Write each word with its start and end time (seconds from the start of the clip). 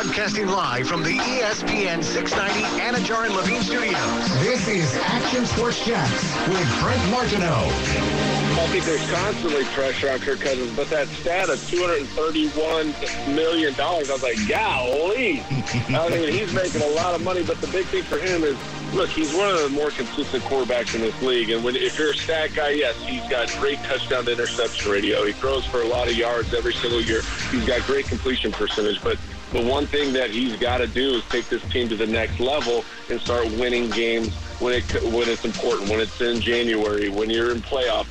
Broadcasting 0.00 0.46
live 0.46 0.86
from 0.86 1.02
the 1.02 1.18
ESPN 1.18 2.04
690 2.04 2.62
Anajar 2.80 3.26
and 3.26 3.34
Levine 3.34 3.60
Studios. 3.62 4.44
This 4.44 4.68
is 4.68 4.94
Action 5.02 5.44
Sports 5.44 5.84
Jax 5.84 6.12
with 6.46 6.80
Brent 6.80 7.10
Martineau. 7.10 7.66
I 7.66 8.68
think 8.70 8.84
there's 8.84 9.10
constantly 9.10 9.64
pressure 9.64 10.12
on 10.12 10.20
Kirk 10.20 10.38
Cousins, 10.38 10.70
but 10.76 10.88
that 10.90 11.08
stat 11.08 11.48
of 11.48 11.58
$231 11.58 13.34
million, 13.34 13.74
I 13.76 13.98
was 13.98 14.22
like, 14.22 14.36
golly. 14.46 15.42
I 15.88 16.08
mean, 16.10 16.32
he's 16.32 16.52
making 16.54 16.82
a 16.82 16.90
lot 16.90 17.16
of 17.16 17.24
money, 17.24 17.42
but 17.42 17.60
the 17.60 17.66
big 17.66 17.86
thing 17.86 18.04
for 18.04 18.18
him 18.18 18.44
is, 18.44 18.56
look, 18.94 19.08
he's 19.08 19.34
one 19.34 19.48
of 19.48 19.62
the 19.62 19.68
more 19.70 19.90
consistent 19.90 20.44
quarterbacks 20.44 20.94
in 20.94 21.00
this 21.00 21.20
league. 21.22 21.50
And 21.50 21.64
when 21.64 21.74
if 21.74 21.98
you're 21.98 22.12
a 22.12 22.16
stat 22.16 22.50
guy, 22.54 22.70
yes, 22.70 22.94
he's 23.04 23.28
got 23.28 23.50
great 23.58 23.78
touchdown 23.78 24.26
to 24.26 24.32
interception 24.32 24.92
ratio. 24.92 25.24
He 25.24 25.32
throws 25.32 25.64
for 25.64 25.82
a 25.82 25.88
lot 25.88 26.06
of 26.06 26.14
yards 26.14 26.54
every 26.54 26.74
single 26.74 27.00
year. 27.00 27.22
He's 27.50 27.66
got 27.66 27.80
great 27.82 28.06
completion 28.06 28.52
percentage, 28.52 29.02
but 29.02 29.18
the 29.52 29.64
one 29.64 29.86
thing 29.86 30.12
that 30.12 30.30
he's 30.30 30.56
got 30.56 30.78
to 30.78 30.86
do 30.86 31.14
is 31.14 31.24
take 31.28 31.48
this 31.48 31.62
team 31.70 31.88
to 31.88 31.96
the 31.96 32.06
next 32.06 32.40
level 32.40 32.84
and 33.10 33.20
start 33.20 33.46
winning 33.52 33.90
games 33.90 34.34
when 34.60 34.74
it 34.74 34.84
when 35.12 35.28
it's 35.28 35.44
important, 35.44 35.88
when 35.88 36.00
it's 36.00 36.20
in 36.20 36.40
January, 36.40 37.08
when 37.08 37.30
you're 37.30 37.52
in 37.52 37.60
playoff 37.60 38.06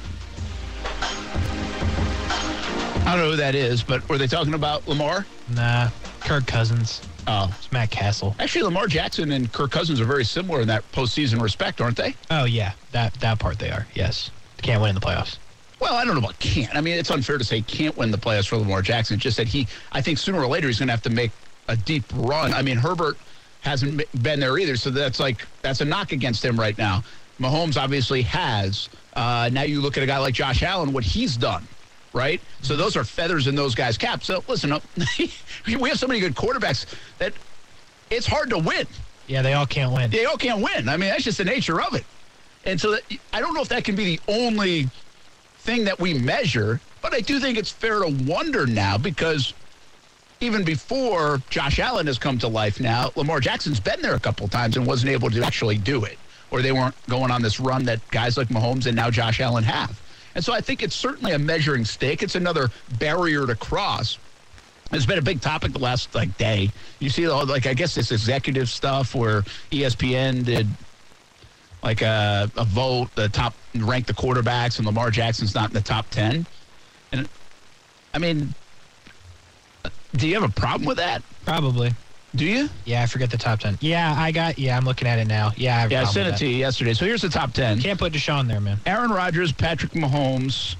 I 3.07 3.11
don't 3.15 3.23
know 3.23 3.31
who 3.31 3.37
that 3.37 3.55
is, 3.55 3.83
but 3.83 4.07
were 4.09 4.17
they 4.17 4.27
talking 4.27 4.53
about 4.53 4.85
Lamar? 4.85 5.25
Nah, 5.55 5.89
Kirk 6.19 6.45
Cousins. 6.45 7.01
Oh. 7.25 7.49
It's 7.57 7.71
Matt 7.71 7.89
Castle. 7.89 8.35
Actually, 8.37 8.63
Lamar 8.63 8.87
Jackson 8.87 9.31
and 9.31 9.49
Kirk 9.53 9.71
Cousins 9.71 10.01
are 10.01 10.05
very 10.05 10.25
similar 10.25 10.59
in 10.59 10.67
that 10.67 10.89
postseason 10.91 11.41
respect, 11.41 11.79
aren't 11.79 11.95
they? 11.95 12.15
Oh 12.29 12.43
yeah, 12.43 12.73
that 12.91 13.13
that 13.21 13.39
part 13.39 13.59
they 13.59 13.71
are. 13.71 13.87
Yes, 13.93 14.29
can't 14.61 14.81
win 14.81 14.89
in 14.89 14.95
the 14.95 14.99
playoffs. 14.99 15.37
Well, 15.79 15.93
I 15.93 16.05
don't 16.05 16.15
know 16.15 16.19
about 16.19 16.39
can't. 16.39 16.75
I 16.75 16.81
mean, 16.81 16.97
it's 16.97 17.11
unfair 17.11 17.37
to 17.37 17.43
say 17.43 17.61
can't 17.61 17.95
win 17.97 18.11
the 18.11 18.17
playoffs 18.17 18.47
for 18.47 18.57
Lamar 18.57 18.81
Jackson. 18.81 19.15
It's 19.15 19.23
just 19.23 19.37
that 19.37 19.47
he, 19.47 19.67
I 19.91 20.01
think 20.01 20.17
sooner 20.17 20.39
or 20.39 20.47
later 20.47 20.67
he's 20.67 20.79
going 20.79 20.87
to 20.87 20.93
have 20.93 21.03
to 21.03 21.09
make 21.09 21.31
a 21.67 21.75
deep 21.75 22.03
run. 22.15 22.53
I 22.53 22.61
mean, 22.61 22.77
Herbert 22.77 23.17
hasn't 23.61 24.01
been 24.23 24.39
there 24.39 24.57
either, 24.57 24.75
so 24.75 24.89
that's 24.89 25.19
like 25.19 25.45
that's 25.61 25.81
a 25.81 25.85
knock 25.85 26.11
against 26.11 26.43
him 26.43 26.59
right 26.59 26.77
now. 26.77 27.03
Mahomes 27.39 27.81
obviously 27.81 28.23
has. 28.23 28.89
Uh, 29.13 29.49
now 29.51 29.63
you 29.63 29.81
look 29.81 29.97
at 29.97 30.03
a 30.03 30.07
guy 30.07 30.17
like 30.17 30.33
Josh 30.33 30.63
Allen, 30.63 30.93
what 30.93 31.03
he's 31.03 31.37
done, 31.37 31.67
right? 32.13 32.41
So 32.61 32.75
those 32.75 32.95
are 32.95 33.03
feathers 33.03 33.47
in 33.47 33.55
those 33.55 33.75
guys' 33.75 33.97
caps. 33.97 34.25
So 34.25 34.43
listen, 34.47 34.71
up, 34.71 34.83
we 35.19 35.89
have 35.89 35.99
so 35.99 36.07
many 36.07 36.19
good 36.19 36.35
quarterbacks 36.35 36.85
that 37.19 37.33
it's 38.09 38.25
hard 38.25 38.49
to 38.51 38.57
win. 38.57 38.87
Yeah, 39.27 39.41
they 39.41 39.53
all 39.53 39.65
can't 39.65 39.93
win. 39.93 40.09
They 40.09 40.25
all 40.25 40.37
can't 40.37 40.61
win. 40.61 40.87
I 40.87 40.97
mean, 40.97 41.09
that's 41.09 41.23
just 41.23 41.37
the 41.37 41.45
nature 41.45 41.81
of 41.81 41.93
it. 41.93 42.05
And 42.65 42.79
so 42.79 42.91
that, 42.91 43.01
I 43.33 43.39
don't 43.39 43.53
know 43.53 43.61
if 43.61 43.69
that 43.69 43.83
can 43.83 43.95
be 43.95 44.17
the 44.17 44.19
only 44.27 44.89
thing 45.67 45.83
that 45.83 45.99
we 45.99 46.13
measure, 46.13 46.79
but 47.01 47.13
I 47.13 47.19
do 47.19 47.41
think 47.41 47.57
it's 47.57 47.69
fair 47.69 47.99
to 47.99 48.09
wonder 48.23 48.65
now 48.65 48.97
because 48.97 49.53
even 50.39 50.63
before 50.63 51.41
Josh 51.49 51.77
Allen 51.77 52.07
has 52.07 52.17
come 52.17 52.37
to 52.39 52.47
life 52.47 52.79
now, 52.79 53.11
Lamar 53.17 53.41
Jackson's 53.41 53.81
been 53.81 54.01
there 54.01 54.15
a 54.15 54.19
couple 54.19 54.47
times 54.47 54.77
and 54.77 54.87
wasn't 54.87 55.11
able 55.11 55.29
to 55.29 55.43
actually 55.43 55.77
do 55.77 56.05
it. 56.05 56.17
Or 56.51 56.61
they 56.61 56.71
weren't 56.71 56.95
going 57.09 57.31
on 57.31 57.41
this 57.41 57.59
run 57.59 57.83
that 57.83 57.99
guys 58.11 58.37
like 58.37 58.47
Mahomes 58.47 58.85
and 58.85 58.95
now 58.95 59.11
Josh 59.11 59.41
Allen 59.41 59.65
have. 59.65 60.01
And 60.35 60.45
so 60.45 60.53
I 60.53 60.61
think 60.61 60.81
it's 60.81 60.95
certainly 60.95 61.33
a 61.33 61.39
measuring 61.39 61.83
stick. 61.83 62.23
It's 62.23 62.35
another 62.35 62.69
barrier 62.97 63.45
to 63.45 63.55
cross. 63.55 64.17
It's 64.93 65.05
been 65.05 65.17
a 65.17 65.21
big 65.21 65.41
topic 65.41 65.73
the 65.73 65.79
last 65.79 66.15
like 66.15 66.37
day. 66.37 66.71
You 66.99 67.09
see, 67.09 67.27
all 67.27 67.45
like 67.45 67.67
I 67.67 67.73
guess 67.73 67.93
this 67.93 68.13
executive 68.13 68.69
stuff 68.69 69.13
where 69.13 69.41
ESPN 69.71 70.45
did 70.45 70.65
like 71.83 72.01
a, 72.01 72.49
a 72.55 72.65
vote, 72.65 73.09
the 73.15 73.29
top 73.29 73.53
rank 73.75 74.07
the 74.07 74.13
quarterbacks, 74.13 74.77
and 74.77 74.85
Lamar 74.85 75.11
Jackson's 75.11 75.53
not 75.55 75.69
in 75.69 75.73
the 75.73 75.81
top 75.81 76.09
ten. 76.09 76.45
And 77.11 77.27
I 78.13 78.19
mean, 78.19 78.53
do 80.15 80.27
you 80.27 80.33
have 80.39 80.43
a 80.43 80.53
problem 80.53 80.85
with 80.85 80.97
that? 80.97 81.21
Probably. 81.45 81.93
Do 82.35 82.45
you? 82.45 82.69
Yeah, 82.85 83.03
I 83.03 83.05
forget 83.05 83.31
the 83.31 83.37
top 83.37 83.59
ten. 83.59 83.77
Yeah, 83.81 84.13
I 84.17 84.31
got. 84.31 84.59
Yeah, 84.59 84.75
I'm 84.77 84.85
looking 84.85 85.07
at 85.07 85.17
it 85.17 85.27
now. 85.27 85.51
Yeah, 85.55 85.77
I 85.77 85.79
have 85.79 85.91
Yeah, 85.91 86.01
I 86.01 86.05
sent 86.05 86.27
it 86.27 86.37
to 86.37 86.45
you 86.47 86.55
yesterday. 86.55 86.93
So 86.93 87.05
here's 87.05 87.21
the 87.21 87.29
top 87.29 87.53
ten: 87.53 87.77
that. 87.77 87.83
Can't 87.83 87.97
put 87.99 88.13
Deshaun 88.13 88.47
there, 88.47 88.59
man. 88.59 88.79
Aaron 88.85 89.11
Rodgers, 89.11 89.51
Patrick 89.51 89.93
Mahomes, 89.93 90.75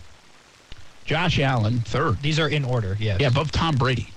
Josh 1.05 1.39
Allen, 1.39 1.79
third. 1.81 2.21
These 2.21 2.39
are 2.39 2.49
in 2.49 2.65
order. 2.65 2.97
Yes. 2.99 3.19
Yeah, 3.21 3.27
above 3.27 3.51
Tom 3.51 3.75
Brady. 3.75 4.09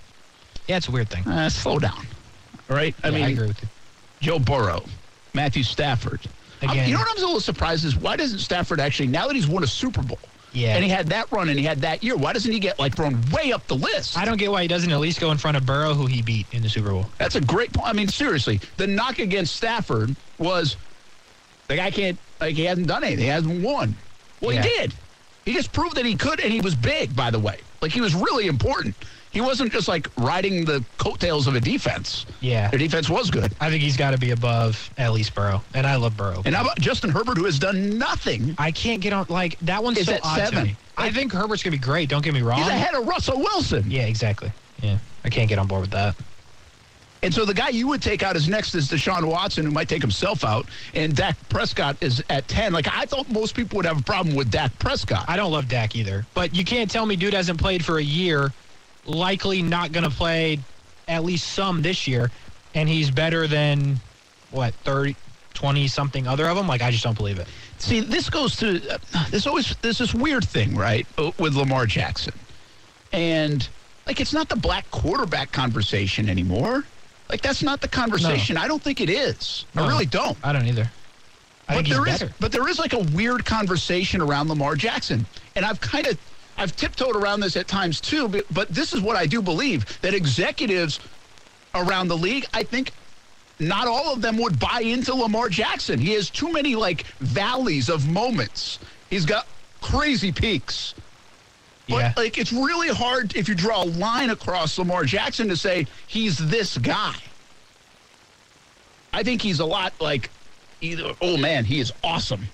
Yeah, 0.66 0.76
it's 0.78 0.88
a 0.88 0.90
weird 0.90 1.08
thing. 1.08 1.26
Uh, 1.26 1.48
slow 1.48 1.78
down. 1.78 2.06
All 2.68 2.76
right. 2.76 2.94
I 3.02 3.08
Yeah, 3.08 3.14
mean, 3.14 3.24
I 3.24 3.28
agree 3.30 3.46
with 3.48 3.62
you. 3.62 3.68
Joe 4.20 4.38
Burrow, 4.38 4.84
Matthew 5.32 5.62
Stafford. 5.62 6.20
I'm- 6.68 6.86
you 6.88 6.92
know 6.94 7.00
what 7.00 7.08
I'm 7.10 7.16
a 7.16 7.20
little 7.26 7.40
surprised 7.40 7.84
is 7.84 7.96
why 7.96 8.16
doesn't 8.16 8.38
Stafford 8.40 8.80
actually 8.80 9.06
now 9.08 9.26
that 9.26 9.34
he's 9.36 9.46
won 9.48 9.62
a 9.64 9.66
Super 9.66 10.02
Bowl? 10.02 10.18
Yeah. 10.52 10.74
And 10.74 10.82
he 10.82 10.90
had 10.90 11.06
that 11.10 11.30
run 11.30 11.48
and 11.48 11.56
he 11.58 11.64
had 11.64 11.80
that 11.82 12.02
year. 12.02 12.16
Why 12.16 12.32
doesn't 12.32 12.50
he 12.50 12.58
get 12.58 12.78
like 12.78 12.96
thrown 12.96 13.22
way 13.30 13.52
up 13.52 13.66
the 13.68 13.76
list? 13.76 14.18
I 14.18 14.24
don't 14.24 14.36
get 14.36 14.50
why 14.50 14.62
he 14.62 14.68
doesn't 14.68 14.90
at 14.90 14.98
least 14.98 15.20
go 15.20 15.30
in 15.30 15.38
front 15.38 15.56
of 15.56 15.64
Burrow, 15.64 15.94
who 15.94 16.06
he 16.06 16.22
beat 16.22 16.46
in 16.52 16.62
the 16.62 16.68
Super 16.68 16.90
Bowl. 16.90 17.06
That's 17.18 17.36
a 17.36 17.40
great 17.40 17.72
point. 17.72 17.86
I 17.88 17.92
mean, 17.92 18.08
seriously, 18.08 18.60
the 18.76 18.86
knock 18.88 19.20
against 19.20 19.54
Stafford 19.54 20.16
was 20.38 20.76
the 21.68 21.76
guy 21.76 21.90
can't 21.92 22.18
like 22.40 22.56
he 22.56 22.64
hasn't 22.64 22.88
done 22.88 23.04
anything. 23.04 23.24
He 23.24 23.30
hasn't 23.30 23.62
won. 23.62 23.94
Well, 24.40 24.52
Yeah. 24.52 24.62
he 24.62 24.68
did. 24.70 24.94
He 25.44 25.52
just 25.54 25.72
proved 25.72 25.96
that 25.96 26.04
he 26.04 26.16
could, 26.16 26.40
and 26.40 26.52
he 26.52 26.60
was 26.60 26.74
big. 26.74 27.14
By 27.14 27.30
the 27.30 27.38
way, 27.38 27.58
like 27.80 27.92
he 27.92 28.00
was 28.00 28.14
really 28.14 28.46
important. 28.48 28.94
He 29.32 29.40
wasn't 29.40 29.70
just 29.72 29.86
like 29.86 30.08
riding 30.16 30.64
the 30.64 30.84
coattails 30.98 31.46
of 31.46 31.54
a 31.54 31.60
defense. 31.60 32.26
Yeah. 32.40 32.68
Their 32.70 32.78
defense 32.80 33.08
was 33.08 33.30
good. 33.30 33.54
I 33.60 33.70
think 33.70 33.82
he's 33.82 33.96
got 33.96 34.10
to 34.10 34.18
be 34.18 34.32
above 34.32 34.90
at 34.98 35.12
least 35.12 35.34
Burrow, 35.34 35.62
and 35.72 35.86
I 35.86 35.96
love 35.96 36.16
Burrow. 36.16 36.42
And 36.44 36.54
how 36.54 36.62
about 36.62 36.80
Justin 36.80 37.10
Herbert, 37.10 37.38
who 37.38 37.44
has 37.44 37.58
done 37.58 37.96
nothing? 37.96 38.56
I 38.58 38.72
can't 38.72 39.00
get 39.00 39.12
on 39.12 39.26
like 39.28 39.58
that 39.60 39.84
one's 39.84 39.98
Is 39.98 40.06
so 40.06 40.14
at 40.14 40.24
odd 40.24 40.36
to 40.38 40.46
seven. 40.46 40.64
me. 40.64 40.76
I 40.96 41.10
think 41.10 41.32
Herbert's 41.32 41.62
gonna 41.62 41.76
be 41.76 41.78
great. 41.78 42.08
Don't 42.08 42.24
get 42.24 42.34
me 42.34 42.42
wrong. 42.42 42.58
He's 42.58 42.68
ahead 42.68 42.94
of 42.94 43.06
Russell 43.06 43.38
Wilson. 43.38 43.84
Yeah, 43.88 44.06
exactly. 44.06 44.50
Yeah, 44.82 44.98
I 45.24 45.28
can't 45.30 45.48
get 45.48 45.58
on 45.58 45.66
board 45.68 45.82
with 45.82 45.90
that. 45.92 46.16
And 47.22 47.32
so 47.34 47.44
the 47.44 47.52
guy 47.54 47.68
you 47.68 47.86
would 47.88 48.00
take 48.00 48.22
out 48.22 48.34
as 48.34 48.48
next 48.48 48.74
is 48.74 48.88
Deshaun 48.88 49.24
Watson, 49.24 49.66
who 49.66 49.70
might 49.70 49.88
take 49.90 50.00
himself 50.00 50.42
out. 50.42 50.66
And 50.94 51.14
Dak 51.14 51.36
Prescott 51.50 51.96
is 52.00 52.24
at 52.30 52.48
10. 52.48 52.72
Like, 52.72 52.88
I 52.90 53.04
thought 53.04 53.28
most 53.28 53.54
people 53.54 53.76
would 53.76 53.84
have 53.84 54.00
a 54.00 54.02
problem 54.02 54.34
with 54.34 54.50
Dak 54.50 54.76
Prescott. 54.78 55.26
I 55.28 55.36
don't 55.36 55.52
love 55.52 55.68
Dak 55.68 55.94
either, 55.94 56.24
but 56.32 56.54
you 56.54 56.64
can't 56.64 56.90
tell 56.90 57.04
me 57.04 57.16
dude 57.16 57.34
hasn't 57.34 57.60
played 57.60 57.84
for 57.84 57.98
a 57.98 58.02
year, 58.02 58.54
likely 59.04 59.62
not 59.62 59.92
going 59.92 60.04
to 60.04 60.10
play 60.10 60.58
at 61.08 61.24
least 61.24 61.52
some 61.52 61.82
this 61.82 62.06
year, 62.06 62.30
and 62.74 62.88
he's 62.88 63.10
better 63.10 63.46
than 63.46 64.00
what 64.50 64.74
30, 64.84 65.16
20 65.54 65.88
something 65.88 66.26
other 66.26 66.46
of 66.46 66.56
them. 66.56 66.66
Like 66.66 66.82
I 66.82 66.90
just 66.90 67.04
don't 67.04 67.16
believe 67.16 67.38
it. 67.38 67.48
See, 67.78 68.00
this 68.00 68.30
goes 68.30 68.56
to 68.56 68.80
uh, 68.94 68.98
there's 69.30 69.46
always 69.46 69.74
there's 69.82 69.98
this 69.98 70.14
weird 70.14 70.44
thing, 70.44 70.76
right, 70.76 71.06
with 71.38 71.54
Lamar 71.54 71.86
Jackson, 71.86 72.34
and 73.12 73.66
like 74.06 74.20
it's 74.20 74.32
not 74.32 74.48
the 74.48 74.56
black 74.56 74.90
quarterback 74.90 75.52
conversation 75.52 76.28
anymore. 76.28 76.84
Like 77.28 77.42
that's 77.42 77.62
not 77.62 77.80
the 77.80 77.88
conversation. 77.88 78.56
I 78.56 78.66
don't 78.66 78.82
think 78.82 79.00
it 79.00 79.08
is. 79.08 79.64
I 79.74 79.86
really 79.86 80.06
don't. 80.06 80.36
I 80.42 80.52
don't 80.52 80.66
either. 80.66 80.90
I 81.68 81.74
think 81.74 81.86
he's 81.86 81.96
there 81.96 82.08
is, 82.08 82.18
better. 82.18 82.34
but 82.40 82.50
there 82.50 82.68
is 82.68 82.80
like 82.80 82.92
a 82.92 82.98
weird 82.98 83.44
conversation 83.44 84.20
around 84.20 84.48
Lamar 84.48 84.74
Jackson, 84.74 85.24
and 85.54 85.64
I've 85.64 85.80
kind 85.80 86.08
of, 86.08 86.18
I've 86.60 86.76
tiptoed 86.76 87.16
around 87.16 87.40
this 87.40 87.56
at 87.56 87.66
times 87.66 88.00
too. 88.02 88.28
But, 88.28 88.44
but 88.52 88.68
this 88.68 88.92
is 88.92 89.00
what 89.00 89.16
I 89.16 89.26
do 89.26 89.40
believe 89.40 89.98
that 90.02 90.12
executives 90.12 91.00
around 91.74 92.08
the 92.08 92.16
league, 92.16 92.44
I 92.52 92.62
think, 92.62 92.92
not 93.58 93.88
all 93.88 94.12
of 94.12 94.20
them 94.20 94.36
would 94.36 94.58
buy 94.58 94.80
into 94.82 95.14
Lamar 95.14 95.48
Jackson. 95.48 95.98
He 95.98 96.12
has 96.12 96.28
too 96.28 96.52
many 96.52 96.76
like 96.76 97.04
valleys 97.20 97.88
of 97.88 98.06
moments. 98.08 98.78
He's 99.08 99.24
got 99.24 99.46
crazy 99.80 100.32
peaks. 100.32 100.94
But 101.88 101.96
Yeah. 101.96 102.12
like 102.18 102.36
it's 102.36 102.52
really 102.52 102.88
hard 102.88 103.34
if 103.34 103.48
you 103.48 103.54
draw 103.54 103.82
a 103.82 103.86
line 103.86 104.28
across 104.28 104.78
Lamar 104.78 105.04
Jackson 105.04 105.48
to 105.48 105.56
say 105.56 105.86
he's 106.06 106.36
this 106.36 106.76
guy. 106.76 107.14
I 109.14 109.22
think 109.22 109.40
he's 109.40 109.60
a 109.60 109.64
lot 109.64 109.94
like 109.98 110.28
either 110.82 111.14
oh 111.22 111.38
man, 111.38 111.64
he 111.64 111.80
is 111.80 111.90
awesome. 112.04 112.46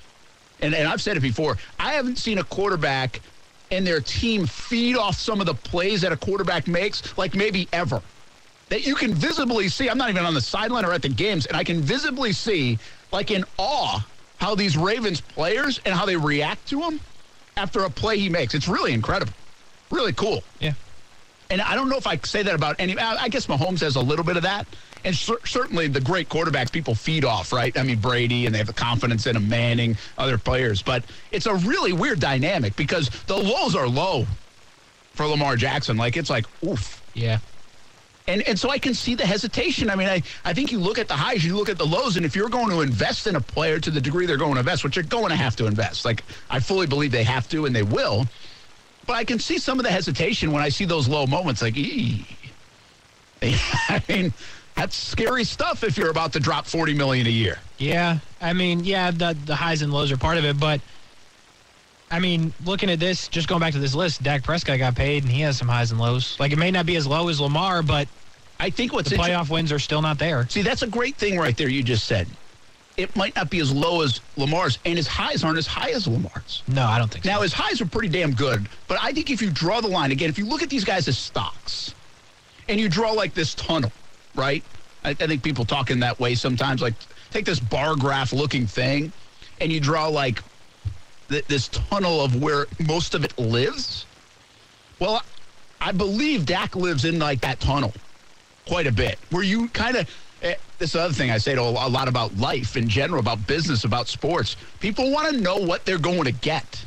And 0.60 0.74
and 0.74 0.86
I've 0.86 1.02
said 1.02 1.16
it 1.16 1.20
before. 1.20 1.58
I 1.78 1.94
haven't 1.94 2.18
seen 2.18 2.38
a 2.38 2.44
quarterback 2.44 3.20
and 3.70 3.86
their 3.86 4.00
team 4.00 4.46
feed 4.46 4.96
off 4.96 5.16
some 5.16 5.40
of 5.40 5.46
the 5.46 5.54
plays 5.54 6.00
that 6.02 6.12
a 6.12 6.16
quarterback 6.16 6.68
makes 6.68 7.16
like 7.18 7.34
maybe 7.34 7.68
ever. 7.72 8.02
That 8.68 8.86
you 8.86 8.94
can 8.94 9.14
visibly 9.14 9.68
see. 9.68 9.88
I'm 9.88 9.98
not 9.98 10.10
even 10.10 10.24
on 10.24 10.34
the 10.34 10.40
sideline 10.40 10.84
or 10.84 10.92
at 10.92 11.02
the 11.02 11.08
games, 11.08 11.46
and 11.46 11.56
I 11.56 11.62
can 11.62 11.80
visibly 11.80 12.32
see, 12.32 12.78
like 13.12 13.30
in 13.30 13.44
awe, 13.58 14.04
how 14.38 14.54
these 14.54 14.76
Ravens 14.76 15.20
players 15.20 15.80
and 15.84 15.94
how 15.94 16.04
they 16.04 16.16
react 16.16 16.68
to 16.68 16.82
him 16.82 17.00
after 17.56 17.84
a 17.84 17.90
play 17.90 18.18
he 18.18 18.28
makes. 18.28 18.54
It's 18.54 18.68
really 18.68 18.92
incredible. 18.92 19.32
Really 19.90 20.12
cool. 20.12 20.42
Yeah. 20.58 20.72
And 21.50 21.62
I 21.62 21.76
don't 21.76 21.88
know 21.88 21.96
if 21.96 22.06
I 22.06 22.16
say 22.18 22.42
that 22.42 22.54
about 22.54 22.76
any. 22.78 22.98
I 22.98 23.28
guess 23.28 23.46
Mahomes 23.46 23.80
has 23.80 23.96
a 23.96 24.00
little 24.00 24.24
bit 24.24 24.36
of 24.36 24.42
that, 24.42 24.66
and 25.04 25.14
cer- 25.14 25.44
certainly 25.44 25.86
the 25.86 26.00
great 26.00 26.28
quarterbacks 26.28 26.72
people 26.72 26.94
feed 26.94 27.24
off, 27.24 27.52
right? 27.52 27.76
I 27.78 27.82
mean 27.84 28.00
Brady, 28.00 28.46
and 28.46 28.54
they 28.54 28.58
have 28.58 28.66
the 28.66 28.72
confidence 28.72 29.26
in 29.26 29.36
him, 29.36 29.48
Manning, 29.48 29.96
other 30.18 30.38
players. 30.38 30.82
But 30.82 31.04
it's 31.30 31.46
a 31.46 31.54
really 31.54 31.92
weird 31.92 32.18
dynamic 32.18 32.74
because 32.74 33.10
the 33.26 33.36
lows 33.36 33.76
are 33.76 33.86
low 33.86 34.26
for 35.12 35.26
Lamar 35.26 35.56
Jackson. 35.56 35.96
Like 35.96 36.16
it's 36.16 36.30
like 36.30 36.46
oof. 36.64 37.00
Yeah. 37.14 37.38
And 38.28 38.42
and 38.42 38.58
so 38.58 38.70
I 38.70 38.78
can 38.78 38.92
see 38.92 39.14
the 39.14 39.24
hesitation. 39.24 39.88
I 39.88 39.94
mean, 39.94 40.08
I, 40.08 40.22
I 40.44 40.52
think 40.52 40.72
you 40.72 40.80
look 40.80 40.98
at 40.98 41.06
the 41.06 41.14
highs, 41.14 41.44
you 41.44 41.56
look 41.56 41.68
at 41.68 41.78
the 41.78 41.86
lows, 41.86 42.16
and 42.16 42.26
if 42.26 42.34
you're 42.34 42.48
going 42.48 42.70
to 42.70 42.80
invest 42.80 43.28
in 43.28 43.36
a 43.36 43.40
player 43.40 43.78
to 43.78 43.90
the 43.90 44.00
degree 44.00 44.26
they're 44.26 44.36
going 44.36 44.54
to 44.54 44.58
invest, 44.58 44.82
which 44.82 44.96
they're 44.96 45.04
going 45.04 45.28
to 45.28 45.36
have 45.36 45.54
to 45.56 45.66
invest, 45.66 46.04
like 46.04 46.24
I 46.50 46.58
fully 46.58 46.88
believe 46.88 47.12
they 47.12 47.22
have 47.22 47.48
to 47.50 47.66
and 47.66 47.76
they 47.76 47.84
will. 47.84 48.26
But 49.06 49.14
I 49.14 49.24
can 49.24 49.38
see 49.38 49.58
some 49.58 49.78
of 49.78 49.84
the 49.84 49.90
hesitation 49.90 50.52
when 50.52 50.62
I 50.62 50.68
see 50.68 50.84
those 50.84 51.08
low 51.08 51.26
moments, 51.26 51.62
like, 51.62 51.76
ee. 51.76 52.26
I 53.42 54.02
mean, 54.08 54.32
that's 54.74 54.96
scary 54.96 55.44
stuff 55.44 55.84
if 55.84 55.96
you're 55.96 56.10
about 56.10 56.32
to 56.34 56.40
drop 56.40 56.66
40 56.66 56.94
million 56.94 57.26
a 57.26 57.30
year. 57.30 57.58
Yeah, 57.78 58.18
I 58.40 58.52
mean, 58.52 58.84
yeah, 58.84 59.10
the 59.10 59.36
the 59.44 59.54
highs 59.54 59.82
and 59.82 59.92
lows 59.92 60.10
are 60.10 60.16
part 60.16 60.38
of 60.38 60.44
it, 60.44 60.58
but 60.58 60.80
I 62.10 62.20
mean, 62.20 62.52
looking 62.64 62.90
at 62.90 63.00
this, 63.00 63.28
just 63.28 63.48
going 63.48 63.60
back 63.60 63.72
to 63.72 63.78
this 63.78 63.94
list, 63.94 64.22
Dak 64.22 64.42
Prescott 64.44 64.78
got 64.78 64.94
paid, 64.94 65.24
and 65.24 65.32
he 65.32 65.40
has 65.42 65.58
some 65.58 65.68
highs 65.68 65.90
and 65.90 66.00
lows. 66.00 66.38
Like 66.38 66.52
it 66.52 66.58
may 66.58 66.70
not 66.70 66.86
be 66.86 66.96
as 66.96 67.06
low 67.06 67.28
as 67.28 67.40
Lamar, 67.40 67.82
but 67.82 68.08
I 68.60 68.70
think 68.70 68.92
what's 68.92 69.10
the 69.10 69.16
playoff 69.16 69.50
wins 69.50 69.72
are 69.72 69.78
still 69.78 70.02
not 70.02 70.18
there. 70.18 70.48
See, 70.48 70.62
that's 70.62 70.82
a 70.82 70.86
great 70.86 71.16
thing 71.16 71.38
right 71.38 71.56
there. 71.56 71.68
You 71.68 71.82
just 71.82 72.04
said 72.04 72.28
it 72.96 73.14
might 73.14 73.36
not 73.36 73.50
be 73.50 73.58
as 73.60 73.72
low 73.72 74.02
as 74.02 74.20
Lamar's, 74.36 74.78
and 74.84 74.96
his 74.96 75.06
highs 75.06 75.44
aren't 75.44 75.58
as 75.58 75.66
high 75.66 75.90
as 75.90 76.06
Lamar's. 76.06 76.62
No, 76.66 76.84
I 76.84 76.98
don't 76.98 77.10
think 77.10 77.24
so. 77.24 77.30
Now 77.30 77.42
his 77.42 77.52
highs 77.52 77.80
are 77.80 77.86
pretty 77.86 78.08
damn 78.08 78.32
good, 78.32 78.68
but 78.88 78.98
I 79.02 79.12
think 79.12 79.30
if 79.30 79.42
you 79.42 79.50
draw 79.50 79.80
the 79.80 79.88
line 79.88 80.12
again, 80.12 80.30
if 80.30 80.38
you 80.38 80.46
look 80.46 80.62
at 80.62 80.70
these 80.70 80.84
guys 80.84 81.06
as 81.08 81.18
stocks, 81.18 81.94
and 82.68 82.80
you 82.80 82.88
draw 82.88 83.12
like 83.12 83.34
this 83.34 83.54
tunnel, 83.54 83.92
right? 84.34 84.64
I, 85.04 85.10
I 85.10 85.14
think 85.14 85.42
people 85.42 85.64
talk 85.64 85.90
in 85.90 86.00
that 86.00 86.18
way 86.18 86.34
sometimes. 86.34 86.82
Like 86.82 86.94
take 87.30 87.44
this 87.44 87.60
bar 87.60 87.96
graph 87.96 88.32
looking 88.32 88.66
thing, 88.66 89.12
and 89.60 89.70
you 89.70 89.80
draw 89.80 90.08
like 90.08 90.42
th- 91.28 91.44
this 91.46 91.68
tunnel 91.68 92.22
of 92.22 92.42
where 92.42 92.66
most 92.86 93.14
of 93.14 93.24
it 93.24 93.38
lives. 93.38 94.06
Well, 94.98 95.22
I 95.80 95.92
believe 95.92 96.46
Dak 96.46 96.74
lives 96.74 97.04
in 97.04 97.18
like 97.18 97.42
that 97.42 97.60
tunnel 97.60 97.92
quite 98.66 98.86
a 98.86 98.92
bit, 98.92 99.18
where 99.30 99.42
you 99.42 99.68
kind 99.68 99.96
of. 99.96 100.10
Eh, 100.42 100.54
this 100.78 100.94
other 100.94 101.14
thing 101.14 101.30
I 101.30 101.38
say 101.38 101.54
to 101.54 101.62
a 101.62 101.88
lot 101.88 102.08
about 102.08 102.36
life 102.36 102.76
in 102.76 102.88
general, 102.88 103.20
about 103.20 103.46
business, 103.46 103.84
about 103.84 104.08
sports. 104.08 104.56
People 104.80 105.10
want 105.10 105.34
to 105.34 105.40
know 105.40 105.56
what 105.56 105.84
they're 105.84 105.98
going 105.98 106.24
to 106.24 106.32
get. 106.32 106.84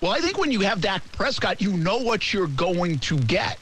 Well, 0.00 0.12
I 0.12 0.18
think 0.18 0.38
when 0.38 0.50
you 0.50 0.60
have 0.60 0.80
Dak 0.80 1.02
Prescott, 1.12 1.60
you 1.60 1.76
know 1.76 1.98
what 1.98 2.32
you're 2.32 2.48
going 2.48 2.98
to 3.00 3.18
get. 3.18 3.58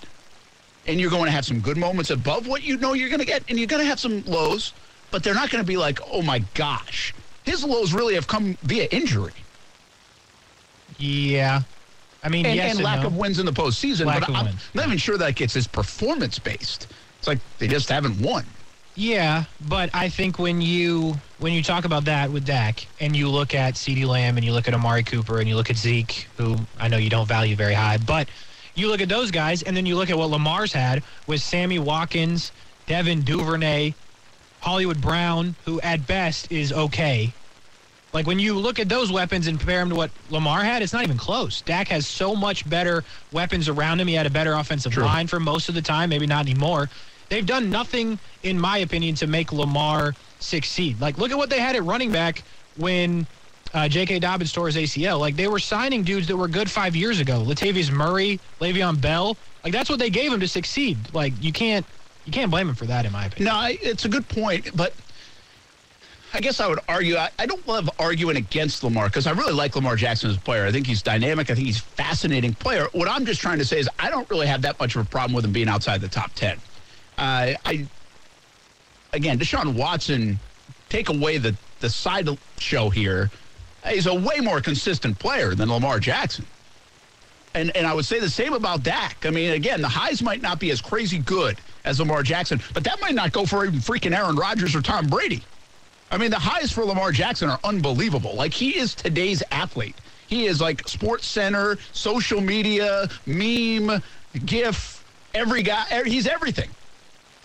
And 0.87 0.99
you're 0.99 1.11
going 1.11 1.27
to 1.27 1.31
have 1.31 1.45
some 1.45 1.61
good 1.61 1.77
moments 1.77 2.11
above 2.11 2.47
what 2.47 2.63
you 2.63 2.79
know 2.79 2.95
you're 2.95 3.11
going 3.11 3.21
to 3.21 3.27
get, 3.27 3.43
and 3.49 3.59
you're 3.59 3.67
going 3.67 3.83
to 3.83 3.89
have 3.89 4.01
some 4.01 4.25
lows, 4.25 4.73
but 5.11 5.23
they're 5.23 5.35
not 5.35 5.51
going 5.51 5.63
to 5.63 5.67
be 5.67 5.77
like, 5.77 5.99
oh 6.11 6.23
my 6.23 6.39
gosh. 6.55 7.13
His 7.45 7.63
lows 7.65 7.93
really 7.93 8.15
have 8.15 8.27
come 8.27 8.57
via 8.63 8.89
injury. 8.91 9.33
Yeah. 10.99 11.63
I 12.23 12.29
mean, 12.29 12.47
and, 12.47 12.55
yes 12.55 12.71
and 12.71 12.79
and 12.81 12.85
lack 12.85 13.01
no. 13.01 13.09
of 13.09 13.17
wins 13.17 13.39
in 13.39 13.47
the 13.47 13.53
postseason. 13.53 14.07
Lack 14.07 14.21
but 14.21 14.31
I'm 14.31 14.47
wins. 14.47 14.71
not 14.75 14.87
even 14.87 14.99
sure 14.99 15.19
that 15.19 15.35
gets 15.37 15.55
his 15.55 15.67
performance 15.67 16.39
based. 16.39 16.87
It's 17.21 17.29
like 17.29 17.39
they 17.59 17.69
just 17.69 17.91
haven't 17.91 18.19
won. 18.19 18.47
Yeah, 18.95 19.45
but 19.69 19.91
I 19.93 20.09
think 20.09 20.39
when 20.39 20.63
you 20.63 21.15
when 21.39 21.53
you 21.53 21.63
talk 21.63 21.85
about 21.85 22.07
that 22.07 22.31
with 22.31 22.47
Dak 22.47 22.87
and 22.99 23.15
you 23.15 23.29
look 23.29 23.55
at 23.55 23.75
CeeDee 23.75 24.07
Lamb 24.07 24.39
and 24.39 24.45
you 24.45 24.53
look 24.53 24.69
at 24.69 24.75
Amari 24.75 25.03
Cooper 25.03 25.39
and 25.39 25.47
you 25.47 25.55
look 25.55 25.69
at 25.69 25.77
Zeke, 25.77 26.27
who 26.39 26.57
I 26.79 26.89
know 26.89 26.97
you 26.97 27.11
don't 27.11 27.29
value 27.29 27.57
very 27.57 27.75
high, 27.75 27.99
but 27.99 28.29
you 28.75 28.89
look 28.89 29.03
at 29.03 29.11
those 29.11 29.31
guys 29.31 29.63
and 29.63 29.77
then 29.77 29.85
you 29.85 29.97
look 29.97 30.09
at 30.09 30.17
what 30.17 30.31
Lamar's 30.31 30.73
had 30.73 31.03
with 31.27 31.43
Sammy 31.43 31.79
Watkins, 31.79 32.53
Devin 32.87 33.21
Duvernay, 33.21 33.93
Hollywood 34.61 35.01
Brown, 35.03 35.55
who 35.67 35.79
at 35.83 36.07
best 36.07 36.51
is 36.51 36.73
okay. 36.73 37.33
Like 38.13 38.27
when 38.27 38.39
you 38.39 38.55
look 38.55 38.81
at 38.81 38.89
those 38.89 39.13
weapons 39.13 39.47
and 39.47 39.59
compare 39.59 39.79
them 39.81 39.91
to 39.91 39.95
what 39.95 40.11
Lamar 40.31 40.65
had, 40.65 40.83
it's 40.83 40.93
not 40.93 41.05
even 41.05 41.17
close. 41.17 41.63
Dak 41.63 41.89
has 41.89 42.07
so 42.07 42.35
much 42.35 42.69
better 42.69 43.05
weapons 43.31 43.69
around 43.69 44.01
him. 44.01 44.09
He 44.09 44.15
had 44.15 44.27
a 44.27 44.31
better 44.31 44.55
offensive 44.55 44.93
True. 44.93 45.05
line 45.05 45.27
for 45.27 45.39
most 45.39 45.69
of 45.69 45.75
the 45.75 45.83
time, 45.83 46.11
maybe 46.11 46.27
not 46.27 46.47
anymore. 46.47 46.91
They've 47.31 47.47
done 47.47 47.71
nothing, 47.71 48.19
in 48.43 48.61
my 48.61 48.79
opinion, 48.79 49.15
to 49.17 49.27
make 49.27 49.53
Lamar 49.53 50.15
succeed. 50.41 51.01
Like, 51.01 51.17
look 51.17 51.31
at 51.31 51.39
what 51.39 51.49
they 51.49 51.61
had 51.61 51.77
at 51.77 51.85
running 51.85 52.13
back 52.13 52.43
when 52.77 53.27
uh, 53.73 53.89
J.K. 53.89 54.19
Dobbins 54.19 54.53
tore 54.53 54.67
his 54.67 54.77
ACL. 54.77 55.19
Like, 55.21 55.37
they 55.37 55.47
were 55.47 55.61
signing 55.61 56.03
dudes 56.03 56.27
that 56.27 56.37
were 56.37 56.49
good 56.49 56.71
five 56.71 56.95
years 56.97 57.21
ago. 57.21 57.43
Latavius 57.43 57.91
Murray, 57.91 58.41
Le'Veon 58.61 59.01
Bell. 59.01 59.37
Like, 59.63 59.73
that's 59.73 59.89
what 59.89 60.01
they 60.01 60.11
gave 60.11 60.33
him 60.33 60.41
to 60.41 60.49
succeed. 60.49 60.99
Like, 61.15 61.33
you 61.41 61.53
can't 61.53 61.87
you 62.27 62.33
can't 62.33 62.51
blame 62.51 62.69
him 62.69 62.75
for 62.75 62.85
that, 62.85 63.07
in 63.07 63.13
my 63.13 63.27
opinion. 63.27 63.53
No, 63.53 63.59
I, 63.59 63.79
it's 63.81 64.05
a 64.05 64.09
good 64.09 64.29
point, 64.29 64.77
but 64.77 64.93
I 66.35 66.41
guess 66.41 66.61
I 66.61 66.69
would 66.69 66.79
argue. 66.89 67.17
I, 67.17 67.31
I 67.39 67.47
don't 67.47 67.67
love 67.67 67.89
arguing 67.99 68.37
against 68.37 68.85
Lamar 68.85 69.07
because 69.07 69.27
I 69.27 69.33
really 69.33 69.53
like 69.53 69.75
Lamar 69.75 69.97
Jackson 69.97 70.31
as 70.31 70.37
a 70.37 70.41
player. 70.41 70.67
I 70.67 70.71
think 70.71 70.87
he's 70.87 71.03
dynamic. 71.03 71.51
I 71.51 71.55
think 71.55 71.67
he's 71.67 71.81
fascinating 71.81 72.55
player. 72.55 72.87
What 72.93 73.09
I'm 73.09 73.25
just 73.25 73.41
trying 73.41 73.59
to 73.59 73.65
say 73.65 73.79
is 73.79 73.89
I 73.99 74.11
don't 74.11 74.29
really 74.31 74.47
have 74.47 74.63
that 74.63 74.79
much 74.79 74.95
of 74.97 75.03
a 75.03 75.09
problem 75.09 75.35
with 75.35 75.45
him 75.45 75.53
being 75.53 75.69
outside 75.69 76.01
the 76.01 76.09
top 76.09 76.33
ten. 76.35 76.59
Uh, 77.21 77.53
I 77.67 77.87
again, 79.13 79.39
Deshaun 79.39 79.75
Watson, 79.75 80.41
take 80.89 81.09
away 81.11 81.39
the 81.39 81.55
the 81.81 81.91
side 81.91 82.29
show 82.59 82.89
here. 82.91 83.31
He's 83.87 84.07
a 84.07 84.15
way 84.15 84.41
more 84.41 84.61
consistent 84.61 85.19
player 85.19 85.55
than 85.55 85.71
Lamar 85.71 86.01
Jackson. 86.01 86.47
And 87.55 87.77
and 87.77 87.87
I 87.87 87.93
would 87.95 88.07
say 88.07 88.21
the 88.21 88.31
same 88.31 88.55
about 88.55 88.83
Dak. 88.83 89.27
I 89.27 89.31
mean, 89.31 89.53
again, 89.53 89.83
the 89.83 89.89
highs 89.89 90.23
might 90.23 90.41
not 90.41 90.59
be 90.59 90.71
as 90.71 90.81
crazy 90.81 91.19
good 91.19 91.59
as 91.85 91.99
Lamar 92.01 92.23
Jackson, 92.23 92.61
but 92.73 92.85
that 92.85 93.01
might 93.01 93.15
not 93.15 93.33
go 93.33 93.45
for 93.45 93.67
even 93.67 93.81
freaking 93.81 94.17
Aaron 94.17 94.37
Rodgers 94.37 94.75
or 94.75 94.81
Tom 94.81 95.07
Brady. 95.07 95.43
I 96.11 96.17
mean, 96.17 96.31
the 96.31 96.39
highs 96.39 96.73
for 96.73 96.85
Lamar 96.85 97.13
Jackson 97.13 97.51
are 97.51 97.61
unbelievable. 97.65 98.35
Like 98.35 98.53
he 98.55 98.79
is 98.79 98.95
today's 98.95 99.43
athlete. 99.51 99.97
He 100.27 100.47
is 100.47 100.61
like 100.61 100.89
Sports 100.89 101.27
Center, 101.27 101.77
social 101.93 102.41
media, 102.41 103.09
meme, 103.27 104.03
GIF, 104.45 105.05
every 105.35 105.63
guy. 105.63 105.85
er- 105.93 106.05
He's 106.05 106.27
everything. 106.27 106.71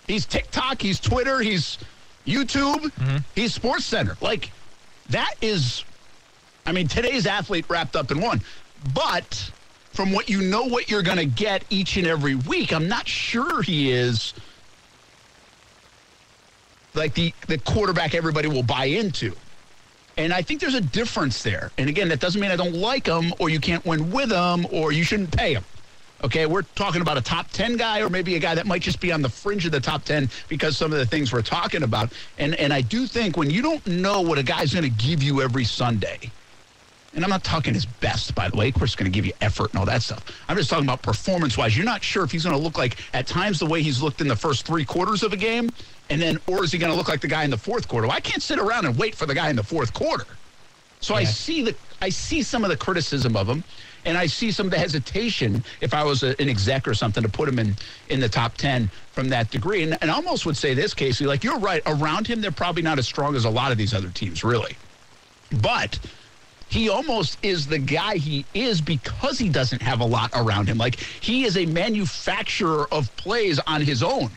He's 0.06 0.26
TikTok. 0.26 0.80
He's 0.80 1.00
Twitter. 1.00 1.40
He's 1.40 1.78
YouTube. 2.26 2.80
Mm-hmm. 2.82 3.16
He's 3.34 3.54
Sports 3.54 3.84
Center. 3.84 4.16
Like 4.20 4.50
that 5.10 5.34
is, 5.40 5.84
I 6.64 6.72
mean, 6.72 6.88
today's 6.88 7.26
athlete 7.26 7.66
wrapped 7.68 7.96
up 7.96 8.10
in 8.10 8.20
one. 8.20 8.40
But 8.94 9.50
from 9.92 10.12
what 10.12 10.28
you 10.28 10.42
know, 10.42 10.64
what 10.64 10.90
you're 10.90 11.02
going 11.02 11.18
to 11.18 11.26
get 11.26 11.64
each 11.70 11.96
and 11.96 12.06
every 12.06 12.34
week, 12.34 12.72
I'm 12.72 12.88
not 12.88 13.08
sure 13.08 13.62
he 13.62 13.90
is 13.90 14.34
like 16.94 17.14
the 17.14 17.32
the 17.46 17.58
quarterback 17.58 18.14
everybody 18.14 18.48
will 18.48 18.62
buy 18.62 18.86
into. 18.86 19.34
And 20.18 20.32
I 20.32 20.40
think 20.40 20.60
there's 20.60 20.74
a 20.74 20.80
difference 20.80 21.42
there. 21.42 21.70
And 21.76 21.90
again, 21.90 22.08
that 22.08 22.20
doesn't 22.20 22.40
mean 22.40 22.50
I 22.50 22.56
don't 22.56 22.74
like 22.74 23.06
him 23.06 23.34
or 23.38 23.50
you 23.50 23.60
can't 23.60 23.84
win 23.84 24.10
with 24.10 24.32
him 24.32 24.66
or 24.72 24.90
you 24.90 25.04
shouldn't 25.04 25.36
pay 25.36 25.52
him. 25.54 25.64
Okay, 26.24 26.46
we're 26.46 26.62
talking 26.62 27.02
about 27.02 27.18
a 27.18 27.20
top 27.20 27.50
10 27.50 27.76
guy 27.76 28.00
or 28.00 28.08
maybe 28.08 28.36
a 28.36 28.38
guy 28.38 28.54
that 28.54 28.66
might 28.66 28.82
just 28.82 29.00
be 29.00 29.12
on 29.12 29.20
the 29.20 29.28
fringe 29.28 29.66
of 29.66 29.72
the 29.72 29.80
top 29.80 30.02
10 30.04 30.30
because 30.48 30.76
some 30.76 30.92
of 30.92 30.98
the 30.98 31.06
things 31.06 31.32
we're 31.32 31.42
talking 31.42 31.82
about. 31.82 32.12
And 32.38 32.54
and 32.54 32.72
I 32.72 32.80
do 32.80 33.06
think 33.06 33.36
when 33.36 33.50
you 33.50 33.62
don't 33.62 33.86
know 33.86 34.22
what 34.22 34.38
a 34.38 34.42
guy's 34.42 34.72
going 34.72 34.84
to 34.84 35.06
give 35.06 35.22
you 35.22 35.42
every 35.42 35.64
Sunday, 35.64 36.30
and 37.14 37.24
I'm 37.24 37.30
not 37.30 37.44
talking 37.44 37.72
his 37.72 37.86
best, 37.86 38.34
by 38.34 38.48
the 38.48 38.56
way. 38.56 38.68
Of 38.68 38.74
course, 38.74 38.94
going 38.94 39.10
to 39.10 39.14
give 39.14 39.24
you 39.24 39.32
effort 39.40 39.70
and 39.70 39.78
all 39.78 39.86
that 39.86 40.02
stuff. 40.02 40.24
I'm 40.48 40.56
just 40.56 40.68
talking 40.68 40.84
about 40.84 41.02
performance 41.02 41.56
wise. 41.56 41.74
You're 41.76 41.86
not 41.86 42.02
sure 42.02 42.24
if 42.24 42.30
he's 42.30 42.44
going 42.44 42.56
to 42.56 42.62
look 42.62 42.76
like, 42.76 42.98
at 43.14 43.26
times, 43.26 43.58
the 43.58 43.66
way 43.66 43.82
he's 43.82 44.02
looked 44.02 44.20
in 44.20 44.28
the 44.28 44.36
first 44.36 44.66
three 44.66 44.84
quarters 44.84 45.22
of 45.22 45.32
a 45.32 45.36
game, 45.36 45.70
and 46.10 46.20
then, 46.20 46.38
or 46.46 46.62
is 46.62 46.72
he 46.72 46.78
going 46.78 46.92
to 46.92 46.96
look 46.96 47.08
like 47.08 47.22
the 47.22 47.28
guy 47.28 47.44
in 47.44 47.50
the 47.50 47.56
fourth 47.56 47.88
quarter? 47.88 48.06
Well, 48.06 48.16
I 48.16 48.20
can't 48.20 48.42
sit 48.42 48.58
around 48.58 48.84
and 48.84 48.96
wait 48.98 49.14
for 49.14 49.24
the 49.24 49.34
guy 49.34 49.48
in 49.48 49.56
the 49.56 49.64
fourth 49.64 49.94
quarter. 49.94 50.26
So 51.00 51.14
I 51.14 51.24
see 51.24 51.62
the, 51.62 51.74
I 52.00 52.08
see 52.08 52.42
some 52.42 52.64
of 52.64 52.70
the 52.70 52.76
criticism 52.76 53.36
of 53.36 53.48
him, 53.48 53.64
and 54.04 54.16
I 54.16 54.26
see 54.26 54.50
some 54.50 54.66
of 54.66 54.72
the 54.72 54.78
hesitation 54.78 55.64
if 55.80 55.94
I 55.94 56.04
was 56.04 56.22
a, 56.22 56.40
an 56.40 56.48
exec 56.48 56.86
or 56.86 56.94
something 56.94 57.22
to 57.22 57.28
put 57.28 57.48
him 57.48 57.58
in 57.58 57.76
in 58.08 58.20
the 58.20 58.28
top 58.28 58.56
ten 58.56 58.90
from 59.12 59.28
that 59.30 59.50
degree. 59.50 59.82
And, 59.82 59.98
and 60.00 60.10
I 60.10 60.14
almost 60.14 60.46
would 60.46 60.56
say 60.56 60.74
this, 60.74 60.94
Casey, 60.94 61.26
like 61.26 61.42
you're 61.42 61.58
right. 61.58 61.82
Around 61.86 62.26
him, 62.26 62.40
they're 62.40 62.50
probably 62.52 62.82
not 62.82 62.98
as 62.98 63.06
strong 63.06 63.34
as 63.34 63.44
a 63.44 63.50
lot 63.50 63.72
of 63.72 63.78
these 63.78 63.94
other 63.94 64.10
teams, 64.10 64.44
really. 64.44 64.76
But 65.60 65.98
he 66.68 66.88
almost 66.88 67.38
is 67.42 67.66
the 67.66 67.78
guy 67.78 68.16
he 68.16 68.44
is 68.54 68.80
because 68.80 69.38
he 69.38 69.48
doesn't 69.48 69.82
have 69.82 70.00
a 70.00 70.04
lot 70.04 70.30
around 70.34 70.68
him. 70.68 70.78
Like 70.78 70.96
he 70.96 71.44
is 71.44 71.56
a 71.56 71.66
manufacturer 71.66 72.92
of 72.92 73.14
plays 73.16 73.58
on 73.60 73.80
his 73.80 74.02
own. 74.02 74.30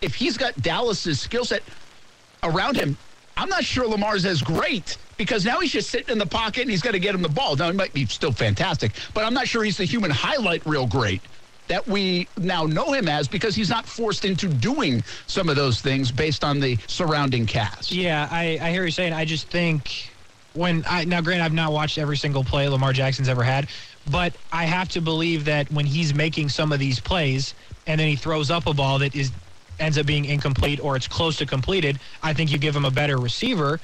If 0.00 0.14
he's 0.14 0.36
got 0.36 0.60
Dallas's 0.60 1.20
skill 1.20 1.44
set 1.44 1.62
around 2.42 2.76
him, 2.76 2.96
I'm 3.36 3.48
not 3.48 3.64
sure 3.64 3.86
Lamar's 3.86 4.24
as 4.24 4.42
great 4.42 4.96
because 5.18 5.44
now 5.44 5.60
he's 5.60 5.72
just 5.72 5.90
sitting 5.90 6.10
in 6.10 6.18
the 6.18 6.26
pocket 6.26 6.62
and 6.62 6.70
he's 6.70 6.80
got 6.80 6.92
to 6.92 6.98
get 6.98 7.14
him 7.14 7.20
the 7.20 7.28
ball. 7.28 7.54
Now 7.56 7.66
he 7.66 7.76
might 7.76 7.92
be 7.92 8.06
still 8.06 8.32
fantastic, 8.32 8.92
but 9.12 9.24
I'm 9.24 9.34
not 9.34 9.46
sure 9.46 9.62
he's 9.62 9.76
the 9.76 9.84
human 9.84 10.10
highlight 10.10 10.64
reel 10.64 10.86
great 10.86 11.20
that 11.66 11.86
we 11.86 12.26
now 12.38 12.64
know 12.64 12.92
him 12.92 13.08
as 13.08 13.28
because 13.28 13.54
he's 13.54 13.68
not 13.68 13.86
forced 13.86 14.24
into 14.24 14.48
doing 14.48 15.04
some 15.26 15.50
of 15.50 15.56
those 15.56 15.82
things 15.82 16.10
based 16.10 16.42
on 16.42 16.60
the 16.60 16.78
surrounding 16.86 17.44
cast. 17.44 17.92
Yeah, 17.92 18.26
I, 18.30 18.58
I 18.62 18.70
hear 18.72 18.86
you 18.86 18.90
saying. 18.90 19.12
I 19.12 19.26
just 19.26 19.48
think 19.48 20.10
when 20.54 20.82
I 20.88 21.04
now, 21.04 21.20
granted, 21.20 21.44
I've 21.44 21.52
not 21.52 21.72
watched 21.72 21.98
every 21.98 22.16
single 22.16 22.42
play 22.42 22.66
Lamar 22.68 22.94
Jackson's 22.94 23.28
ever 23.28 23.42
had, 23.42 23.68
but 24.10 24.34
I 24.50 24.64
have 24.64 24.88
to 24.90 25.02
believe 25.02 25.44
that 25.44 25.70
when 25.70 25.84
he's 25.84 26.14
making 26.14 26.48
some 26.48 26.72
of 26.72 26.78
these 26.78 27.00
plays 27.00 27.54
and 27.86 28.00
then 28.00 28.08
he 28.08 28.16
throws 28.16 28.50
up 28.50 28.66
a 28.66 28.72
ball 28.72 28.98
that 29.00 29.14
is 29.14 29.30
ends 29.78 29.96
up 29.96 30.06
being 30.06 30.24
incomplete 30.24 30.80
or 30.80 30.96
it's 30.96 31.06
close 31.06 31.36
to 31.36 31.46
completed, 31.46 32.00
I 32.22 32.32
think 32.32 32.50
you 32.50 32.58
give 32.58 32.74
him 32.74 32.84
a 32.84 32.90
better 32.90 33.18
receiver. 33.18 33.78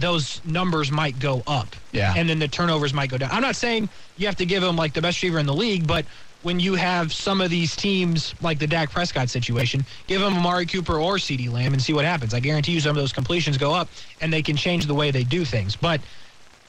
Those 0.00 0.40
numbers 0.44 0.90
might 0.90 1.18
go 1.18 1.42
up. 1.46 1.74
Yeah. 1.92 2.14
And 2.16 2.28
then 2.28 2.38
the 2.38 2.48
turnovers 2.48 2.94
might 2.94 3.10
go 3.10 3.18
down. 3.18 3.30
I'm 3.30 3.42
not 3.42 3.56
saying 3.56 3.88
you 4.16 4.26
have 4.26 4.36
to 4.36 4.46
give 4.46 4.62
him 4.62 4.76
like 4.76 4.94
the 4.94 5.02
best 5.02 5.22
receiver 5.22 5.38
in 5.38 5.46
the 5.46 5.54
league, 5.54 5.86
but 5.86 6.04
when 6.42 6.60
you 6.60 6.74
have 6.74 7.12
some 7.12 7.40
of 7.40 7.50
these 7.50 7.74
teams 7.74 8.34
like 8.40 8.58
the 8.58 8.66
Dak 8.66 8.90
Prescott 8.90 9.28
situation, 9.28 9.84
give 10.06 10.22
him 10.22 10.36
Amari 10.36 10.66
Cooper 10.66 10.98
or 10.98 11.16
CeeDee 11.16 11.50
Lamb 11.50 11.72
and 11.72 11.82
see 11.82 11.92
what 11.92 12.04
happens. 12.04 12.32
I 12.32 12.40
guarantee 12.40 12.72
you 12.72 12.80
some 12.80 12.90
of 12.90 12.96
those 12.96 13.12
completions 13.12 13.58
go 13.58 13.74
up 13.74 13.88
and 14.20 14.32
they 14.32 14.42
can 14.42 14.56
change 14.56 14.86
the 14.86 14.94
way 14.94 15.10
they 15.10 15.24
do 15.24 15.44
things. 15.44 15.74
But 15.74 16.00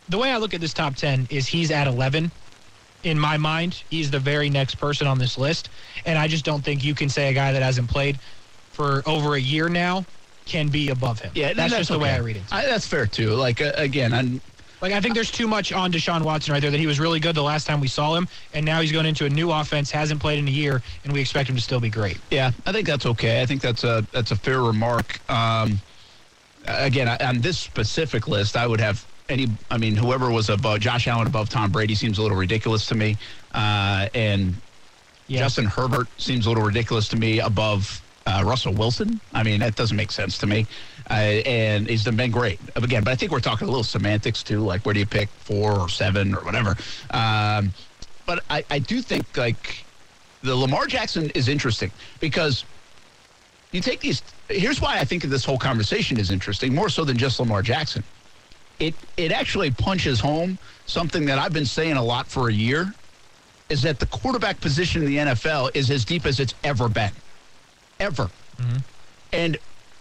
the 0.09 0.17
way 0.17 0.31
I 0.31 0.38
look 0.38 0.55
at 0.55 0.62
this 0.62 0.74
top 0.74 0.95
10 0.95 1.27
is 1.29 1.48
he's 1.48 1.69
at 1.69 1.88
11 1.88 2.31
in 3.03 3.17
my 3.17 3.38
mind, 3.38 3.81
he's 3.89 4.12
the 4.12 4.19
very 4.19 4.50
next 4.50 4.75
person 4.75 5.07
on 5.07 5.17
this 5.17 5.38
list. 5.38 5.69
And 6.05 6.17
I 6.17 6.27
just 6.27 6.43
don't 6.43 6.63
think 6.63 6.83
you 6.83 6.93
can 6.93 7.09
say 7.09 7.29
a 7.29 7.33
guy 7.33 7.53
that 7.53 7.62
hasn't 7.62 7.89
played 7.89 8.19
for 8.71 9.03
over 9.05 9.36
a 9.36 9.39
year 9.39 9.69
now 9.69 10.05
can 10.50 10.68
be 10.68 10.89
above 10.89 11.20
him. 11.20 11.32
Yeah, 11.36 11.53
that's, 11.53 11.74
just 11.74 11.89
the 11.91 12.00
way. 12.00 12.10
I 12.12 12.18
read 12.18 12.38
it. 12.38 12.44
I, 12.51 12.65
that's 12.65 12.88
fair 12.88 13.06
too. 13.06 13.32
Like 13.36 13.62
uh, 13.62 13.72
again, 13.75 14.13
I'm, 14.13 14.41
Like 14.82 14.94
I 14.94 15.01
think 15.01 15.13
there's 15.13 15.32
too 15.32 15.48
much 15.48 15.72
on 15.72 15.91
Deshaun 15.91 16.24
Watson 16.24 16.53
right 16.53 16.62
there 16.62 16.72
that 16.72 16.79
he 16.79 16.88
was 16.88 17.00
really 17.00 17.20
good 17.20 17.36
the 17.36 17.44
last 17.44 17.68
time 17.68 17.79
we 17.82 17.88
saw 17.88 18.15
him, 18.15 18.27
and 18.53 18.65
now 18.65 18.82
he's 18.82 18.91
going 18.91 19.06
into 19.06 19.25
a 19.25 19.29
new 19.29 19.51
offense, 19.51 19.91
hasn't 19.91 20.20
played 20.22 20.39
in 20.39 20.48
a 20.48 20.51
year, 20.51 20.82
and 21.03 21.13
we 21.13 21.22
expect 21.22 21.50
him 21.50 21.56
to 21.56 21.62
still 21.62 21.79
be 21.79 21.89
great. 21.89 22.18
yeah, 22.32 22.51
I 22.65 22.72
think 22.72 22.88
that's 22.88 23.06
okay. 23.06 23.41
I 23.41 23.46
think 23.46 23.62
that's 23.62 23.84
a 23.84 24.06
that's 24.12 24.32
a 24.32 24.36
fair 24.36 24.62
remark. 24.62 25.20
Um, 25.29 25.79
again, 26.65 27.08
I, 27.08 27.18
on 27.27 27.39
this 27.41 27.58
specific 27.58 28.27
list, 28.27 28.56
I 28.58 28.65
would 28.68 28.79
have 28.79 29.06
any. 29.27 29.48
I 29.70 29.77
mean, 29.77 29.96
whoever 29.96 30.32
was 30.32 30.50
above 30.50 30.79
Josh 30.79 31.08
Allen 31.08 31.27
above 31.27 31.50
Tom 31.50 31.72
Brady 31.72 31.94
seems 31.96 32.18
a 32.18 32.22
little 32.22 32.38
ridiculous 32.38 32.86
to 32.88 32.96
me, 32.96 33.18
uh, 33.53 34.08
and 34.13 34.56
Yeah. 35.27 35.39
Justin 35.41 35.65
Herbert 35.65 36.08
seems 36.18 36.46
a 36.46 36.50
little 36.50 36.63
ridiculous 36.63 37.08
to 37.10 37.15
me 37.18 37.39
above 37.39 38.01
uh, 38.29 38.43
Russell 38.43 38.74
Wilson. 38.74 39.19
I 39.33 39.43
mean, 39.43 39.59
that 39.62 39.75
doesn't 39.75 39.98
make 39.98 40.12
sense 40.12 40.38
to 40.39 40.48
me. 40.48 40.67
Uh, 41.09 41.13
and 41.13 41.89
he's 41.89 42.03
been 42.03 42.31
great 42.31 42.59
again, 42.75 43.03
but 43.03 43.12
I 43.12 43.15
think 43.15 43.31
we're 43.31 43.39
talking 43.39 43.67
a 43.67 43.71
little 43.71 43.83
semantics 43.83 44.43
too. 44.43 44.59
Like, 44.59 44.86
where 44.86 44.93
do 44.93 45.00
you 45.00 45.05
pick 45.05 45.29
four 45.29 45.74
or 45.79 45.89
seven 45.89 46.36
or 46.36 46.43
whatever? 46.43 46.75
Um, 47.09 47.74
but 48.27 48.43
I, 48.50 48.63
I 48.69 48.77
do 48.77 49.01
think 49.01 49.36
like 49.36 49.83
the 50.43 50.55
Lamar 50.55 50.86
Jackson 50.86 51.31
is 51.31 51.48
interesting 51.48 51.91
because 52.19 52.63
you 53.71 53.81
take 53.81 54.00
these. 54.01 54.21
Here's 54.48 54.79
why 54.79 55.00
I 55.00 55.03
think 55.03 55.24
this 55.24 55.43
whole 55.43 55.57
conversation 55.57 56.19
is 56.19 56.29
interesting, 56.29 56.74
more 56.74 56.89
so 56.89 57.03
than 57.03 57.17
just 57.17 57.39
Lamar 57.39 57.63
Jackson. 57.63 58.03
It 58.79 58.93
it 59.17 59.31
actually 59.31 59.71
punches 59.71 60.19
home 60.19 60.59
something 60.86 61.25
that 61.25 61.39
I've 61.39 61.53
been 61.53 61.65
saying 61.65 61.98
a 61.98 62.03
lot 62.03 62.27
for 62.27 62.50
a 62.50 62.53
year, 62.53 62.93
is 63.69 63.81
that 63.81 64.00
the 64.00 64.05
quarterback 64.07 64.62
position 64.62 65.01
in 65.01 65.07
the 65.07 65.17
NFL 65.17 65.75
is 65.75 65.89
as 65.89 66.05
deep 66.05 66.27
as 66.27 66.39
it's 66.39 66.53
ever 66.63 66.88
been, 66.88 67.12
ever. 68.00 68.29
Mm-hmm. 68.58 68.77
And 69.34 69.58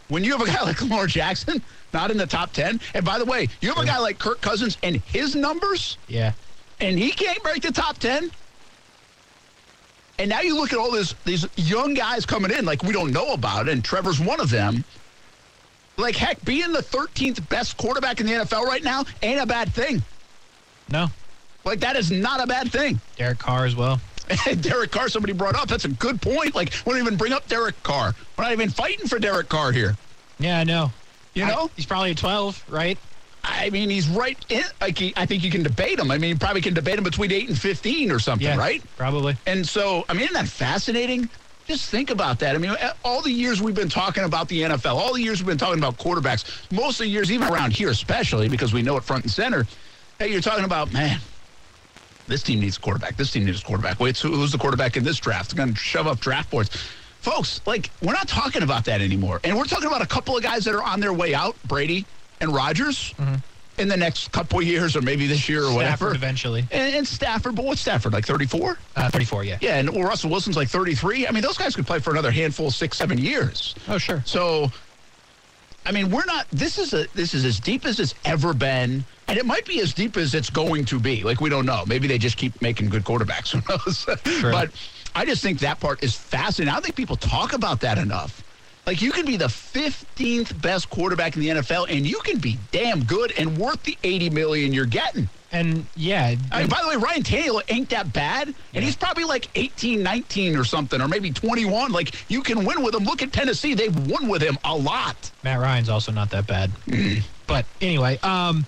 when 0.09 0.25
you 0.25 0.33
have 0.37 0.41
a 0.41 0.51
guy 0.51 0.63
like 0.65 0.81
Lamar 0.81 1.07
Jackson, 1.07 1.63
not 1.93 2.11
in 2.11 2.17
the 2.17 2.27
top 2.27 2.53
ten, 2.53 2.81
and 2.95 3.05
by 3.05 3.19
the 3.19 3.25
way, 3.25 3.49
you 3.61 3.69
have 3.73 3.79
a 3.83 3.87
guy 3.87 3.99
like 3.99 4.19
Kirk 4.19 4.41
Cousins 4.41 4.77
and 4.83 4.97
his 4.97 5.35
numbers 5.35 5.99
Yeah. 6.09 6.33
and 6.81 6.99
he 6.99 7.11
can't 7.11 7.43
break 7.43 7.63
the 7.63 7.73
top 7.73 7.99
10. 7.99 8.31
And 10.21 10.29
now 10.29 10.41
you 10.41 10.57
look 10.57 10.73
at 10.73 10.79
all 10.79 10.91
this, 10.91 11.15
these 11.25 11.47
young 11.57 11.95
guys 11.95 12.27
coming 12.27 12.51
in 12.51 12.65
like 12.65 12.83
we 12.83 12.93
don't 12.93 13.13
know 13.13 13.33
about, 13.33 13.69
it, 13.69 13.73
and 13.73 13.85
Trevor's 13.85 14.19
one 14.19 14.41
of 14.41 14.51
them. 14.51 14.85
Like, 15.97 16.17
heck, 16.17 16.45
being 16.45 16.73
the 16.73 16.83
13th 16.83 17.49
best 17.49 17.77
quarterback 17.77 18.21
in 18.21 18.27
the 18.27 18.33
NFL 18.33 18.65
right 18.65 18.83
now 18.85 19.05
ain't 19.23 19.41
a 19.41 19.47
bad 19.47 19.73
thing. 19.73 20.03
No. 20.91 21.09
Like, 21.65 21.81
that 21.81 21.97
is 21.97 22.11
not 22.11 22.41
a 22.43 22.47
bad 22.47 22.71
thing. 22.73 23.01
Derek 23.17 23.39
Carr 23.39 23.65
as 23.65 23.75
well. 23.77 24.01
Derek 24.61 24.91
Carr, 24.91 25.09
somebody 25.09 25.33
brought 25.33 25.55
up. 25.57 25.69
That's 25.69 25.85
a 25.85 25.89
good 25.89 26.21
point. 26.21 26.55
Like, 26.55 26.73
we 26.87 26.93
don't 26.93 27.01
even 27.01 27.17
bring 27.17 27.33
up 27.33 27.47
Derek 27.49 27.81
Carr. 27.83 28.15
We're 28.37 28.45
not 28.45 28.53
even 28.53 28.71
fighting 28.71 29.07
for 29.07 29.19
Derek 29.19 29.49
Carr 29.49 29.73
here. 29.73 29.97
Yeah, 30.39 30.59
I 30.61 30.65
know. 30.65 30.93
You 31.35 31.45
I- 31.45 31.49
know? 31.49 31.71
he's 31.77 31.87
probably 31.87 32.13
a 32.13 32.15
12, 32.15 32.65
right? 32.69 32.99
I 33.45 33.71
mean, 33.71 33.89
he's 33.89 34.09
right 34.09 34.37
in. 34.51 34.65
Like, 34.81 34.99
he, 34.99 35.13
I 35.17 35.25
think 35.25 35.43
you 35.45 35.51
can 35.51 35.63
debate 35.63 35.99
him. 35.99 36.11
I 36.11 36.19
mean, 36.19 36.31
you 36.31 36.37
probably 36.37 36.61
can 36.61 36.75
debate 36.75 36.99
him 36.99 37.05
between 37.05 37.33
8 37.33 37.49
and 37.49 37.59
15 37.59 38.11
or 38.11 38.19
something, 38.19 38.47
Yeah, 38.47 38.57
right? 38.57 38.83
Probably. 38.97 39.37
And 39.47 39.67
so, 39.67 40.05
I 40.09 40.13
mean, 40.13 40.25
isn't 40.25 40.35
that 40.35 40.49
fascinating? 40.49 41.29
Just 41.67 41.89
think 41.91 42.11
about 42.11 42.39
that. 42.41 42.55
I 42.55 42.59
mean, 42.59 42.75
all 43.05 43.23
the 43.23 43.31
years 43.31 43.63
we've 43.63 43.75
been 43.75 43.89
talking 43.89 44.25
about 44.25 44.49
the 44.49 44.63
NFL, 44.63 44.95
all 44.95 45.15
the 45.15 45.23
years 45.23 45.39
we've 45.41 45.47
been 45.47 45.59
talking 45.59 45.79
about 45.79 45.99
quarterbacks, 45.99 46.45
most 46.73 46.99
of 47.01 47.05
the 47.05 47.11
years, 47.11 47.31
even 47.31 47.47
around 47.49 47.73
here, 47.73 47.91
especially 47.91 48.49
because 48.49 48.73
we 48.73 48.83
know 48.83 48.97
it 48.97 49.05
front 49.05 49.25
and 49.25 49.31
center. 49.31 49.67
Hey, 50.19 50.29
you're 50.33 50.41
talking 50.41 50.65
about, 50.65 50.93
man, 50.93 51.21
this 52.29 52.43
team 52.43 52.61
needs 52.61 52.77
a 52.77 52.81
quarterback. 52.81 53.17
This 53.17 53.31
team 53.33 53.45
needs 53.47 53.61
a 53.61 53.65
quarterback. 53.65 53.99
Wait, 54.01 54.17
so 54.17 54.29
who's 54.29 54.53
the 54.53 54.59
quarterback 54.59 54.97
in 54.97 55.05
this 55.05 55.19
draft? 55.19 55.51
They're 55.51 55.65
going 55.65 55.75
to 55.75 55.81
shove 55.81 56.07
up 56.07 56.21
draft 56.21 56.51
boards. 56.51 56.71
Folks, 57.21 57.61
like, 57.67 57.91
we're 58.03 58.13
not 58.13 58.29
talking 58.29 58.63
about 58.63 58.85
that 58.85 59.01
anymore. 59.01 59.41
And 59.45 59.57
we're 59.57 59.65
talking 59.65 59.89
about 59.89 60.03
a 60.03 60.07
couple 60.07 60.37
of 60.37 60.43
guys 60.43 60.65
that 60.67 60.75
are 60.75 60.83
on 60.83 61.01
their 61.01 61.13
way 61.13 61.35
out, 61.35 61.57
Brady 61.67 62.07
and 62.41 62.55
Rodgers, 62.55 63.13
in 63.79 63.89
the 63.89 63.97
next 63.97 64.31
couple 64.33 64.59
of 64.61 64.65
years 64.65 64.95
or 64.97 65.03
maybe 65.03 65.27
this 65.27 65.49
year 65.49 65.61
or 65.65 65.73
Stafford 65.73 65.77
whatever. 65.77 66.15
eventually. 66.15 66.61
And, 66.71 66.95
and 66.95 67.07
Stafford, 67.09 67.55
but 67.57 67.65
what's 67.65 67.81
Stafford, 67.81 68.13
like 68.13 68.25
34? 68.27 68.79
Uh, 68.97 69.11
34, 69.11 69.45
yeah. 69.45 69.59
Yeah, 69.61 69.79
and 69.79 69.91
well, 69.91 70.05
Russell 70.05 70.31
Wilson's 70.31 70.57
like 70.57 70.69
33. 70.69 71.27
I 71.27 71.31
mean, 71.33 71.43
those 71.43 71.59
guys 71.59 71.75
could 71.75 71.87
play 71.87 71.99
for 71.99 72.11
another 72.13 72.31
handful, 72.31 72.71
six, 72.71 72.97
seven 72.97 73.19
years. 73.19 73.75
Oh, 73.89 73.99
sure. 73.99 74.23
So, 74.25 74.71
I 75.87 75.93
mean, 75.93 76.11
we're 76.11 76.25
not. 76.25 76.47
This 76.53 76.79
is 76.79 76.93
a 76.93 77.07
this 77.15 77.35
is 77.35 77.45
as 77.45 77.59
deep 77.61 77.85
as 77.87 77.99
it's 77.99 78.15
ever 78.25 78.53
been, 78.53 79.05
and 79.29 79.39
it 79.39 79.47
might 79.47 79.67
be 79.67 79.81
as 79.81 79.95
deep 79.95 80.17
as 80.17 80.35
it's 80.35 80.51
going 80.51 80.85
to 80.87 80.99
be. 80.99 81.23
Like 81.23 81.41
we 81.41 81.51
don't 81.51 81.67
know. 81.67 81.85
Maybe 81.87 82.09
they 82.09 82.19
just 82.19 82.37
keep 82.37 82.61
making 82.61 82.89
good 82.89 83.05
quarterbacks. 83.05 83.51
Who 83.53 83.61
knows? 83.69 84.53
But 84.53 84.71
I 85.15 85.25
just 85.25 85.43
think 85.43 85.61
that 85.61 85.81
part 85.81 86.03
is 86.03 86.15
fascinating. 86.17 86.71
I 86.71 86.75
don't 86.77 86.85
think 86.85 86.97
people 86.97 87.17
talk 87.17 87.53
about 87.53 87.81
that 87.81 87.99
enough. 87.99 88.43
Like 88.87 89.03
you 89.03 89.13
can 89.13 89.27
be 89.27 89.37
the 89.37 89.49
15th 89.49 90.61
best 90.63 90.89
quarterback 90.89 91.37
in 91.37 91.43
the 91.43 91.49
NFL, 91.49 91.95
and 91.95 92.07
you 92.07 92.21
can 92.21 92.39
be 92.39 92.59
damn 92.73 93.05
good 93.05 93.33
and 93.39 93.59
worth 93.59 93.83
the 93.83 93.99
80 94.03 94.31
million 94.31 94.73
you're 94.73 94.87
getting. 94.87 95.29
And 95.51 95.87
yeah, 95.97 96.35
I 96.53 96.61
mean, 96.61 96.69
by 96.69 96.81
the 96.83 96.89
way, 96.89 96.97
Ryan 96.97 97.23
Tannehill 97.23 97.63
ain't 97.69 97.89
that 97.91 98.13
bad, 98.13 98.55
and 98.75 98.85
he's 98.85 98.97
probably 98.97 99.25
like 99.25 99.49
18, 99.55 100.03
19 100.03 100.57
or 100.57 100.65
something, 100.65 101.01
or 101.01 101.09
maybe 101.09 101.31
21. 101.31 101.91
Like, 101.91 102.15
you 102.31 102.43
can 102.43 102.65
win 102.67 102.83
with 102.83 102.95
him. 102.95 103.05
Look 103.05 103.23
at 103.23 103.33
Tennessee. 103.33 103.73
They've 103.73 104.11
won 104.11 104.29
with 104.29 104.43
him 104.43 104.59
a 104.65 104.77
lot. 104.77 105.31
Matt 105.43 105.61
Ryan's 105.61 105.89
also 105.89 106.13
not 106.13 106.31
that 106.31 106.47
bad. 106.47 106.71
but 107.47 107.65
anyway, 107.81 108.19
um, 108.23 108.67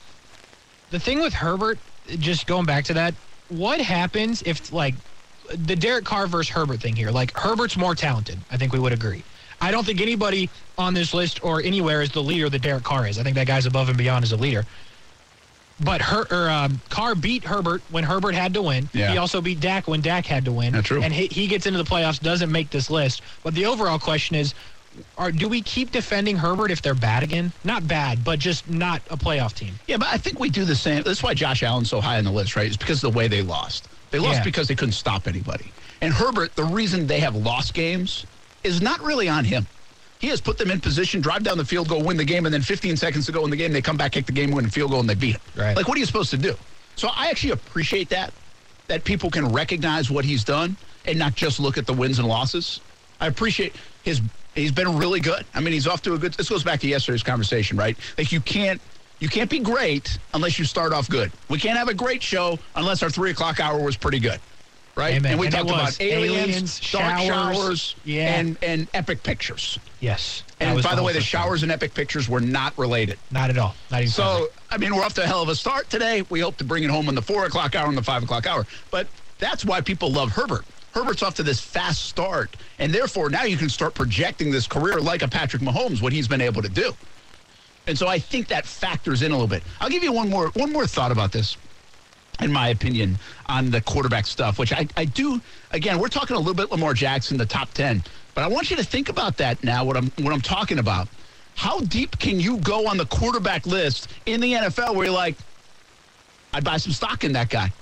the 0.91 0.99
thing 1.01 1.21
with 1.21 1.33
Herbert, 1.33 1.79
just 2.19 2.47
going 2.47 2.67
back 2.67 2.85
to 2.87 2.95
that, 2.95 3.15
what 3.49 3.81
happens 3.81 4.43
if 4.43 4.73
like 4.73 4.95
the 5.49 5.77
Derek 5.77 6.05
Carr 6.05 6.27
versus 6.27 6.53
Herbert 6.53 6.81
thing 6.81 6.95
here? 6.97 7.11
Like 7.11 7.37
Herbert's 7.37 7.77
more 7.77 7.95
talented. 7.95 8.39
I 8.51 8.57
think 8.57 8.73
we 8.73 8.79
would 8.79 8.93
agree. 8.93 9.23
I 9.61 9.71
don't 9.71 9.85
think 9.85 10.01
anybody 10.01 10.49
on 10.79 10.95
this 10.95 11.13
list 11.13 11.45
or 11.45 11.61
anywhere 11.61 12.01
is 12.03 12.11
the 12.11 12.23
leader 12.23 12.49
that 12.49 12.63
Derek 12.63 12.83
Carr 12.85 13.07
is. 13.07 13.19
I 13.19 13.23
think 13.23 13.35
that 13.37 13.47
guy's 13.47 13.67
above 13.67 13.89
and 13.89 13.99
beyond 13.99 14.25
as 14.25 14.33
a 14.33 14.37
leader. 14.37 14.65
But 15.83 16.03
Her, 16.03 16.27
or, 16.31 16.51
um, 16.51 16.81
Carr 16.91 17.15
beat 17.15 17.43
Herbert 17.43 17.83
when 17.91 18.05
Herbert 18.05 18.35
had 18.35 18.53
to 18.55 18.63
win. 18.63 18.89
Yeah. 18.93 19.13
He 19.13 19.19
also 19.19 19.41
beat 19.41 19.61
Dak 19.61 19.89
when 19.89 20.03
Dak 20.03 20.27
had 20.27 20.45
to 20.45 20.53
win. 20.53 20.73
That's 20.73 20.87
true. 20.87 21.03
And 21.03 21.13
he, 21.13 21.27
he 21.27 21.47
gets 21.47 21.67
into 21.67 21.83
the 21.83 21.89
playoffs, 21.89 22.21
doesn't 22.21 22.53
make 22.53 22.71
this 22.71 22.91
list. 22.91 23.23
But 23.43 23.55
the 23.55 23.65
overall 23.67 23.99
question 23.99 24.37
is, 24.37 24.55
are, 25.17 25.31
do 25.31 25.49
we 25.49 25.63
keep 25.63 25.93
defending 25.93 26.37
Herbert 26.37 26.71
if 26.71 26.83
they're 26.83 26.95
bad 26.95 27.23
again? 27.23 27.53
Not 27.65 27.87
bad, 27.87 28.25
but 28.25 28.39
just 28.39 28.69
not 28.69 29.03
a 29.11 29.17
playoff 29.17 29.55
team. 29.55 29.75
Yeah, 29.87 29.97
but 29.97 30.09
I 30.09 30.17
think 30.17 30.41
we 30.41 30.51
do 30.51 30.65
the 30.65 30.75
same. 30.75 31.03
That's 31.03 31.23
why 31.23 31.35
Josh 31.35 31.63
Allen's 31.63 31.89
so 31.91 32.01
high 32.01 32.19
on 32.19 32.25
the 32.25 32.31
list, 32.33 32.57
right? 32.57 32.67
It's 32.67 32.77
because 32.77 33.03
of 33.05 33.13
the 33.13 33.17
way 33.17 33.29
they 33.29 33.43
lost. 33.43 33.89
They 34.11 34.19
lost 34.19 34.39
Yeah. 34.39 34.45
because 34.45 34.69
they 34.69 34.75
couldn't 34.75 34.93
stop 34.93 35.29
anybody. 35.29 35.73
And 36.01 36.13
Herbert, 36.13 36.55
the 36.57 36.65
reason 36.65 37.07
they 37.07 37.21
have 37.21 37.37
lost 37.37 37.75
games 37.75 38.27
is 38.65 38.81
not 38.83 39.01
really 39.01 39.29
on 39.29 39.45
him. 39.45 39.67
He 40.19 40.29
has 40.29 40.41
put 40.41 40.59
them 40.59 40.71
in 40.71 40.81
position, 40.81 41.21
drive 41.21 41.45
down 41.45 41.57
the 41.57 41.65
field, 41.65 41.89
go 41.89 41.99
win 41.99 42.17
the 42.17 42.25
game, 42.25 42.45
and 42.45 42.53
then 42.53 42.61
15 42.63 42.97
seconds 42.97 43.25
to 43.27 43.33
go 43.33 43.45
in 43.45 43.51
the 43.51 43.57
game, 43.57 43.73
they 43.73 43.81
come 43.81 43.97
back, 43.97 44.13
kick 44.13 44.27
the 44.27 44.33
game, 44.33 44.51
win 44.51 44.65
the 44.65 44.71
field 44.71 44.91
goal, 44.91 45.01
and 45.01 45.09
they 45.09 45.15
beat 45.15 45.37
him. 45.37 45.41
Right. 45.57 45.75
Like, 45.77 45.89
what 45.89 45.97
are 45.97 46.01
you 46.01 46.07
supposed 46.07 46.31
to 46.33 46.37
do? 46.37 46.55
So 46.97 47.09
I 47.15 47.29
actually 47.31 47.53
appreciate 47.53 48.11
that, 48.11 48.35
that 48.89 49.05
people 49.05 49.31
can 49.31 49.51
recognize 49.51 50.11
what 50.11 50.25
he's 50.27 50.45
done 50.45 50.77
and 51.07 51.19
not 51.19 51.35
just 51.37 51.59
look 51.61 51.79
at 51.79 51.87
the 51.87 51.95
wins 51.95 52.19
and 52.19 52.29
losses. 52.29 52.81
I 53.21 53.29
appreciate 53.29 53.75
his. 54.03 54.21
He's 54.55 54.73
been 54.73 54.97
really 54.99 55.21
good. 55.21 55.45
I 55.55 55.61
mean, 55.61 55.73
he's 55.73 55.87
off 55.87 56.03
to 56.03 56.15
a 56.15 56.19
good. 56.19 56.35
This 56.35 56.49
goes 56.49 56.65
back 56.65 56.81
to 56.81 56.89
yesterday's 56.89 57.23
conversation, 57.23 57.77
right? 57.77 57.97
Like 58.19 58.33
you 58.33 58.41
can't. 58.41 58.81
You 59.21 59.29
can't 59.29 59.51
be 59.51 59.59
great 59.59 60.19
unless 60.33 60.59
you 60.59 60.65
start 60.65 60.95
off 60.95 61.07
good. 61.09 61.31
We 61.51 61.59
can't 61.59 61.77
have 61.77 61.89
a 61.89 61.95
great 61.95 62.23
show 62.23 62.59
unless 62.75 63.03
our 63.03 63.11
three 63.11 63.31
o'clock 63.33 63.61
hour 63.61 63.79
was 63.85 63.95
pretty 63.95 64.19
good, 64.19 64.41
right? 64.97 65.13
Amen. 65.17 65.33
And 65.33 65.39
we 65.41 65.47
And 65.49 65.55
talked 65.55 65.69
about 65.69 66.01
aliens, 66.01 66.81
Aliens, 66.81 66.91
dark 66.91 67.21
showers. 67.21 67.27
showers, 67.57 67.95
Yeah. 68.07 68.35
and 68.39 68.57
and 68.63 68.89
epic 68.95 69.23
pictures. 69.23 69.79
Yes. 70.01 70.43
And 70.59 70.83
by 70.83 70.95
the 70.95 71.03
way, 71.03 71.13
the 71.13 71.19
time. 71.19 71.25
showers 71.27 71.63
and 71.63 71.71
epic 71.71 71.93
pictures 71.93 72.31
were 72.31 72.41
not 72.41 72.73
related. 72.79 73.19
Not 73.31 73.51
at 73.51 73.59
all. 73.59 73.75
Not 73.91 74.01
even 74.01 74.11
So, 74.11 74.49
I 74.71 74.79
mean, 74.79 74.97
we're 74.97 75.05
off 75.05 75.13
to 75.15 75.23
a 75.23 75.27
hell 75.27 75.43
of 75.43 75.51
a 75.51 75.55
start 75.55 75.91
today. 75.91 76.25
We 76.31 76.41
hope 76.41 76.57
to 76.57 76.65
bring 76.65 76.83
it 76.85 76.91
home 76.91 77.09
in 77.11 77.15
the 77.15 77.23
four 77.23 77.45
o'clock 77.45 77.75
hour 77.75 77.89
and 77.89 77.99
the 77.99 78.03
five 78.03 78.23
o'clock 78.23 78.47
hour. 78.47 78.67
But 78.91 79.07
that's 79.39 79.67
why 79.67 79.83
people 79.83 80.11
love 80.11 80.31
Herbert. 80.33 80.65
Herbert's 80.93 81.23
off 81.23 81.35
to 81.37 81.43
this 81.43 81.61
fast 81.61 82.05
start. 82.05 82.57
And 82.79 82.93
therefore, 82.93 83.31
now 83.31 83.45
you 83.45 83.57
can 83.57 83.69
start 83.69 83.95
projecting 83.95 84.51
this 84.51 84.67
career 84.67 85.01
like 85.01 85.23
a 85.23 85.29
Patrick 85.29 85.63
Mahomes, 85.63 86.03
what 86.03 86.13
he's 86.13 86.29
been 86.29 86.41
able 86.41 86.63
to 86.63 86.69
do. 86.69 86.93
And 87.87 87.99
so 87.99 88.09
I 88.09 88.19
think 88.19 88.49
that 88.49 88.67
factors 88.67 89.23
in 89.23 89.33
a 89.33 89.35
little 89.35 89.49
bit. 89.49 89.63
I'll 89.81 89.89
give 89.89 90.05
you 90.05 90.13
one 90.13 90.29
more 90.29 90.49
one 90.51 90.73
more 90.73 90.87
thought 90.87 91.11
about 91.11 91.33
this, 91.33 91.57
in 92.41 92.53
my 92.53 92.69
opinion, 92.69 93.19
on 93.47 93.71
the 93.71 93.81
quarterback 93.81 94.27
stuff, 94.27 94.59
which 94.59 94.73
I, 94.73 94.87
I 94.97 95.07
do 95.07 95.41
again, 95.73 95.99
we're 95.99 96.09
talking 96.09 96.37
a 96.37 96.39
little 96.39 96.55
bit 96.55 96.71
Lamar 96.71 96.95
Jackson, 96.95 97.37
the 97.37 97.47
top 97.47 97.73
ten. 97.73 98.03
But 98.35 98.45
I 98.45 98.49
want 98.49 98.71
you 98.71 98.77
to 98.77 98.85
think 98.85 99.09
about 99.09 99.37
that 99.39 99.63
now, 99.65 99.85
what 99.85 99.97
I'm 99.97 100.13
what 100.21 100.33
I'm 100.33 100.41
talking 100.41 100.79
about. 100.79 101.09
How 101.57 101.81
deep 101.81 102.19
can 102.19 102.39
you 102.39 102.59
go 102.59 102.87
on 102.87 102.97
the 102.97 103.07
quarterback 103.07 103.67
list 103.67 104.09
in 104.27 104.41
the 104.41 104.53
NFL 104.53 104.95
where 104.95 105.07
you're 105.07 105.15
like, 105.15 105.37
I'd 106.53 106.65
buy 106.65 106.77
some 106.77 106.93
stock 106.93 107.25
in 107.25 107.33
that 107.33 107.51
guy? 107.51 107.73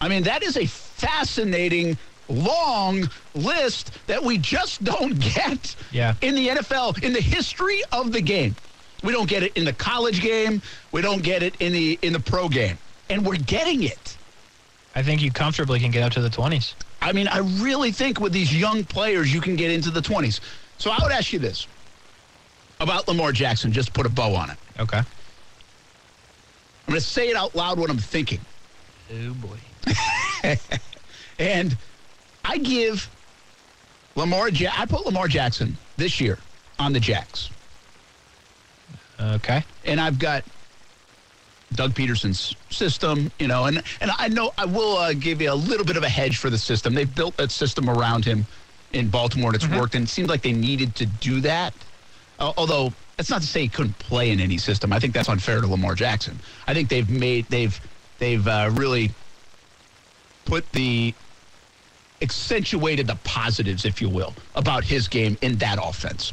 I 0.00 0.08
mean, 0.08 0.24
that 0.24 0.42
is 0.42 0.56
a 0.56 0.66
fascinating, 1.02 1.96
long 2.28 3.08
list 3.34 3.90
that 4.06 4.22
we 4.22 4.38
just 4.38 4.82
don't 4.84 5.18
get 5.18 5.74
Yeah. 5.90 6.14
in 6.20 6.34
the 6.34 6.48
NFL, 6.48 7.02
in 7.02 7.12
the 7.12 7.20
history 7.20 7.82
of 7.92 8.12
the 8.12 8.20
game. 8.20 8.54
We 9.02 9.12
don't 9.12 9.28
get 9.28 9.42
it 9.42 9.52
in 9.56 9.64
the 9.64 9.72
college 9.72 10.20
game. 10.20 10.62
We 10.92 11.02
don't 11.02 11.22
get 11.22 11.42
it 11.42 11.56
in 11.58 11.72
the 11.72 11.98
in 12.02 12.12
the 12.12 12.20
pro 12.20 12.48
game. 12.48 12.78
And 13.10 13.26
we're 13.26 13.36
getting 13.36 13.82
it. 13.82 14.16
I 14.94 15.02
think 15.02 15.22
you 15.22 15.32
comfortably 15.32 15.80
can 15.80 15.90
get 15.90 16.02
up 16.04 16.12
to 16.12 16.20
the 16.20 16.28
20s. 16.30 16.74
I 17.00 17.12
mean, 17.12 17.26
I 17.26 17.38
really 17.38 17.90
think 17.90 18.20
with 18.20 18.32
these 18.32 18.54
young 18.54 18.84
players, 18.84 19.32
you 19.34 19.40
can 19.40 19.56
get 19.56 19.70
into 19.72 19.90
the 19.90 20.00
20s. 20.00 20.38
So 20.78 20.90
I 20.90 20.98
would 21.02 21.10
ask 21.12 21.32
you 21.32 21.38
this 21.40 21.66
about 22.78 23.08
Lamar 23.08 23.32
Jackson, 23.32 23.72
just 23.72 23.92
put 23.92 24.06
a 24.06 24.08
bow 24.08 24.34
on 24.36 24.50
it. 24.50 24.58
Okay. 24.78 24.98
I'm 24.98 25.04
going 26.86 27.00
to 27.00 27.04
say 27.06 27.28
it 27.28 27.36
out 27.36 27.54
loud 27.54 27.78
what 27.78 27.90
I'm 27.90 27.98
thinking. 27.98 28.40
Oh, 29.12 29.34
boy. 29.34 29.58
And 31.42 31.76
I 32.44 32.58
give 32.58 33.10
Lamar, 34.14 34.48
ja- 34.48 34.70
I 34.78 34.86
put 34.86 35.04
Lamar 35.04 35.26
Jackson 35.26 35.76
this 35.96 36.20
year 36.20 36.38
on 36.78 36.92
the 36.92 37.00
Jacks. 37.00 37.50
Okay. 39.20 39.62
and 39.84 40.00
I've 40.00 40.18
got 40.18 40.44
Doug 41.74 41.94
Pederson's 41.94 42.54
system, 42.70 43.30
you 43.38 43.46
know, 43.48 43.66
and 43.66 43.82
and 44.00 44.10
I 44.18 44.28
know 44.28 44.52
I 44.58 44.64
will 44.66 44.96
uh, 44.96 45.12
give 45.14 45.40
you 45.40 45.52
a 45.52 45.54
little 45.54 45.86
bit 45.86 45.96
of 45.96 46.02
a 46.02 46.08
hedge 46.08 46.36
for 46.38 46.50
the 46.50 46.58
system. 46.58 46.92
They've 46.92 47.12
built 47.14 47.36
that 47.36 47.50
system 47.50 47.88
around 47.88 48.24
him 48.24 48.46
in 48.92 49.08
Baltimore, 49.08 49.50
and 49.50 49.56
it's 49.56 49.68
worked. 49.68 49.94
And 49.94 50.04
it 50.04 50.08
seems 50.08 50.28
like 50.28 50.42
they 50.42 50.52
needed 50.52 50.94
to 50.96 51.06
do 51.06 51.40
that. 51.42 51.72
Uh, 52.38 52.52
although 52.56 52.92
that's 53.16 53.30
not 53.30 53.40
to 53.42 53.46
say 53.46 53.62
he 53.62 53.68
couldn't 53.68 53.98
play 53.98 54.30
in 54.30 54.40
any 54.40 54.58
system. 54.58 54.92
I 54.92 54.98
think 54.98 55.14
that's 55.14 55.28
unfair 55.28 55.60
to 55.60 55.66
Lamar 55.66 55.94
Jackson. 55.94 56.38
I 56.66 56.74
think 56.74 56.88
they've 56.88 57.08
made 57.08 57.46
they've 57.46 57.80
they've 58.18 58.46
uh, 58.46 58.70
really 58.72 59.12
put 60.44 60.70
the 60.72 61.14
accentuated 62.22 63.06
the 63.06 63.16
positives, 63.24 63.84
if 63.84 64.00
you 64.00 64.08
will, 64.08 64.34
about 64.54 64.84
his 64.84 65.08
game 65.08 65.36
in 65.42 65.56
that 65.58 65.78
offense. 65.82 66.32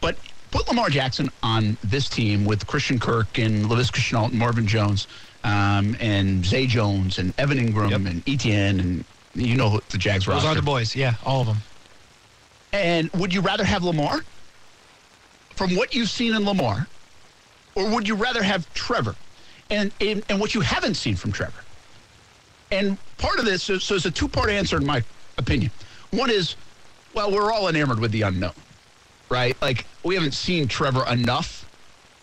But 0.00 0.16
put 0.50 0.66
Lamar 0.68 0.88
Jackson 0.88 1.30
on 1.42 1.76
this 1.84 2.08
team 2.08 2.44
with 2.44 2.66
Christian 2.66 2.98
Kirk 2.98 3.38
and 3.38 3.66
Laviska 3.66 3.98
Shenault 3.98 4.30
and 4.30 4.38
Marvin 4.38 4.66
Jones 4.66 5.06
um, 5.42 5.96
and 6.00 6.44
Zay 6.44 6.66
Jones 6.66 7.18
and 7.18 7.34
Evan 7.38 7.58
Engram 7.58 7.90
Yep. 7.90 8.00
and 8.06 8.28
Etienne 8.28 8.80
and 8.80 9.04
you 9.34 9.56
know 9.56 9.80
the 9.90 9.98
Jags 9.98 10.26
Those 10.26 10.34
roster. 10.36 10.48
are 10.50 10.54
the 10.54 10.62
boys. 10.62 10.94
Yeah, 10.94 11.14
all 11.26 11.40
of 11.40 11.48
them. 11.48 11.56
And 12.72 13.10
would 13.12 13.34
you 13.34 13.40
rather 13.40 13.64
have 13.64 13.82
Lamar 13.82 14.20
from 15.56 15.74
what 15.76 15.94
you've 15.94 16.10
seen 16.10 16.34
in 16.34 16.44
Lamar, 16.44 16.86
or 17.74 17.88
would 17.90 18.06
you 18.08 18.14
rather 18.14 18.42
have 18.42 18.72
Trevor 18.74 19.14
and, 19.70 19.92
and, 20.00 20.24
and 20.28 20.40
what 20.40 20.54
you 20.54 20.60
haven't 20.60 20.94
seen 20.94 21.14
from 21.16 21.32
Trevor? 21.32 21.62
And 22.72 22.96
part 23.18 23.38
of 23.38 23.44
this, 23.44 23.70
is, 23.70 23.84
so 23.84 23.94
it's 23.94 24.04
a 24.06 24.10
two 24.10 24.28
part 24.28 24.50
answer 24.50 24.76
in 24.76 24.86
my 24.86 25.02
opinion. 25.38 25.70
One 26.10 26.30
is, 26.30 26.56
well, 27.14 27.30
we're 27.30 27.52
all 27.52 27.68
enamored 27.68 28.00
with 28.00 28.12
the 28.12 28.22
unknown, 28.22 28.52
right? 29.28 29.60
Like, 29.60 29.86
we 30.02 30.14
haven't 30.14 30.34
seen 30.34 30.68
Trevor 30.68 31.04
enough 31.10 31.68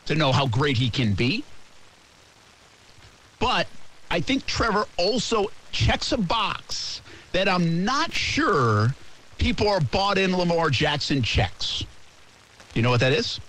to 0.05 0.15
know 0.15 0.31
how 0.31 0.47
great 0.47 0.77
he 0.77 0.89
can 0.89 1.13
be. 1.13 1.43
But 3.39 3.67
I 4.09 4.19
think 4.19 4.45
Trevor 4.45 4.85
also 4.97 5.47
checks 5.71 6.11
a 6.11 6.17
box 6.17 7.01
that 7.31 7.47
I'm 7.47 7.83
not 7.85 8.11
sure 8.13 8.93
people 9.37 9.67
are 9.67 9.81
bought 9.81 10.17
in 10.17 10.35
Lamar 10.35 10.69
Jackson 10.69 11.21
checks. 11.21 11.83
You 12.73 12.81
know 12.81 12.89
what 12.89 12.99
that 12.99 13.13
is? 13.13 13.39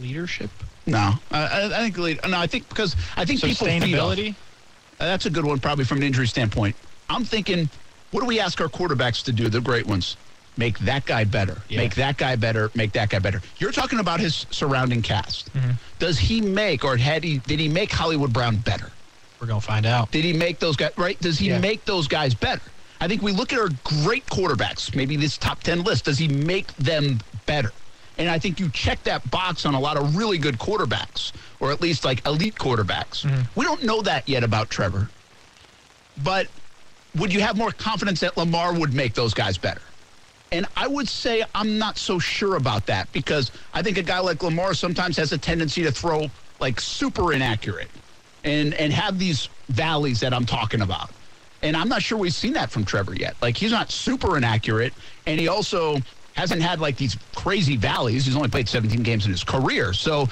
Leadership, 0.00 0.50
No, 0.86 1.14
I, 1.30 1.66
I 1.66 1.68
think 1.82 1.98
lead- 1.98 2.20
no. 2.26 2.38
I 2.38 2.46
think 2.46 2.68
because 2.68 2.96
I 3.16 3.24
think 3.24 3.40
people 3.42 3.66
feed 3.66 3.94
off. 3.96 4.18
Uh, 4.18 5.04
That's 5.06 5.26
a 5.26 5.30
good 5.30 5.44
one, 5.44 5.58
probably 5.58 5.84
from 5.84 5.98
an 5.98 6.04
injury 6.04 6.26
standpoint. 6.26 6.74
I'm 7.10 7.24
thinking, 7.24 7.68
what 8.12 8.20
do 8.20 8.26
we 8.26 8.40
ask 8.40 8.60
our 8.60 8.68
quarterbacks 8.68 9.22
to 9.24 9.32
do? 9.32 9.48
The 9.48 9.60
great 9.60 9.86
ones, 9.86 10.16
make 10.56 10.78
that 10.80 11.04
guy 11.06 11.24
better, 11.24 11.58
Yeah. 11.68 11.78
make 11.78 11.94
that 11.96 12.16
guy 12.16 12.36
better, 12.36 12.70
make 12.74 12.92
that 12.92 13.10
guy 13.10 13.18
better. 13.18 13.42
You're 13.58 13.72
talking 13.72 13.98
about 13.98 14.20
his 14.20 14.46
surrounding 14.50 15.02
cast. 15.02 15.52
Mm-hmm. 15.54 15.72
Does 15.98 16.18
he 16.18 16.40
make, 16.40 16.84
or 16.84 16.96
had 16.96 17.24
he, 17.24 17.38
did 17.38 17.58
he 17.60 17.68
make 17.68 17.90
Hollywood 17.92 18.32
Brown 18.32 18.56
better? 18.56 18.90
We're 19.40 19.46
gonna 19.48 19.60
find 19.60 19.86
out. 19.86 20.10
Did 20.10 20.24
he 20.24 20.32
make 20.32 20.58
those 20.58 20.76
guys 20.76 20.92
right? 20.96 21.18
Does 21.20 21.38
he 21.38 21.48
Yeah. 21.48 21.58
make 21.58 21.84
those 21.84 22.06
guys 22.06 22.34
better? 22.34 22.62
I 23.00 23.08
think 23.08 23.22
we 23.22 23.32
look 23.32 23.52
at 23.52 23.58
our 23.58 23.70
great 23.84 24.26
quarterbacks, 24.26 24.94
maybe 24.94 25.16
this 25.16 25.38
top 25.38 25.62
10 25.62 25.82
list. 25.82 26.04
Does 26.04 26.18
he 26.18 26.28
make 26.28 26.74
them 26.76 27.20
better? 27.46 27.72
And 28.18 28.28
I 28.28 28.38
think 28.38 28.60
you 28.60 28.68
check 28.68 29.02
that 29.04 29.28
box 29.30 29.64
on 29.64 29.72
a 29.74 29.80
lot 29.80 29.96
of 29.96 30.14
really 30.14 30.36
good 30.36 30.58
quarterbacks, 30.58 31.32
or 31.58 31.72
at 31.72 31.80
least 31.80 32.04
like 32.04 32.24
elite 32.26 32.56
quarterbacks. 32.56 33.24
Mm-hmm. 33.24 33.42
We 33.58 33.64
don't 33.64 33.82
know 33.82 34.02
that 34.02 34.28
yet 34.28 34.44
about 34.44 34.68
Trevor. 34.68 35.08
But 36.22 36.48
would 37.16 37.32
you 37.32 37.40
have 37.40 37.56
more 37.56 37.72
confidence 37.72 38.20
that 38.20 38.36
Lamar 38.36 38.72
would 38.72 38.94
make 38.94 39.14
those 39.14 39.34
guys 39.34 39.58
better? 39.58 39.82
And 40.52 40.66
I 40.76 40.86
would 40.88 41.08
say 41.08 41.44
I'm 41.54 41.78
not 41.78 41.96
so 41.96 42.18
sure 42.18 42.56
about 42.56 42.86
that 42.86 43.12
because 43.12 43.52
I 43.72 43.82
think 43.82 43.98
a 43.98 44.02
guy 44.02 44.18
like 44.18 44.42
Lamar 44.42 44.74
sometimes 44.74 45.16
has 45.16 45.32
a 45.32 45.38
tendency 45.38 45.82
to 45.82 45.92
throw 45.92 46.28
like 46.58 46.80
super 46.80 47.32
inaccurate 47.32 47.88
and 48.44 48.74
and 48.74 48.92
have 48.92 49.18
these 49.18 49.48
valleys 49.68 50.20
that 50.20 50.34
I'm 50.34 50.46
talking 50.46 50.80
about. 50.80 51.10
And 51.62 51.76
I'm 51.76 51.88
not 51.88 52.02
sure 52.02 52.18
we've 52.18 52.34
seen 52.34 52.54
that 52.54 52.70
from 52.70 52.84
Trevor 52.84 53.14
yet. 53.14 53.36
Like 53.40 53.56
he's 53.56 53.70
not 53.70 53.90
super 53.90 54.36
inaccurate, 54.36 54.92
and 55.26 55.38
he 55.38 55.46
also 55.48 55.98
hasn't 56.34 56.62
had 56.62 56.80
like 56.80 56.96
these 56.96 57.16
crazy 57.34 57.76
valleys. 57.76 58.24
He's 58.24 58.36
only 58.36 58.48
played 58.48 58.68
17 58.68 59.02
games 59.02 59.26
in 59.26 59.30
his 59.30 59.44
career, 59.44 59.92
so 59.92 60.28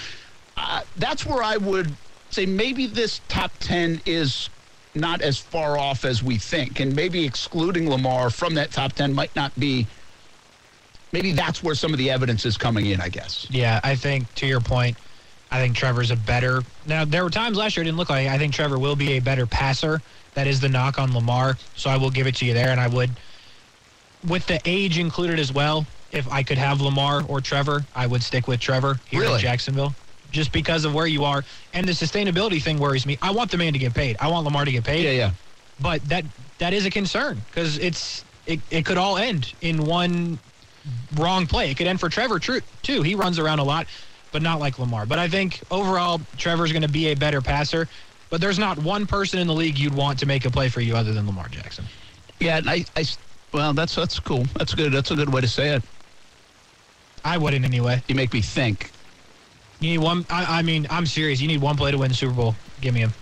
uh, 0.57 0.83
that's 0.97 1.27
where 1.27 1.43
I 1.43 1.59
would 1.59 1.95
say 2.31 2.47
maybe 2.47 2.87
this 2.87 3.21
top 3.29 3.53
10 3.61 4.01
is 4.05 4.49
not 4.99 5.23
as 5.23 5.39
far 5.39 5.79
off 5.79 6.05
as 6.05 6.23
we 6.23 6.37
think, 6.37 6.81
and 6.81 6.95
maybe 6.95 7.25
excluding 7.25 7.89
Lamar 7.89 8.31
from 8.31 8.55
that 8.55 8.71
top 8.71 8.93
10 8.93 9.13
might 9.15 9.35
not 9.37 9.59
be. 9.59 9.87
Maybe 11.13 11.33
that's 11.33 11.63
where 11.63 11.75
some 11.75 11.93
of 11.93 11.99
the 11.99 12.11
evidence 12.11 12.45
is 12.45 12.59
coming 12.59 12.87
in. 12.87 13.01
I 13.01 13.09
guess. 13.09 13.47
Yeah, 13.51 13.81
I 13.83 13.95
think 13.95 14.33
to 14.37 14.47
your 14.47 14.61
point, 14.61 14.97
I 15.51 15.59
think 15.61 15.75
Trevor's 15.77 16.11
a 16.11 16.17
better. 16.17 16.63
Now 16.87 17.05
there 17.05 17.25
were 17.25 17.31
times 17.31 17.57
last 17.57 17.77
year 17.77 17.83
it 17.83 17.87
didn't 17.87 17.97
look 17.99 18.11
like. 18.11 18.29
I 18.29 18.37
think 18.37 18.53
Trevor 18.53 18.79
will 18.79 18.97
be 18.97 19.13
a 19.13 19.21
better 19.21 19.47
passer. 19.47 20.03
That 20.35 20.47
is 20.47 20.61
the 20.61 20.69
knock 20.69 20.99
on 20.99 21.15
Lamar. 21.15 21.57
So 21.77 21.89
I 21.91 21.97
will 21.97 22.11
give 22.11 22.27
it 22.27 22.37
to 22.37 22.45
you 22.45 22.53
there, 22.55 22.69
and 22.69 22.79
I 22.81 22.89
would, 22.89 23.11
with 24.29 24.47
the 24.47 24.61
age 24.67 24.99
included 24.99 25.39
as 25.39 25.53
well. 25.53 25.87
If 26.11 26.31
I 26.33 26.43
could 26.43 26.57
have 26.59 26.81
Lamar 26.81 27.23
or 27.29 27.41
Trevor, 27.41 27.85
I 27.95 28.07
would 28.07 28.23
stick 28.23 28.49
with 28.49 28.61
Trevor 28.61 28.99
here 29.07 29.21
Really? 29.21 29.35
in 29.35 29.41
Jacksonville, 29.41 29.95
just 30.31 30.53
because 30.53 30.85
of 30.85 30.95
where 30.95 31.07
you 31.07 31.25
are. 31.25 31.45
And 31.73 31.87
the 31.87 31.93
sustainability 31.93 32.63
thing 32.63 32.79
worries 32.79 33.07
me. 33.07 33.19
I 33.23 33.31
want 33.31 33.51
the 33.51 33.59
man 33.59 33.73
to 33.73 33.79
get 33.79 33.95
paid. 33.95 34.17
I 34.21 34.29
want 34.29 34.45
Lamar 34.45 34.65
to 34.65 34.73
get 34.73 34.85
paid. 34.85 35.05
Yeah, 35.05 35.11
yeah. 35.13 35.31
but 35.81 36.03
that 36.09 36.25
that 36.59 36.73
is 36.73 36.87
a 36.87 36.91
concern 36.91 37.41
because 37.51 37.79
it's 37.79 38.25
it, 38.47 38.61
it 38.71 38.85
could 38.85 38.99
all 38.99 39.19
end 39.19 39.53
in 39.61 39.85
one 39.85 40.39
wrong 41.17 41.47
play. 41.47 41.71
It 41.71 41.77
could 41.77 41.87
end 41.87 42.01
for 42.01 42.09
Trevor 42.09 42.39
too. 42.39 43.03
He 43.03 43.15
runs 43.15 43.39
around 43.39 43.59
a 43.59 43.65
lot, 43.65 43.87
but 44.33 44.43
not 44.43 44.59
like 44.59 44.79
Lamar. 44.79 45.07
But 45.07 45.19
I 45.19 45.29
think 45.29 45.61
overall 45.71 46.21
Trevor's 46.37 46.73
going 46.73 46.83
to 46.83 46.89
be 46.89 47.09
a 47.09 47.15
better 47.15 47.41
passer. 47.41 47.89
But 48.31 48.41
there's 48.41 48.59
not 48.59 48.79
one 48.79 49.07
person 49.07 49.39
in 49.39 49.47
the 49.47 49.55
league 49.55 49.79
you'd 49.79 49.95
want 49.95 50.19
to 50.19 50.27
make 50.27 50.45
a 50.45 50.51
play 50.51 50.69
for 50.69 50.83
you 50.83 50.97
other 50.97 51.15
than 51.15 51.27
Lamar 51.27 51.49
Jackson. 51.49 51.87
Yeah, 52.41 52.61
I, 52.67 52.85
I, 52.95 53.05
well, 53.53 53.73
that's 53.73 53.95
that's 53.95 54.21
cool. 54.21 54.45
That's 54.57 54.75
good. 54.75 54.93
That's 54.93 55.11
a 55.11 55.17
good 55.17 55.33
way 55.33 55.41
to 55.41 55.49
say 55.49 55.75
it. 55.75 55.83
I 57.25 57.39
wouldn't 57.39 57.65
anyway. 57.65 58.03
You 58.07 58.15
make 58.15 58.33
me 58.33 58.43
think. 58.43 58.91
You 59.81 59.91
need 59.91 59.99
one. 59.99 60.27
I, 60.29 60.59
I 60.59 60.63
mean, 60.63 60.87
I'm 60.91 61.07
serious. 61.07 61.41
You 61.41 61.49
need 61.49 61.61
one 61.61 61.77
play 61.77 61.91
to 61.91 61.99
win 61.99 62.09
the 62.09 62.15
Super 62.15 62.33
Bowl. 62.35 62.55
Give 62.81 62.93
me 62.95 63.01
him. 63.01 63.13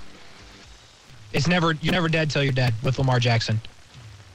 It's 1.32 1.46
never 1.46 1.72
you're 1.72 1.92
never 1.92 2.08
dead 2.08 2.30
till 2.30 2.42
you're 2.42 2.52
dead 2.52 2.72
with 2.82 2.98
Lamar 2.98 3.18
Jackson. 3.20 3.60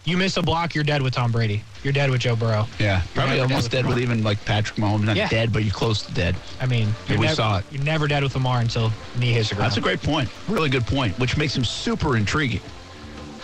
You 0.04 0.18
miss 0.18 0.36
a 0.38 0.42
block, 0.42 0.74
you're 0.74 0.84
dead 0.84 1.02
with 1.04 1.14
Tom 1.14 1.32
Brady. 1.32 1.64
You're 1.84 1.94
dead 1.94 2.10
with 2.10 2.22
Joe 2.22 2.36
Burrow. 2.36 2.68
Yeah, 2.80 3.02
probably 3.14 3.36
never 3.36 3.48
dead 3.48 3.52
almost 3.52 3.66
with 3.66 3.72
dead 3.72 3.86
with 3.88 4.00
even 4.00 4.24
like 4.24 4.44
Patrick 4.46 4.78
Mahomes. 4.80 5.04
Not 5.04 5.16
Yeah. 5.16 5.30
dead, 5.30 5.54
but 5.54 5.64
you're 5.64 5.74
close 5.74 6.02
to 6.04 6.12
dead. 6.14 6.36
I 6.60 6.66
mean, 6.66 6.94
Yeah, 7.08 7.18
we 7.18 7.22
never, 7.26 7.36
saw 7.36 7.58
it. 7.60 7.66
You're 7.72 7.84
never 7.84 8.08
dead 8.08 8.24
with 8.24 8.34
Lamar 8.36 8.60
until 8.62 8.92
knee 9.20 9.32
hits 9.34 9.50
the 9.50 9.56
ground. 9.56 9.70
That's 9.72 9.78
a 9.78 9.82
great 9.82 10.02
point. 10.02 10.30
Really 10.48 10.70
good 10.70 10.86
point, 10.88 11.18
which 11.20 11.38
makes 11.38 11.56
him 11.56 11.64
super 11.64 12.18
intriguing. 12.18 12.62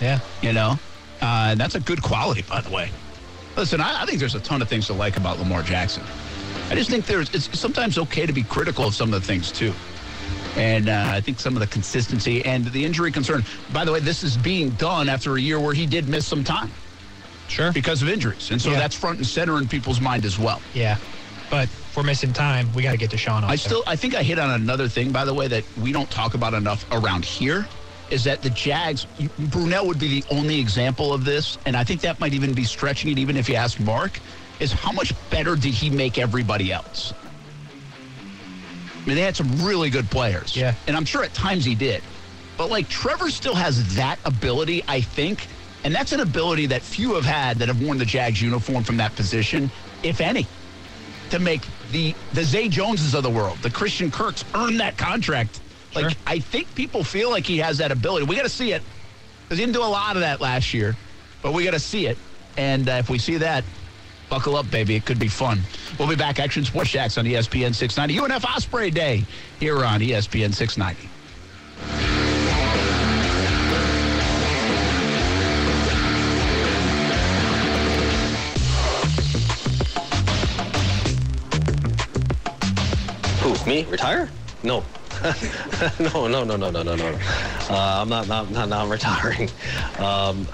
yeah. 0.01 0.19
You 0.41 0.53
know, 0.53 0.79
uh, 1.21 1.49
and 1.51 1.59
that's 1.59 1.75
a 1.75 1.79
good 1.79 2.01
quality, 2.01 2.41
by 2.43 2.61
the 2.61 2.69
way. 2.71 2.89
Listen, 3.55 3.79
I, 3.81 4.03
I 4.03 4.05
think 4.05 4.19
there's 4.19 4.35
a 4.35 4.39
ton 4.39 4.61
of 4.61 4.67
things 4.69 4.87
to 4.87 4.93
like 4.93 5.17
about 5.17 5.39
Lamar 5.39 5.61
Jackson. 5.63 6.03
I 6.69 6.75
just 6.75 6.89
think 6.89 7.05
there's 7.05 7.29
it's 7.33 7.57
sometimes 7.57 7.97
okay 7.97 8.25
to 8.25 8.33
be 8.33 8.43
critical 8.43 8.85
of 8.85 8.93
some 8.95 9.13
of 9.13 9.21
the 9.21 9.25
things 9.25 9.51
too. 9.51 9.73
And 10.57 10.89
uh, 10.89 11.11
I 11.13 11.21
think 11.21 11.39
some 11.39 11.55
of 11.55 11.59
the 11.59 11.67
consistency 11.67 12.43
and 12.43 12.65
the 12.65 12.83
injury 12.83 13.11
concern. 13.11 13.45
By 13.71 13.85
the 13.85 13.91
way, 13.91 13.99
this 13.99 14.23
is 14.23 14.35
being 14.37 14.71
done 14.71 15.07
after 15.07 15.35
a 15.35 15.39
year 15.39 15.59
where 15.59 15.73
he 15.73 15.85
did 15.85 16.09
miss 16.09 16.25
some 16.25 16.43
time 16.43 16.71
Sure. 17.47 17.71
because 17.71 18.01
of 18.01 18.09
injuries, 18.09 18.51
and 18.51 18.61
so 18.61 18.71
Yeah. 18.71 18.79
that's 18.79 18.95
front 18.95 19.17
and 19.19 19.27
center 19.27 19.57
in 19.59 19.67
people's 19.67 20.01
mind 20.01 20.25
as 20.25 20.37
well. 20.39 20.61
Yeah. 20.73 20.97
But 21.49 21.65
if 21.65 21.95
we're 21.95 22.03
missing 22.03 22.33
time, 22.33 22.73
we 22.73 22.83
got 22.83 22.91
to 22.91 22.97
get 22.97 23.11
to 23.11 23.17
Sean. 23.17 23.43
I 23.45 23.55
still, 23.55 23.83
I 23.87 23.95
think 23.95 24.15
I 24.15 24.23
hit 24.23 24.37
on 24.39 24.49
another 24.49 24.89
thing, 24.89 25.11
by 25.11 25.23
the 25.23 25.33
way, 25.33 25.47
that 25.47 25.63
we 25.81 25.93
don't 25.93 26.09
talk 26.11 26.33
about 26.33 26.53
enough 26.53 26.85
around 26.91 27.23
here, 27.23 27.65
is 28.09 28.23
that 28.25 28.41
the 28.41 28.49
Jags, 28.49 29.05
Brunell 29.39 29.85
would 29.85 29.99
be 29.99 30.19
the 30.21 30.35
only 30.35 30.59
example 30.59 31.13
of 31.13 31.23
this, 31.23 31.57
and 31.65 31.77
I 31.77 31.83
think 31.85 32.01
that 32.01 32.19
might 32.19 32.33
even 32.33 32.53
be 32.53 32.65
stretching 32.65 33.11
it, 33.11 33.17
even 33.19 33.37
if 33.37 33.47
you 33.47 33.55
ask 33.55 33.79
Mark, 33.79 34.19
is 34.59 34.71
how 34.71 34.91
much 34.91 35.13
better 35.29 35.55
did 35.55 35.73
he 35.73 35.89
make 35.89 36.17
everybody 36.17 36.71
else? 36.71 37.13
I 38.93 39.07
mean, 39.07 39.15
they 39.15 39.21
had 39.21 39.35
some 39.35 39.63
really 39.65 39.89
good 39.89 40.09
players. 40.09 40.55
Yeah. 40.55 40.73
And 40.87 40.97
I'm 40.97 41.05
sure 41.05 41.23
at 41.23 41.33
times 41.33 41.63
he 41.63 41.75
did. 41.75 42.03
But 42.57 42.69
like 42.69 42.89
Trevor 42.89 43.29
still 43.29 43.55
has 43.55 43.95
that 43.95 44.19
ability, 44.25 44.83
I 44.87 45.01
think. 45.01 45.47
And 45.83 45.93
that's 45.93 46.11
an 46.11 46.19
ability 46.19 46.65
that 46.67 46.81
few 46.81 47.13
have 47.13 47.23
had 47.23 47.57
that 47.59 47.67
have 47.67 47.81
worn 47.81 47.97
the 47.97 48.05
Jags 48.05 48.41
uniform 48.41 48.83
from 48.83 48.97
that 48.97 49.15
position, 49.15 49.71
if 50.03 50.19
any 50.19 50.45
to 51.29 51.39
make 51.39 51.61
the 51.91 52.15
the 52.33 52.43
Zay 52.43 52.67
Joneses 52.67 53.13
of 53.13 53.23
the 53.23 53.29
world, 53.29 53.57
the 53.59 53.69
Christian 53.69 54.11
Kirks, 54.11 54.43
earn 54.55 54.77
that 54.77 54.97
contract 54.97 55.59
Like 55.93 56.17
I 56.25 56.39
think 56.39 56.73
people 56.75 57.03
feel 57.03 57.29
like 57.29 57.45
he 57.45 57.57
has 57.59 57.77
that 57.79 57.91
ability. 57.91 58.25
We 58.25 58.35
got 58.35 58.43
to 58.43 58.49
see 58.49 58.71
it 58.71 58.81
because 59.43 59.57
he 59.59 59.65
didn't 59.65 59.75
do 59.75 59.83
a 59.83 59.85
lot 59.85 60.15
of 60.15 60.21
that 60.21 60.41
last 60.41 60.73
year, 60.73 60.95
but 61.41 61.53
we 61.53 61.63
got 61.63 61.71
to 61.71 61.79
see 61.79 62.07
it. 62.07 62.17
And 62.57 62.89
uh, 62.89 62.93
if 62.93 63.09
we 63.09 63.19
see 63.19 63.37
that, 63.37 63.63
buckle 64.29 64.55
up, 64.55 64.69
baby. 64.71 64.95
It 64.95 65.05
could 65.05 65.19
be 65.19 65.27
fun. 65.27 65.59
We'll 65.97 66.07
be 66.07 66.15
back. 66.15 66.39
Action 66.39 66.63
Sports 66.65 66.91
Jax 66.91 67.17
on 67.17 67.25
ESPN 67.25 67.73
690. 67.73 68.33
UNF 68.33 68.45
Osprey 68.45 68.91
Day 68.91 69.25
here 69.59 69.83
on 69.83 69.99
ESPN 69.99 70.53
690. 70.53 71.09
Who? 83.41 83.69
Me? 83.69 83.85
Retire? 83.85 84.29
No. 84.63 84.83
no, 85.99 86.27
no, 86.27 86.43
no, 86.43 86.55
no, 86.55 86.69
no, 86.69 86.83
no, 86.83 86.95
no. 86.95 87.19
Uh, 87.69 88.01
I'm 88.01 88.09
not, 88.09 88.27
not, 88.27 88.51
not, 88.51 88.69
not 88.69 88.87
retiring. 88.87 89.49
Um, 89.99 90.47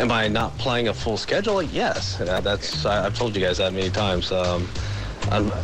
am 0.00 0.10
I 0.10 0.28
not 0.28 0.56
playing 0.58 0.88
a 0.88 0.94
full 0.94 1.16
schedule? 1.16 1.62
Yes. 1.62 2.20
Uh, 2.20 2.40
that's 2.40 2.86
I, 2.86 3.06
I've 3.06 3.16
told 3.16 3.36
you 3.36 3.42
guys 3.42 3.58
that 3.58 3.72
many 3.72 3.90
times. 3.90 4.32
Um, 4.32 4.66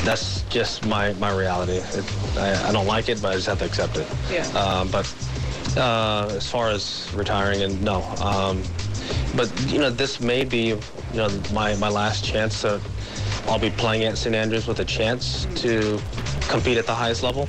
that's 0.05 0.43
just 0.43 0.87
my, 0.87 1.15
my 1.15 1.37
reality. 1.37 1.79
It, 1.79 2.37
I, 2.37 2.69
I 2.69 2.73
don't 2.73 2.87
like 2.87 3.09
it, 3.09 3.21
but 3.23 3.33
I 3.33 3.35
just 3.35 3.47
have 3.47 3.59
to 3.61 3.65
accept 3.65 3.97
it. 3.97 4.07
Yeah. 4.31 4.47
Um, 4.49 4.89
but 4.91 5.13
uh, 5.77 6.29
as 6.37 6.49
far 6.49 6.69
as 6.69 7.11
retiring, 7.15 7.63
and 7.63 7.83
no. 7.83 8.03
Um, 8.23 8.63
but 9.35 9.51
you 9.67 9.79
know, 9.79 9.91
this 9.91 10.21
may 10.21 10.45
be 10.45 10.69
you 10.69 10.79
know 11.15 11.29
my, 11.53 11.75
my 11.77 11.89
last 11.89 12.25
chance 12.25 12.61
to. 12.63 12.81
I'll 13.49 13.61
be 13.61 13.71
playing 13.71 14.03
at 14.03 14.19
St. 14.19 14.35
Andrews 14.35 14.67
with 14.67 14.81
a 14.81 14.85
chance 14.85 15.47
to 15.63 16.01
compete 16.49 16.79
at 16.79 16.87
the 16.87 16.95
highest 16.95 17.23
level. 17.23 17.49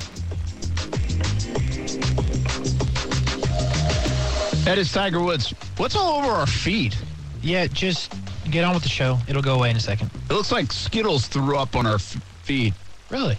That 4.67 4.77
is 4.77 4.91
Tiger 4.91 5.21
Woods. 5.21 5.51
What's 5.77 5.95
all 5.95 6.19
over 6.21 6.27
our 6.29 6.45
feet? 6.45 6.97
Yeah, 7.41 7.67
just 7.67 8.13
get 8.51 8.65
on 8.65 8.73
with 8.73 8.83
the 8.83 8.89
show. 8.89 9.17
It'll 9.29 9.41
go 9.41 9.55
away 9.55 9.69
in 9.69 9.77
a 9.77 9.79
second. 9.79 10.11
It 10.29 10.33
looks 10.33 10.51
like 10.51 10.73
Skittles 10.73 11.25
threw 11.27 11.57
up 11.57 11.77
on 11.77 11.87
our 11.87 11.95
f- 11.95 12.21
feet 12.43 12.73
Really? 13.09 13.37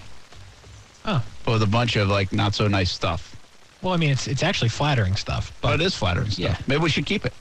Oh. 1.05 1.23
with 1.47 1.63
a 1.63 1.67
bunch 1.67 1.97
of 1.97 2.09
like 2.09 2.33
not 2.33 2.55
so 2.55 2.67
nice 2.67 2.91
stuff. 2.91 3.37
Well, 3.83 3.93
I 3.93 3.99
mean, 3.99 4.09
it's 4.09 4.27
it's 4.27 4.43
actually 4.43 4.71
flattering 4.71 5.17
stuff, 5.17 5.53
But 5.61 5.73
but 5.73 5.81
it 5.83 5.85
is 5.85 5.95
flattering 5.95 6.31
stuff. 6.31 6.39
Yeah. 6.39 6.57
Maybe 6.67 6.81
we 6.83 6.89
should 6.89 7.05
keep 7.05 7.27
it. 7.27 7.35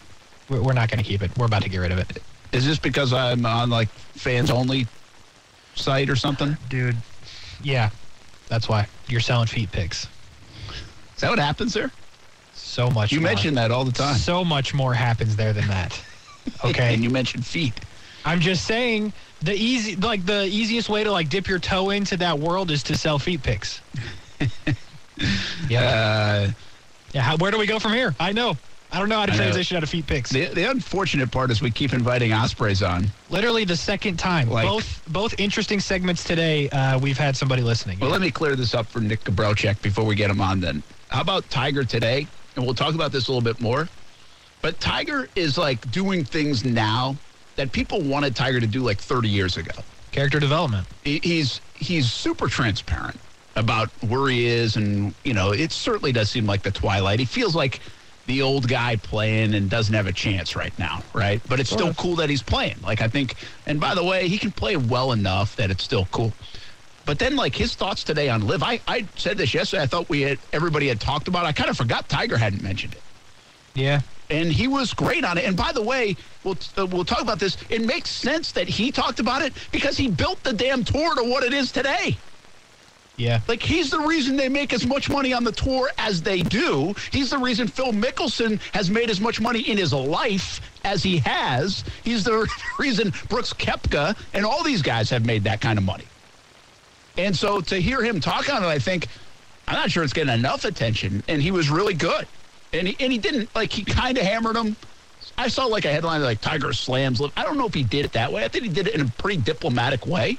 we're, 0.50 0.62
we're 0.62 0.74
not 0.74 0.90
going 0.92 1.02
to 1.02 1.10
keep 1.10 1.22
it. 1.22 1.32
We're 1.38 1.46
about 1.46 1.62
to 1.64 1.70
get 1.70 1.78
rid 1.78 1.94
of 1.94 1.98
it. 2.00 2.22
Is 2.52 2.66
this 2.66 2.78
because 2.80 3.14
I'm 3.14 3.46
on 3.46 3.70
like 3.70 3.88
fans 4.16 4.52
only 4.52 4.86
site 5.76 6.10
or 6.10 6.18
something? 6.18 6.58
Dude. 6.68 6.98
Yeah, 7.64 7.92
that's 8.50 8.68
why. 8.68 8.86
You're 9.08 9.22
selling 9.22 9.48
feet 9.48 9.72
pics. 9.72 10.10
Is 11.16 11.22
that 11.22 11.30
what 11.30 11.40
happens 11.40 11.74
there? 11.74 11.90
So 12.78 12.92
much 12.92 13.12
You 13.12 13.22
more. 13.22 13.30
mention 13.32 13.56
that 13.56 13.72
all 13.72 13.86
the 13.86 13.92
time. 13.92 14.14
So 14.18 14.46
much 14.46 14.76
more 14.76 14.94
happens 14.94 15.36
there 15.36 15.52
than 15.52 15.68
that. 15.68 16.00
Okay. 16.64 16.94
and 16.94 17.04
you 17.04 17.10
mentioned 17.10 17.46
feet. 17.46 17.74
I'm 18.24 18.40
just 18.40 18.66
saying 18.66 19.12
the 19.42 19.54
easy 19.54 19.98
like 19.98 20.26
the 20.26 20.46
easiest 20.46 20.88
way 20.88 21.04
to 21.04 21.12
like 21.12 21.28
dip 21.28 21.46
your 21.50 21.60
toe 21.60 21.90
into 21.90 22.16
that 22.18 22.40
world 22.40 22.72
is 22.72 22.84
to 22.84 22.96
sell 22.96 23.20
feet 23.20 23.44
pics. 23.44 23.82
yeah. 25.70 25.82
Uh, 25.82 26.52
yeah. 27.12 27.22
How, 27.22 27.36
where 27.36 27.52
do 27.52 27.58
we 27.58 27.66
go 27.66 27.80
from 27.80 27.92
here? 27.94 28.16
I 28.18 28.32
know. 28.32 28.56
I 28.94 29.00
don't 29.00 29.10
know 29.10 29.18
how 29.20 29.26
to 29.26 29.34
transition 29.34 29.76
out 29.76 29.84
of 29.84 29.90
feet 29.90 30.08
pics. 30.08 30.30
the, 30.30 30.46
the 30.46 30.70
unfortunate 30.72 31.32
part 31.32 31.52
is 31.52 31.62
we 31.62 31.70
keep 31.70 31.92
inviting 31.94 32.32
Ospreys 32.32 32.82
on. 32.82 33.08
Literally 33.30 33.66
the 33.66 33.76
second 33.76 34.18
time. 34.18 34.50
Like- 34.50 34.66
both 34.68 35.04
both 35.10 35.38
interesting 35.38 35.82
segments 35.82 36.24
today. 36.24 36.70
Uh, 36.70 36.98
we've 36.98 37.18
had 37.18 37.36
somebody 37.36 37.62
listening. 37.62 38.00
Well, 38.00 38.12
let 38.12 38.22
me 38.22 38.32
clear 38.32 38.56
this 38.56 38.74
up 38.74 38.86
for 38.88 39.02
Nick 39.02 39.26
Gabrelcik 39.26 39.82
before 39.82 40.06
we 40.06 40.16
get 40.16 40.30
him 40.32 40.40
on 40.40 40.62
then. 40.62 40.82
How 41.10 41.20
about 41.22 41.50
Tiger 41.50 41.84
today? 41.84 42.28
And 42.58 42.66
we'll 42.66 42.76
talk 42.76 42.96
about 42.96 43.12
this 43.12 43.28
a 43.28 43.32
little 43.32 43.42
bit 43.44 43.62
more. 43.62 43.88
But 44.62 44.80
Tiger 44.80 45.30
is 45.36 45.58
like 45.58 45.90
doing 45.92 46.26
things 46.26 46.66
now 46.66 47.16
that 47.56 47.72
people 47.72 48.02
wanted 48.02 48.36
Tiger 48.36 48.60
to 48.60 48.68
do 48.68 48.82
like 48.82 49.00
30 49.00 49.30
years 49.30 49.56
ago. 49.58 49.84
Character 50.12 50.40
development. 50.40 50.88
He- 51.04 51.22
He's 51.24 51.62
he's 51.76 52.12
super 52.12 52.48
transparent 52.48 53.20
about 53.56 53.90
where 54.02 54.28
he 54.30 54.46
is, 54.48 54.76
and 54.76 55.14
you 55.24 55.34
know 55.34 55.52
it 55.52 55.72
certainly 55.72 56.12
does 56.12 56.32
seem 56.32 56.48
like 56.48 56.64
the 56.64 56.72
twilight. 56.72 57.20
He 57.20 57.26
feels 57.26 57.56
like 57.56 57.80
the 58.26 58.42
old 58.42 58.68
guy 58.68 58.96
playing 58.96 59.54
and 59.54 59.70
doesn't 59.70 59.94
have 59.94 60.08
a 60.08 60.12
chance 60.14 60.56
right 60.56 60.78
now, 60.80 61.04
right? 61.14 61.42
But 61.48 61.60
it's 61.60 61.70
still 61.70 61.94
cool 61.94 62.16
that 62.16 62.30
he's 62.30 62.44
playing. 62.44 62.78
Like 62.82 63.02
I 63.02 63.08
think, 63.08 63.36
and 63.68 63.80
by 63.80 63.94
the 63.96 64.04
way, 64.04 64.28
he 64.28 64.38
can 64.40 64.52
play 64.52 64.76
well 64.76 65.12
enough 65.12 65.56
that 65.58 65.70
it's 65.70 65.84
still 65.84 66.08
cool. 66.08 66.34
But 67.08 67.18
then, 67.20 67.36
like 67.36 67.56
his 67.56 67.74
thoughts 67.74 68.04
today 68.04 68.30
on 68.30 68.46
live, 68.46 68.62
I, 68.62 68.80
I 68.88 69.06
said 69.16 69.38
this 69.38 69.54
yesterday. 69.54 69.82
I 69.84 69.88
thought 69.88 70.08
we 70.10 70.22
had 70.22 70.38
everybody 70.54 70.90
had 70.90 71.00
talked 71.00 71.28
about. 71.28 71.46
it. 71.46 71.48
I 71.48 71.52
kind 71.54 71.70
of 71.70 71.78
forgot 71.78 72.08
Tiger 72.10 72.38
hadn't 72.38 72.62
mentioned 72.62 72.94
it 72.94 73.02
Yeah. 73.74 74.02
and 74.30 74.52
he 74.52 74.68
was 74.68 74.94
great 74.94 75.24
on 75.24 75.38
it. 75.38 75.46
And 75.46 75.56
by 75.56 75.72
the 75.72 75.82
way, 75.82 76.18
we'll 76.44 76.58
uh, 76.78 76.86
we'll 76.86 77.06
talk 77.06 77.22
about 77.22 77.40
this. 77.40 77.58
It 77.70 77.82
makes 77.82 78.10
sense 78.10 78.52
that 78.52 78.68
he 78.68 78.92
talked 78.92 79.20
about 79.22 79.42
it 79.42 79.54
because 79.72 79.96
he 79.98 80.10
built 80.10 80.44
the 80.44 80.52
damn 80.54 80.84
tour 80.84 81.16
to 81.16 81.24
what 81.24 81.44
it 81.46 81.54
is 81.54 81.72
today. 81.72 82.18
Yeah. 83.16 83.40
Like 83.48 83.64
he's 83.64 83.90
the 83.90 84.00
reason 84.02 84.36
they 84.36 84.50
make 84.50 84.74
as 84.74 84.86
much 84.86 85.10
money 85.10 85.34
on 85.34 85.44
the 85.44 85.52
tour 85.54 85.90
as 85.98 86.22
they 86.22 86.42
do. 86.44 86.94
He's 87.12 87.30
the 87.32 87.38
reason 87.40 87.68
Phil 87.68 87.92
Mickelson 87.94 88.60
has 88.74 88.92
made 88.92 89.10
as 89.10 89.20
much 89.20 89.40
money 89.42 89.62
in 89.62 89.76
his 89.78 89.92
life 89.94 90.62
as 90.84 91.02
he 91.02 91.18
has. 91.20 91.84
He's 92.04 92.24
the 92.26 92.48
reason 92.80 93.12
Brooks 93.30 93.54
Koepka 93.54 94.16
and 94.34 94.46
all 94.46 94.62
these 94.62 94.82
guys 94.84 95.10
have 95.10 95.26
made 95.26 95.46
that 95.46 95.62
kind 95.62 95.80
of 95.80 95.86
money. 95.86 96.04
And 97.18 97.36
so 97.36 97.62
to 97.62 97.82
hear 97.82 98.04
him 98.04 98.20
talk 98.20 98.54
on 98.54 98.64
it, 98.64 98.68
I 98.68 98.80
think 98.80 99.08
I'm 99.68 99.76
not 99.76 99.92
sure 99.92 100.04
it's 100.04 100.14
getting 100.14 100.34
enough 100.34 100.66
attention. 100.66 101.24
And 101.28 101.42
he 101.42 101.52
was 101.52 101.70
really 101.70 101.94
good. 101.94 102.28
And 102.74 102.88
he, 102.88 102.98
and 103.00 103.12
he 103.12 103.18
didn't 103.18 103.54
like 103.56 103.72
he 103.72 103.84
kind 103.84 104.18
of 104.18 104.24
hammered 104.24 104.56
him. 104.56 104.76
I 105.38 105.48
saw 105.48 105.66
like 105.66 105.86
a 105.86 105.92
headline 105.92 106.22
like 106.22 106.42
Tiger 106.42 106.74
slams. 106.74 107.22
I 107.36 107.44
don't 107.44 107.58
know 107.58 107.68
if 107.68 107.74
he 107.74 107.84
did 107.84 108.06
it 108.06 108.14
that 108.14 108.32
way. 108.32 108.44
I 108.44 108.48
think 108.48 108.64
he 108.64 108.70
did 108.70 108.88
it 108.88 108.96
in 108.96 109.02
a 109.02 109.06
pretty 109.06 109.42
diplomatic 109.42 110.06
way, 110.06 110.38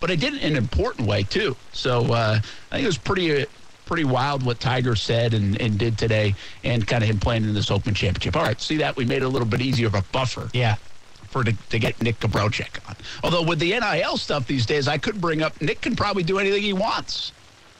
but 0.00 0.10
he 0.10 0.16
did 0.16 0.34
it 0.34 0.42
in 0.42 0.52
an 0.52 0.58
important 0.58 1.08
way 1.08 1.22
too. 1.22 1.56
So 1.72 2.12
uh, 2.12 2.38
I 2.38 2.74
think 2.74 2.84
it 2.84 2.86
was 2.86 2.98
pretty 2.98 3.42
uh, 3.42 3.46
pretty 3.86 4.04
wild 4.04 4.44
what 4.44 4.60
Tiger 4.60 4.96
said 4.96 5.34
and, 5.34 5.60
and 5.60 5.78
did 5.78 5.98
today, 5.98 6.34
and 6.62 6.86
kind 6.86 7.02
of 7.02 7.10
him 7.10 7.20
playing 7.20 7.44
in 7.44 7.54
this 7.54 7.70
Open 7.70 7.94
Championship. 7.94 8.36
All 8.36 8.42
right, 8.42 8.60
see 8.60 8.76
that 8.78 8.96
we 8.96 9.04
made 9.04 9.18
it 9.18 9.26
a 9.26 9.28
little 9.28 9.48
bit 9.48 9.60
easier 9.60 9.86
of 9.86 9.94
a 9.94 10.02
buffer 10.12 10.48
Yeah. 10.52 10.76
For 11.34 11.42
to, 11.42 11.52
to 11.52 11.80
get 11.80 12.00
Nick 12.00 12.20
Gabrelcik 12.20 12.88
on. 12.88 12.94
Although 13.24 13.42
with 13.42 13.58
the 13.58 13.70
NIL 13.70 14.16
stuff 14.18 14.46
these 14.46 14.64
days, 14.64 14.86
I 14.86 14.98
could 14.98 15.20
bring 15.20 15.42
up 15.42 15.60
Nick 15.60 15.80
can 15.80 15.96
probably 15.96 16.22
do 16.22 16.38
anything 16.38 16.62
he 16.62 16.72
wants. 16.72 17.32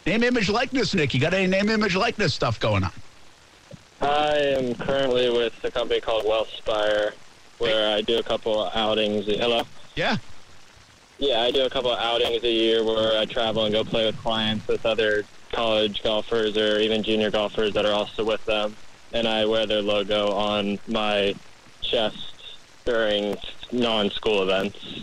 Name, 0.04 0.24
image, 0.24 0.48
likeness, 0.48 0.92
Nick. 0.92 1.14
You 1.14 1.20
got 1.20 1.34
any 1.34 1.46
name, 1.46 1.68
image, 1.68 1.94
likeness 1.94 2.34
stuff 2.34 2.58
going 2.58 2.82
on? 2.82 2.90
I 4.00 4.38
am 4.38 4.74
currently 4.74 5.30
with 5.30 5.52
a 5.62 5.70
company 5.70 6.00
called 6.00 6.24
Wellspire, 6.26 7.14
where 7.58 7.94
I 7.94 8.00
do 8.00 8.18
a 8.18 8.24
couple 8.24 8.60
of 8.60 8.74
outings. 8.74 9.26
Hello. 9.26 9.62
Yeah. 9.94 10.16
Yeah, 11.18 11.42
I 11.42 11.52
do 11.52 11.64
a 11.64 11.70
couple 11.70 11.92
of 11.92 12.00
outings 12.00 12.42
a 12.42 12.50
year 12.50 12.82
where 12.82 13.16
I 13.16 13.24
travel 13.24 13.66
and 13.66 13.72
go 13.72 13.84
play 13.84 14.04
with 14.04 14.18
clients 14.18 14.66
with 14.66 14.84
other 14.84 15.22
college 15.52 16.02
golfers 16.02 16.56
or 16.56 16.80
even 16.80 17.04
junior 17.04 17.30
golfers 17.30 17.72
that 17.74 17.86
are 17.86 17.92
also 17.92 18.24
with 18.24 18.44
them, 18.46 18.74
and 19.12 19.28
I 19.28 19.46
wear 19.46 19.64
their 19.64 19.80
logo 19.80 20.32
on 20.32 20.80
my 20.88 21.36
chest 21.82 22.33
during 22.84 23.36
non-school 23.72 24.42
events. 24.42 25.02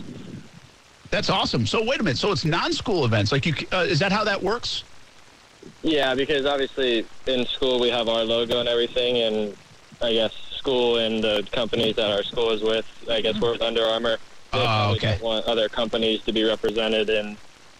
That's 1.10 1.28
awesome. 1.28 1.66
So 1.66 1.84
wait 1.84 2.00
a 2.00 2.02
minute. 2.02 2.18
So 2.18 2.32
it's 2.32 2.44
non-school 2.44 3.04
events. 3.04 3.32
Like 3.32 3.44
you, 3.44 3.54
uh, 3.72 3.78
is 3.88 3.98
that 3.98 4.12
how 4.12 4.24
that 4.24 4.42
works? 4.42 4.84
Yeah, 5.82 6.14
because 6.14 6.46
obviously 6.46 7.06
in 7.26 7.46
school 7.46 7.78
we 7.80 7.90
have 7.90 8.08
our 8.08 8.24
logo 8.24 8.60
and 8.60 8.68
everything, 8.68 9.18
and 9.18 9.56
I 10.00 10.12
guess 10.12 10.32
school 10.54 10.96
and 10.98 11.22
the 11.22 11.46
companies 11.52 11.96
that 11.96 12.10
our 12.10 12.22
school 12.22 12.50
is 12.50 12.62
with, 12.62 12.86
I 13.10 13.20
guess 13.20 13.38
we're 13.40 13.52
with 13.52 13.62
Under 13.62 13.84
Armour. 13.84 14.18
Oh, 14.52 14.92
okay. 14.92 15.12
don't 15.12 15.22
want 15.22 15.46
other 15.46 15.68
companies 15.68 16.22
to 16.22 16.32
be 16.32 16.44
represented 16.44 17.08
in 17.10 17.36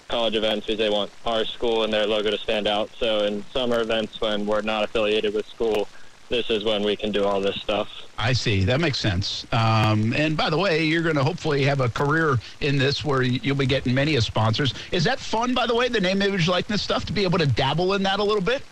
college 0.08 0.34
events 0.34 0.66
because 0.66 0.78
they 0.78 0.90
want 0.90 1.10
our 1.24 1.44
school 1.44 1.84
and 1.84 1.92
their 1.92 2.06
logo 2.06 2.30
to 2.30 2.38
stand 2.38 2.66
out. 2.66 2.90
So 2.98 3.24
in 3.24 3.44
summer 3.52 3.80
events 3.80 4.20
when 4.20 4.46
we're 4.46 4.62
not 4.62 4.84
affiliated 4.84 5.32
with 5.32 5.46
school, 5.46 5.88
this 6.32 6.48
is 6.48 6.64
when 6.64 6.82
we 6.82 6.96
can 6.96 7.12
do 7.12 7.24
all 7.24 7.40
this 7.40 7.56
stuff. 7.56 7.88
I 8.18 8.32
see. 8.32 8.64
That 8.64 8.80
makes 8.80 8.98
sense. 8.98 9.46
Um, 9.52 10.14
and 10.14 10.34
by 10.34 10.48
the 10.48 10.56
way, 10.56 10.82
you're 10.84 11.02
going 11.02 11.16
to 11.16 11.22
hopefully 11.22 11.62
have 11.64 11.80
a 11.80 11.90
career 11.90 12.38
in 12.60 12.78
this 12.78 13.04
where 13.04 13.22
you'll 13.22 13.54
be 13.54 13.66
getting 13.66 13.94
many 13.94 14.16
of 14.16 14.24
sponsors. 14.24 14.72
Is 14.90 15.04
that 15.04 15.20
fun, 15.20 15.52
by 15.54 15.66
the 15.66 15.74
way, 15.74 15.88
the 15.88 16.00
name, 16.00 16.22
image, 16.22 16.48
likeness 16.48 16.80
stuff, 16.82 17.04
to 17.04 17.12
be 17.12 17.22
able 17.22 17.38
to 17.38 17.46
dabble 17.46 17.92
in 17.92 18.02
that 18.04 18.18
a 18.18 18.24
little 18.24 18.42
bit? 18.42 18.62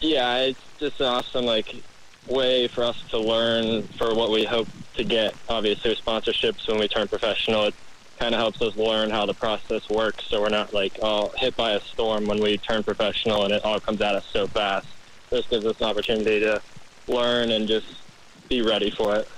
Yeah, 0.00 0.38
it's 0.38 0.60
just 0.78 1.00
an 1.00 1.06
awesome 1.06 1.46
like 1.46 1.76
way 2.26 2.66
for 2.66 2.82
us 2.82 3.00
to 3.10 3.18
learn 3.18 3.84
for 3.96 4.12
what 4.14 4.32
we 4.32 4.44
hope 4.44 4.68
to 4.96 5.04
get. 5.04 5.34
Obviously, 5.48 5.90
with 5.90 6.04
sponsorships 6.04 6.66
when 6.66 6.78
we 6.78 6.88
turn 6.88 7.06
professional, 7.06 7.66
it 7.66 7.74
kind 8.18 8.34
of 8.34 8.40
helps 8.40 8.60
us 8.62 8.74
learn 8.76 9.10
how 9.10 9.26
the 9.26 9.34
process 9.34 9.88
works, 9.88 10.24
so 10.28 10.40
we're 10.40 10.48
not 10.48 10.74
like 10.74 10.98
all 11.02 11.32
hit 11.36 11.56
by 11.56 11.72
a 11.72 11.80
storm 11.80 12.26
when 12.26 12.40
we 12.40 12.58
turn 12.58 12.82
professional 12.82 13.44
and 13.44 13.52
it 13.52 13.64
all 13.64 13.78
comes 13.78 14.00
at 14.00 14.16
us 14.16 14.26
so 14.32 14.48
fast. 14.48 14.86
This 15.34 15.48
gives 15.48 15.66
us 15.66 15.80
an 15.80 15.86
opportunity 15.86 16.38
to 16.38 16.62
learn 17.08 17.50
and 17.50 17.66
just 17.66 17.86
be 18.48 18.62
ready 18.62 18.88
for 18.88 19.16
it. 19.16 19.28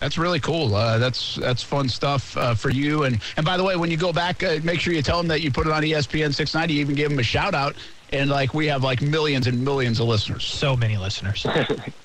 That's 0.00 0.16
really 0.16 0.40
cool. 0.40 0.74
Uh, 0.74 0.96
that's 0.96 1.36
that's 1.36 1.62
fun 1.62 1.90
stuff 1.90 2.34
uh, 2.38 2.54
for 2.54 2.70
you. 2.70 3.04
And 3.04 3.20
and 3.36 3.44
by 3.44 3.58
the 3.58 3.62
way, 3.62 3.76
when 3.76 3.90
you 3.90 3.98
go 3.98 4.14
back, 4.14 4.42
uh, 4.42 4.60
make 4.62 4.80
sure 4.80 4.94
you 4.94 5.02
tell 5.02 5.18
them 5.18 5.28
that 5.28 5.42
you 5.42 5.52
put 5.52 5.66
it 5.66 5.72
on 5.72 5.82
ESPN 5.82 6.32
690. 6.32 6.72
You 6.72 6.80
even 6.80 6.94
give 6.94 7.10
them 7.10 7.18
a 7.18 7.22
shout 7.22 7.54
out. 7.54 7.76
And 8.12 8.30
like 8.30 8.54
we 8.54 8.66
have 8.68 8.82
like 8.82 9.02
millions 9.02 9.46
and 9.46 9.62
millions 9.62 10.00
of 10.00 10.08
listeners. 10.08 10.44
So 10.44 10.74
many 10.74 10.96
listeners. 10.96 11.46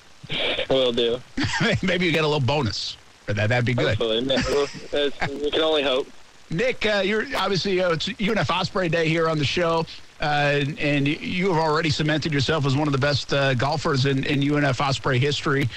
Will 0.70 0.92
do. 0.92 1.18
Maybe 1.82 2.04
you 2.04 2.12
get 2.12 2.24
a 2.24 2.28
little 2.28 2.40
bonus 2.40 2.98
for 3.24 3.32
that. 3.32 3.48
That'd 3.48 3.64
be 3.64 3.72
good. 3.72 3.96
Hopefully. 3.96 4.26
Yeah, 4.26 5.26
we 5.42 5.50
can 5.50 5.62
only 5.62 5.82
hope. 5.82 6.06
Nick, 6.50 6.84
uh, 6.84 7.02
you're 7.02 7.24
obviously 7.34 7.80
uh, 7.80 7.92
it's 7.92 8.08
UNF 8.08 8.50
Osprey 8.50 8.90
Day 8.90 9.08
here 9.08 9.28
on 9.28 9.38
the 9.38 9.44
show, 9.44 9.86
uh, 10.20 10.64
and 10.78 11.06
you 11.06 11.48
have 11.48 11.58
already 11.58 11.90
cemented 11.90 12.32
yourself 12.32 12.66
as 12.66 12.76
one 12.76 12.88
of 12.88 12.92
the 12.92 12.98
best 12.98 13.32
uh, 13.32 13.54
golfers 13.54 14.06
in, 14.06 14.24
in 14.24 14.40
UNF 14.40 14.80
Osprey 14.80 15.18
history. 15.18 15.68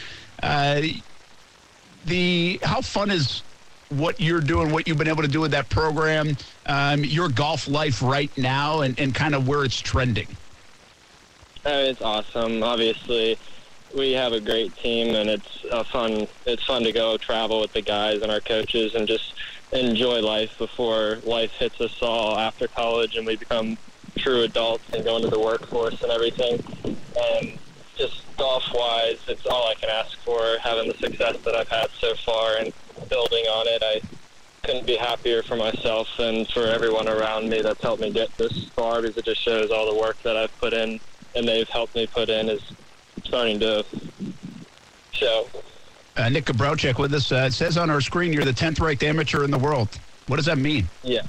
Uh, 0.42 0.82
the 2.06 2.60
how 2.64 2.82
fun 2.82 3.12
is 3.12 3.44
what 3.90 4.20
you're 4.20 4.42
doing, 4.42 4.72
what 4.72 4.88
you've 4.88 4.98
been 4.98 5.08
able 5.08 5.22
to 5.22 5.28
do 5.28 5.42
with 5.42 5.52
that 5.52 5.70
program, 5.70 6.36
um, 6.66 7.04
your 7.04 7.30
golf 7.30 7.68
life 7.68 8.02
right 8.02 8.36
now, 8.38 8.82
and, 8.82 9.00
and 9.00 9.14
kind 9.14 9.36
of 9.36 9.48
where 9.48 9.64
it's 9.64 9.80
trending. 9.80 10.28
Uh, 11.66 11.70
it's 11.70 12.02
awesome. 12.02 12.64
Obviously, 12.64 13.38
we 13.96 14.14
have 14.14 14.34
a 14.34 14.40
great 14.40 14.76
team, 14.78 15.14
and 15.14 15.30
it's 15.30 15.66
fun. 15.90 16.28
It's 16.48 16.64
fun 16.64 16.84
to 16.84 16.92
go 16.92 17.18
travel 17.18 17.62
with 17.62 17.74
the 17.74 17.82
guys 17.82 18.22
and 18.22 18.32
our 18.32 18.40
coaches, 18.40 18.96
and 18.96 19.08
just 19.08 19.36
enjoy 19.72 20.22
life 20.22 20.58
before 20.58 21.20
life 21.24 21.52
hits 21.52 21.80
us 21.80 22.02
all 22.02 22.40
after 22.40 22.68
college, 22.68 23.18
and 23.18 23.28
we 23.28 23.36
become 23.36 23.78
true 24.18 24.42
adults 24.42 24.84
and 24.94 25.04
go 25.04 25.16
into 25.16 25.30
the 25.30 25.40
workforce 25.40 26.02
and 26.02 26.12
everything. 26.12 26.64
And 26.86 27.58
just 27.98 28.24
golf-wise, 28.38 29.20
it's 29.28 29.46
all 29.46 29.68
I 29.68 29.76
can 29.76 29.90
ask 29.90 30.18
for. 30.20 30.58
Having 30.62 30.92
the 30.92 30.98
success 30.98 31.38
that 31.46 31.56
I've 31.56 31.70
had 31.70 31.90
so 32.00 32.16
far 32.16 32.58
and 32.58 32.74
building 33.10 33.46
on 33.46 33.68
it, 33.68 33.84
I 33.84 34.02
couldn't 34.64 34.86
be 34.86 34.96
happier 34.96 35.42
for 35.44 35.56
myself 35.56 36.08
and 36.20 36.48
for 36.48 36.66
everyone 36.66 37.08
around 37.08 37.50
me 37.50 37.62
that's 37.62 37.82
helped 37.82 38.02
me 38.02 38.12
get 38.12 38.36
this 38.38 38.70
far 38.70 39.02
because 39.02 39.18
it 39.18 39.26
just 39.26 39.42
shows 39.42 39.72
all 39.72 39.92
the 39.92 40.00
work 40.00 40.22
that 40.24 40.38
I've 40.38 40.56
put 40.60 40.74
in 40.74 41.00
and 41.36 41.48
they've 41.48 41.68
helped 41.68 41.96
me 41.96 42.08
put 42.08 42.30
in 42.30 42.50
is 42.50 42.62
starting 43.24 43.60
to 43.60 43.86
show. 45.12 45.48
Uh, 46.18 46.30
Nick 46.30 46.46
Gabrelcik 46.46 47.00
with 47.00 47.14
us. 47.14 47.32
Uh, 47.32 47.46
it 47.48 47.54
says 47.54 47.78
on 47.78 47.90
our 47.90 48.02
screen 48.02 48.34
you're 48.34 48.46
the 48.46 48.52
10th 48.52 48.80
ranked 48.80 49.04
amateur 49.04 49.44
in 49.44 49.52
the 49.52 49.58
world. 49.58 49.90
What 50.28 50.36
does 50.36 50.46
that 50.46 50.58
mean? 50.58 50.88
Yeah. 51.04 51.22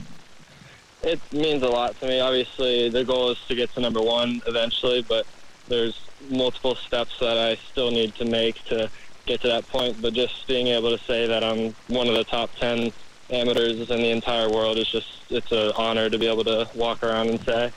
It 1.03 1.21
means 1.33 1.63
a 1.63 1.69
lot 1.69 1.99
to 2.01 2.07
me. 2.07 2.21
Obviously, 2.21 2.89
the 2.89 3.05
goal 3.05 3.31
is 3.31 3.39
to 3.49 3.55
get 3.55 3.75
to 3.75 3.81
number 3.81 4.01
one 4.01 4.41
eventually, 4.47 5.03
but 5.03 5.27
there's 5.69 6.01
multiple 6.31 6.77
steps 6.77 7.19
that 7.19 7.37
I 7.37 7.57
still 7.57 7.91
need 7.91 8.15
to 8.17 8.25
make 8.25 8.63
to 8.67 8.89
get 9.27 9.41
to 9.41 9.49
that 9.49 9.69
point. 9.69 10.01
But 10.01 10.15
just 10.15 10.47
being 10.47 10.69
able 10.69 10.97
to 10.97 11.05
say 11.05 11.27
that 11.27 11.43
I'm 11.43 11.75
one 11.89 12.07
of 12.07 12.15
the 12.15 12.25
top 12.25 12.51
10 12.57 12.93
amateurs 13.31 13.91
in 13.91 13.97
the 13.97 14.11
entire 14.11 14.49
world 14.49 14.79
is 14.79 14.89
just, 14.89 15.09
it's 15.31 15.51
an 15.51 15.73
honor 15.77 16.09
to 16.09 16.19
be 16.19 16.29
able 16.29 16.45
to 16.45 16.69
walk 16.75 17.03
around 17.03 17.31
and 17.31 17.41
say. 17.41 17.73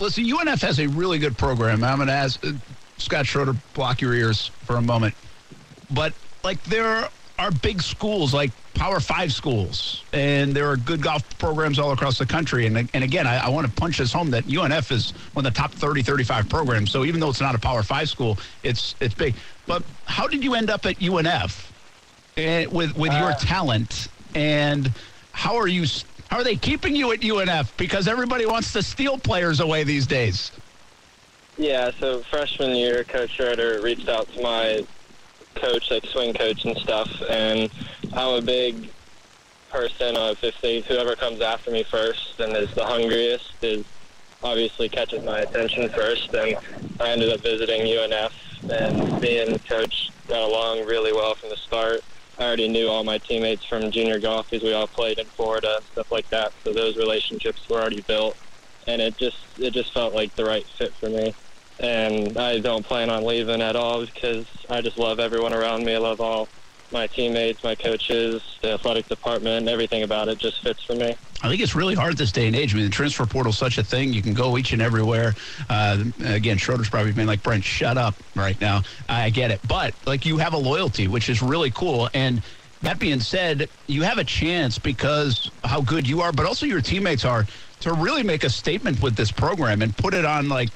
Listen, 0.00 0.24
UNF 0.24 0.60
has 0.62 0.80
a 0.80 0.86
really 0.88 1.18
good 1.18 1.36
program. 1.38 1.84
I'm 1.84 1.96
going 1.96 2.08
to 2.08 2.12
ask 2.12 2.44
uh, 2.44 2.52
Scott 2.98 3.26
Schroeder, 3.26 3.54
block 3.74 4.00
your 4.00 4.14
ears 4.14 4.50
for 4.64 4.76
a 4.76 4.82
moment. 4.82 5.14
But, 5.90 6.12
like, 6.42 6.62
there 6.64 7.08
are 7.38 7.50
big 7.50 7.80
schools, 7.80 8.34
like 8.34 8.50
Power 8.74 9.00
Five 9.00 9.32
schools, 9.32 10.04
and 10.12 10.54
there 10.54 10.68
are 10.68 10.76
good 10.76 11.00
golf 11.00 11.22
programs 11.38 11.78
all 11.78 11.92
across 11.92 12.18
the 12.18 12.26
country. 12.26 12.66
And, 12.66 12.88
and 12.92 13.04
again, 13.04 13.26
I, 13.26 13.46
I 13.46 13.48
want 13.48 13.66
to 13.66 13.72
punch 13.72 13.98
this 13.98 14.12
home 14.12 14.30
that 14.30 14.44
UNF 14.44 14.90
is 14.90 15.12
one 15.32 15.46
of 15.46 15.52
the 15.52 15.58
top 15.58 15.72
30, 15.72 16.02
35 16.02 16.48
programs. 16.48 16.90
So 16.90 17.04
even 17.04 17.20
though 17.20 17.30
it's 17.30 17.40
not 17.40 17.54
a 17.54 17.58
Power 17.58 17.82
Five 17.82 18.08
school, 18.08 18.38
it's 18.62 18.94
it's 19.00 19.14
big. 19.14 19.34
But 19.66 19.82
how 20.04 20.26
did 20.26 20.42
you 20.42 20.54
end 20.54 20.70
up 20.70 20.84
at 20.86 20.96
UNF 20.96 21.70
and 22.36 22.72
with, 22.72 22.96
with 22.96 23.12
your 23.12 23.30
uh, 23.30 23.38
talent? 23.38 24.08
And 24.34 24.92
how 25.32 25.56
are 25.56 25.68
you? 25.68 25.86
How 26.30 26.38
are 26.38 26.44
they 26.44 26.56
keeping 26.56 26.94
you 26.94 27.12
at 27.12 27.20
UNF? 27.20 27.76
Because 27.76 28.08
everybody 28.08 28.46
wants 28.46 28.72
to 28.72 28.82
steal 28.82 29.16
players 29.16 29.60
away 29.60 29.84
these 29.84 30.06
days. 30.06 30.50
Yeah, 31.56 31.90
so 31.98 32.20
freshman 32.20 32.76
year, 32.76 33.02
Coach 33.02 33.30
Schroeder 33.30 33.80
reached 33.82 34.08
out 34.08 34.32
to 34.34 34.42
my 34.42 34.86
coach, 35.60 35.90
like 35.90 36.06
swing 36.06 36.34
coach 36.34 36.64
and 36.64 36.76
stuff, 36.78 37.10
and 37.28 37.70
I'm 38.12 38.34
a 38.34 38.42
big 38.42 38.90
person 39.70 40.16
of 40.16 40.38
if 40.42 40.54
they 40.62 40.80
whoever 40.80 41.14
comes 41.14 41.40
after 41.40 41.70
me 41.70 41.84
first 41.90 42.40
and 42.40 42.56
is 42.56 42.74
the 42.74 42.84
hungriest 42.84 43.52
is 43.60 43.84
obviously 44.42 44.88
catches 44.88 45.22
my 45.24 45.40
attention 45.40 45.88
first. 45.90 46.32
And 46.34 46.56
I 47.00 47.10
ended 47.10 47.32
up 47.32 47.40
visiting 47.40 47.82
UNF, 47.82 48.32
and 48.70 49.20
me 49.20 49.38
and 49.40 49.64
coach 49.68 50.10
got 50.26 50.48
along 50.48 50.86
really 50.86 51.12
well 51.12 51.34
from 51.34 51.50
the 51.50 51.56
start. 51.56 52.02
I 52.38 52.44
already 52.44 52.68
knew 52.68 52.88
all 52.88 53.02
my 53.02 53.18
teammates 53.18 53.64
from 53.64 53.90
junior 53.90 54.20
golf 54.20 54.46
because 54.48 54.62
we 54.62 54.72
all 54.72 54.86
played 54.86 55.18
in 55.18 55.26
Florida, 55.26 55.80
stuff 55.92 56.10
like 56.12 56.30
that. 56.30 56.52
So 56.62 56.72
those 56.72 56.96
relationships 56.96 57.68
were 57.68 57.80
already 57.80 58.02
built, 58.02 58.36
and 58.86 59.02
it 59.02 59.16
just 59.16 59.38
it 59.58 59.72
just 59.72 59.92
felt 59.92 60.14
like 60.14 60.34
the 60.36 60.44
right 60.44 60.64
fit 60.78 60.94
for 61.00 61.08
me 61.10 61.34
and 61.80 62.36
I 62.36 62.58
don't 62.58 62.84
plan 62.84 63.10
on 63.10 63.24
leaving 63.24 63.62
at 63.62 63.76
all 63.76 64.04
because 64.04 64.46
I 64.68 64.80
just 64.80 64.98
love 64.98 65.20
everyone 65.20 65.52
around 65.54 65.84
me. 65.84 65.94
I 65.94 65.98
love 65.98 66.20
all 66.20 66.48
my 66.90 67.06
teammates, 67.06 67.62
my 67.62 67.74
coaches, 67.74 68.42
the 68.62 68.72
athletic 68.72 69.06
department, 69.08 69.68
everything 69.68 70.02
about 70.02 70.28
it 70.28 70.38
just 70.38 70.62
fits 70.62 70.82
for 70.82 70.94
me. 70.94 71.14
I 71.42 71.48
think 71.48 71.60
it's 71.60 71.74
really 71.74 71.94
hard 71.94 72.16
this 72.16 72.32
day 72.32 72.46
and 72.46 72.56
age. 72.56 72.72
I 72.72 72.76
mean, 72.76 72.86
the 72.86 72.90
transfer 72.90 73.26
portal 73.26 73.50
is 73.50 73.58
such 73.58 73.78
a 73.78 73.84
thing. 73.84 74.12
You 74.12 74.22
can 74.22 74.34
go 74.34 74.58
each 74.58 74.72
and 74.72 74.82
everywhere. 74.82 75.34
Uh, 75.68 76.02
again, 76.24 76.56
Schroeder's 76.56 76.88
probably 76.88 77.12
been 77.12 77.26
like, 77.26 77.42
Brent, 77.42 77.62
shut 77.62 77.96
up 77.96 78.14
right 78.34 78.60
now. 78.60 78.82
I 79.08 79.30
get 79.30 79.50
it. 79.50 79.60
But, 79.68 79.94
like, 80.06 80.26
you 80.26 80.38
have 80.38 80.54
a 80.54 80.58
loyalty, 80.58 81.06
which 81.06 81.28
is 81.28 81.42
really 81.42 81.70
cool. 81.70 82.08
And 82.14 82.42
that 82.82 82.98
being 82.98 83.20
said, 83.20 83.68
you 83.86 84.02
have 84.02 84.18
a 84.18 84.24
chance 84.24 84.78
because 84.78 85.50
how 85.62 85.80
good 85.80 86.08
you 86.08 86.22
are, 86.22 86.32
but 86.32 86.46
also 86.46 86.66
your 86.66 86.80
teammates 86.80 87.24
are, 87.24 87.46
to 87.80 87.92
really 87.92 88.24
make 88.24 88.42
a 88.42 88.50
statement 88.50 89.00
with 89.00 89.14
this 89.14 89.30
program 89.30 89.82
and 89.82 89.96
put 89.96 90.14
it 90.14 90.24
on, 90.24 90.48
like, 90.48 90.70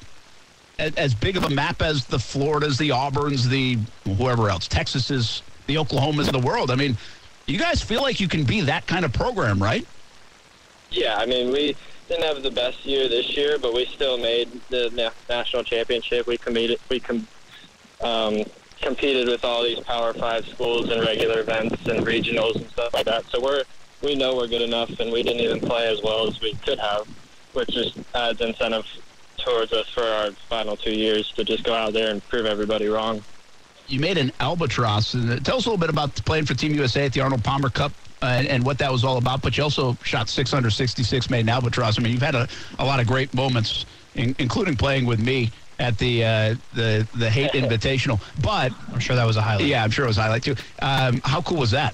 as 0.79 1.13
big 1.13 1.37
of 1.37 1.43
a 1.43 1.49
map 1.49 1.81
as 1.81 2.05
the 2.05 2.19
Floridas, 2.19 2.77
the 2.77 2.89
Auburns, 2.89 3.47
the 3.47 3.77
whoever 4.15 4.49
else, 4.49 4.67
Texases, 4.67 5.41
the 5.67 5.75
Oklahomas 5.75 6.27
of 6.27 6.33
the 6.33 6.39
world. 6.39 6.71
I 6.71 6.75
mean, 6.75 6.97
you 7.45 7.59
guys 7.59 7.81
feel 7.81 8.01
like 8.01 8.19
you 8.19 8.27
can 8.27 8.43
be 8.43 8.61
that 8.61 8.87
kind 8.87 9.05
of 9.05 9.13
program, 9.13 9.61
right? 9.61 9.85
Yeah, 10.91 11.17
I 11.17 11.25
mean, 11.25 11.51
we 11.51 11.75
didn't 12.07 12.23
have 12.23 12.43
the 12.43 12.51
best 12.51 12.85
year 12.85 13.07
this 13.07 13.35
year, 13.35 13.57
but 13.59 13.73
we 13.73 13.85
still 13.85 14.17
made 14.17 14.49
the 14.69 14.89
na- 14.93 15.11
national 15.29 15.63
championship. 15.63 16.27
We 16.27 16.37
competed, 16.37 16.79
we 16.89 16.99
com- 16.99 17.27
um, 18.01 18.43
competed 18.81 19.27
with 19.27 19.43
all 19.43 19.63
these 19.63 19.79
Power 19.79 20.13
Five 20.13 20.47
schools 20.47 20.89
in 20.89 20.99
regular 21.01 21.39
events 21.39 21.85
and 21.87 22.05
regionals 22.05 22.55
and 22.55 22.69
stuff 22.69 22.93
like 22.93 23.05
that. 23.05 23.25
So 23.27 23.41
we're 23.41 23.63
we 24.01 24.15
know 24.15 24.35
we're 24.35 24.47
good 24.47 24.61
enough, 24.61 24.99
and 24.99 25.11
we 25.11 25.23
didn't 25.23 25.39
even 25.39 25.61
play 25.61 25.87
as 25.87 26.01
well 26.03 26.27
as 26.27 26.39
we 26.41 26.53
could 26.55 26.77
have, 26.77 27.07
which 27.53 27.69
just 27.69 27.97
adds 28.13 28.41
incentive 28.41 28.85
towards 29.43 29.71
us 29.73 29.87
for 29.89 30.03
our 30.03 30.31
final 30.49 30.75
two 30.77 30.93
years 30.95 31.31
to 31.33 31.43
just 31.43 31.63
go 31.63 31.73
out 31.73 31.93
there 31.93 32.09
and 32.11 32.27
prove 32.29 32.45
everybody 32.45 32.87
wrong. 32.87 33.23
you 33.87 33.99
made 33.99 34.17
an 34.17 34.31
albatross. 34.39 35.13
And 35.13 35.29
uh, 35.29 35.39
tell 35.39 35.57
us 35.57 35.65
a 35.65 35.69
little 35.69 35.79
bit 35.79 35.89
about 35.89 36.15
playing 36.25 36.45
for 36.45 36.53
Team 36.53 36.73
USA 36.73 37.05
at 37.05 37.13
the 37.13 37.21
Arnold 37.21 37.43
Palmer 37.43 37.69
Cup 37.69 37.91
uh, 38.21 38.27
and, 38.27 38.47
and 38.47 38.65
what 38.65 38.77
that 38.79 38.91
was 38.91 39.03
all 39.03 39.17
about. 39.17 39.41
But 39.41 39.57
you 39.57 39.63
also 39.63 39.97
shot 40.03 40.29
666, 40.29 41.29
made 41.29 41.41
an 41.41 41.49
albatross. 41.49 41.99
I 41.99 42.01
mean, 42.01 42.13
you've 42.13 42.21
had 42.21 42.35
a, 42.35 42.47
a 42.79 42.85
lot 42.85 42.99
of 42.99 43.07
great 43.07 43.33
moments, 43.33 43.85
in, 44.15 44.35
including 44.39 44.75
playing 44.77 45.05
with 45.05 45.19
me 45.19 45.51
at 45.79 45.97
the 45.97 46.23
uh, 46.23 46.55
the 46.73 47.07
the 47.15 47.29
Hate 47.29 47.51
Invitational. 47.61 48.21
But 48.41 48.71
I'm 48.91 48.99
sure 48.99 49.15
that 49.15 49.25
was 49.25 49.35
a 49.37 49.41
highlight. 49.41 49.67
yeah, 49.67 49.83
I'm 49.83 49.91
sure 49.91 50.05
it 50.05 50.07
was 50.07 50.17
a 50.17 50.21
highlight 50.21 50.43
too. 50.43 50.55
Um, 50.81 51.19
how 51.25 51.41
cool 51.41 51.57
was 51.57 51.71
that? 51.71 51.93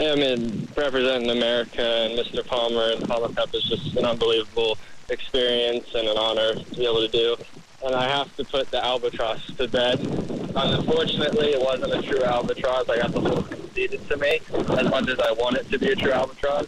I 0.00 0.14
mean, 0.16 0.68
representing 0.76 1.30
America 1.30 1.82
and 1.82 2.18
Mr. 2.18 2.46
Palmer 2.46 2.92
and 2.92 3.06
Palmer 3.06 3.28
Cup 3.34 3.54
is 3.54 3.64
just 3.64 3.94
an 3.96 4.04
unbelievable 4.06 4.78
experience 5.08 5.94
and 5.94 6.08
an 6.08 6.16
honor 6.16 6.54
to 6.54 6.74
be 6.74 6.84
able 6.84 7.00
to 7.00 7.08
do. 7.08 7.36
And 7.84 7.94
I 7.94 8.08
have 8.08 8.34
to 8.36 8.44
put 8.44 8.70
the 8.70 8.84
albatross 8.84 9.44
to 9.56 9.68
bed. 9.68 9.98
Unfortunately, 10.54 11.48
it 11.48 11.60
wasn't 11.60 11.92
a 11.94 12.02
true 12.02 12.22
albatross. 12.22 12.88
I 12.88 12.98
got 12.98 13.12
the 13.12 13.20
hole 13.20 13.42
conceded 13.42 14.08
to 14.08 14.16
me 14.16 14.40
as 14.52 14.88
much 14.88 15.08
as 15.08 15.18
I 15.18 15.32
want 15.32 15.56
it 15.56 15.68
to 15.70 15.78
be 15.78 15.90
a 15.90 15.96
true 15.96 16.12
albatross. 16.12 16.66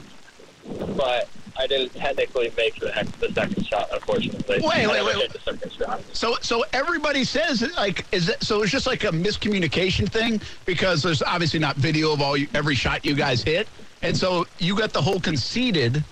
But 0.96 1.28
I 1.56 1.66
didn't 1.66 1.94
technically 1.94 2.52
make 2.56 2.80
the, 2.80 2.86
the 3.20 3.32
second 3.32 3.66
shot, 3.66 3.88
unfortunately. 3.92 4.60
Wait, 4.62 4.86
wait, 4.88 5.04
wait. 5.04 5.32
the 5.32 5.38
second 5.38 5.72
shot. 5.72 6.02
So 6.12 6.36
so 6.40 6.64
everybody 6.72 7.24
says 7.24 7.62
like 7.76 8.04
is 8.12 8.28
it 8.28 8.42
so 8.42 8.62
it's 8.62 8.72
just 8.72 8.86
like 8.86 9.04
a 9.04 9.08
miscommunication 9.08 10.10
thing 10.10 10.40
because 10.64 11.02
there's 11.02 11.22
obviously 11.22 11.60
not 11.60 11.76
video 11.76 12.12
of 12.12 12.20
all 12.20 12.36
you, 12.36 12.48
every 12.54 12.74
shot 12.74 13.04
you 13.04 13.14
guys 13.14 13.42
hit, 13.42 13.68
and 14.02 14.16
so 14.16 14.46
you 14.58 14.76
got 14.76 14.92
the 14.92 15.02
whole 15.02 15.20
conceded, 15.20 16.02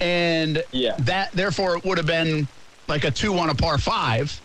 and 0.00 0.62
Yeah. 0.72 0.96
that 1.00 1.32
therefore 1.32 1.76
it 1.76 1.84
would 1.84 1.98
have 1.98 2.06
been 2.06 2.48
like 2.88 3.04
a 3.04 3.10
two 3.10 3.36
on 3.38 3.50
a 3.50 3.54
par 3.54 3.78
five. 3.78 4.40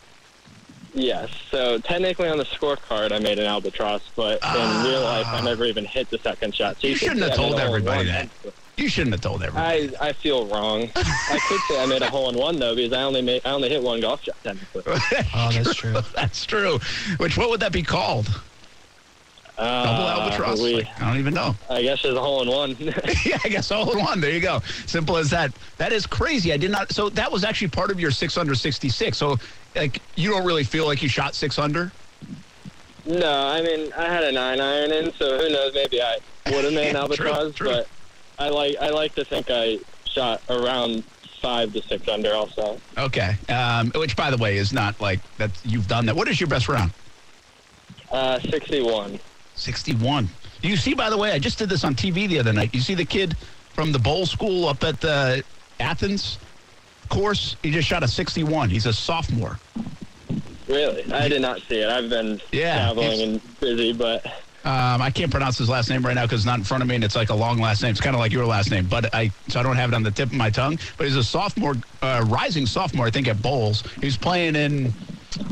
Yes. 0.93 1.29
So 1.49 1.77
technically 1.79 2.27
on 2.27 2.37
the 2.37 2.43
scorecard, 2.45 3.11
I 3.13 3.19
made 3.19 3.39
an 3.39 3.45
albatross, 3.45 4.01
but 4.15 4.43
in 4.43 4.83
real 4.83 5.01
life, 5.01 5.25
I 5.27 5.39
never 5.41 5.63
even 5.65 5.85
hit 5.85 6.09
the 6.09 6.17
second 6.17 6.53
shot. 6.53 6.75
So 6.81 6.87
Ah. 6.87 6.89
You 6.89 6.95
shouldn't 6.97 7.21
have 7.21 7.35
told 7.35 7.53
a 7.53 7.59
hole 7.59 7.67
everybody 7.67 7.97
one. 8.09 8.29
that. 8.43 8.53
You 8.77 8.89
shouldn't 8.89 9.13
have 9.13 9.21
told 9.21 9.41
everybody. 9.43 9.95
I, 9.97 10.07
I 10.09 10.13
feel 10.13 10.47
wrong. 10.47 10.89
I 10.95 11.39
could 11.47 11.59
say 11.69 11.81
I 11.81 11.85
made 11.85 12.01
a 12.01 12.09
hole 12.09 12.29
in 12.29 12.35
one 12.37 12.57
though 12.59 12.75
because 12.75 12.91
I 12.93 13.03
only 13.03 13.21
made 13.21 13.41
I 13.45 13.51
only 13.51 13.69
hit 13.69 13.81
one 13.81 14.01
golf 14.01 14.23
shot 14.23 14.35
technically. 14.43 14.83
Oh, 14.85 15.49
that's 15.53 15.75
true. 15.75 15.95
That's 16.15 16.45
true. 16.45 16.79
Which 17.17 17.37
what 17.37 17.49
would 17.49 17.59
that 17.61 17.71
be 17.71 17.83
called? 17.83 18.27
Uh, 19.61 19.83
Double 19.85 20.07
albatross? 20.09 20.59
we- 20.59 20.75
Like, 20.77 20.87
I 21.01 21.07
don't 21.07 21.19
even 21.19 21.35
know. 21.35 21.55
I 21.69 21.83
guess 21.83 22.01
there's 22.01 22.15
a 22.15 22.19
hole 22.21 22.41
in 22.41 22.47
one. 22.49 22.75
yeah, 23.25 23.37
I 23.43 23.49
guess 23.49 23.69
hole 23.69 23.91
in 23.91 23.99
one. 23.99 24.19
There 24.19 24.31
you 24.31 24.39
go. 24.39 24.59
Simple 24.87 25.17
as 25.17 25.29
that. 25.29 25.51
That 25.77 25.91
is 25.93 26.07
crazy. 26.07 26.51
I 26.51 26.57
did 26.57 26.71
not. 26.71 26.91
So 26.91 27.09
that 27.09 27.31
was 27.31 27.43
actually 27.43 27.67
part 27.67 27.91
of 27.91 27.99
your 27.99 28.09
six 28.09 28.37
under 28.37 28.55
sixty 28.55 28.89
six. 28.89 29.19
So 29.19 29.37
like 29.75 30.01
you 30.15 30.31
don't 30.31 30.45
really 30.45 30.63
feel 30.63 30.87
like 30.87 31.03
you 31.03 31.09
shot 31.09 31.35
six 31.35 31.59
under. 31.59 31.91
no, 33.05 33.31
I 33.47 33.61
mean 33.61 33.93
I 33.95 34.05
had 34.05 34.23
a 34.23 34.31
nine 34.31 34.59
iron 34.59 34.91
in, 34.91 35.13
so 35.13 35.37
who 35.37 35.49
knows? 35.49 35.73
Maybe 35.75 36.01
I 36.01 36.17
would 36.47 36.65
have 36.65 36.73
made 36.73 36.91
Yeah, 36.93 37.03
an 37.05 37.11
true, 37.11 37.27
albatross, 37.27 37.53
true. 37.55 37.67
but 37.69 37.87
I 38.39 38.49
like 38.49 38.77
I 38.81 38.89
like 38.89 39.13
to 39.13 39.23
think 39.25 39.47
I 39.51 39.77
shot 40.07 40.41
around 40.49 41.03
five 41.39 41.71
to 41.73 41.83
six 41.83 42.07
under. 42.07 42.33
Also, 42.33 42.79
Okay. 42.97 43.35
Um, 43.47 43.91
which 43.91 44.15
by 44.15 44.31
the 44.31 44.37
way 44.37 44.57
is 44.57 44.73
not 44.73 44.99
like 44.99 45.19
that. 45.37 45.51
You've 45.63 45.87
done 45.87 46.07
that. 46.07 46.15
What 46.15 46.27
is 46.29 46.39
your 46.41 46.49
best 46.49 46.67
round? 46.67 46.91
uh, 48.11 48.39
sixty-one. 48.39 49.19
Sixty 49.61 49.93
one. 49.93 50.27
Do 50.63 50.69
you 50.69 50.75
see? 50.75 50.95
By 50.95 51.11
the 51.11 51.17
way, 51.17 51.33
I 51.33 51.37
just 51.37 51.59
did 51.59 51.69
this 51.69 51.83
on 51.83 51.93
TV 51.93 52.27
the 52.27 52.39
other 52.39 52.51
night. 52.51 52.73
You 52.73 52.81
see 52.81 52.95
the 52.95 53.05
kid 53.05 53.37
from 53.75 53.91
the 53.91 53.99
Bolles 53.99 54.31
school 54.31 54.67
up 54.67 54.83
at 54.83 54.99
the 54.99 55.43
Athens 55.79 56.39
course? 57.09 57.55
He 57.61 57.69
just 57.69 57.87
shot 57.87 58.01
a 58.01 58.07
sixty 58.07 58.43
one. 58.43 58.71
He's 58.71 58.87
a 58.87 58.93
sophomore. 58.93 59.59
Really, 60.67 61.03
I 61.13 61.27
did 61.27 61.43
not 61.43 61.61
see 61.69 61.75
it. 61.75 61.89
I've 61.89 62.09
been 62.09 62.41
Yeah, 62.51 62.91
traveling 62.91 63.21
and 63.21 63.59
busy, 63.59 63.93
but 63.93 64.25
Um, 64.63 64.99
I 64.99 65.11
can't 65.11 65.29
pronounce 65.29 65.59
his 65.59 65.69
last 65.69 65.91
name 65.91 66.03
right 66.03 66.15
now 66.15 66.23
because 66.23 66.39
it's 66.39 66.45
not 66.47 66.57
in 66.57 66.63
front 66.63 66.81
of 66.81 66.89
me, 66.89 66.95
and 66.95 67.03
it's 67.03 67.15
like 67.15 67.29
a 67.29 67.35
long 67.35 67.59
last 67.59 67.83
name. 67.83 67.91
It's 67.91 68.01
kind 68.01 68.15
of 68.15 68.19
like 68.19 68.31
your 68.31 68.47
last 68.47 68.71
name, 68.71 68.87
but 68.87 69.13
I 69.13 69.29
so 69.47 69.59
I 69.59 69.63
don't 69.63 69.75
have 69.75 69.91
it 69.91 69.95
on 69.95 70.01
the 70.01 70.11
tip 70.11 70.29
of 70.29 70.35
my 70.35 70.49
tongue. 70.49 70.79
But 70.97 71.05
he's 71.05 71.15
a 71.15 71.23
sophomore, 71.23 71.75
uh, 72.01 72.25
rising 72.27 72.65
sophomore, 72.65 73.05
I 73.05 73.11
think, 73.11 73.27
at 73.27 73.43
Bolles. 73.43 73.83
He's 74.01 74.17
playing 74.17 74.55
in, 74.55 74.87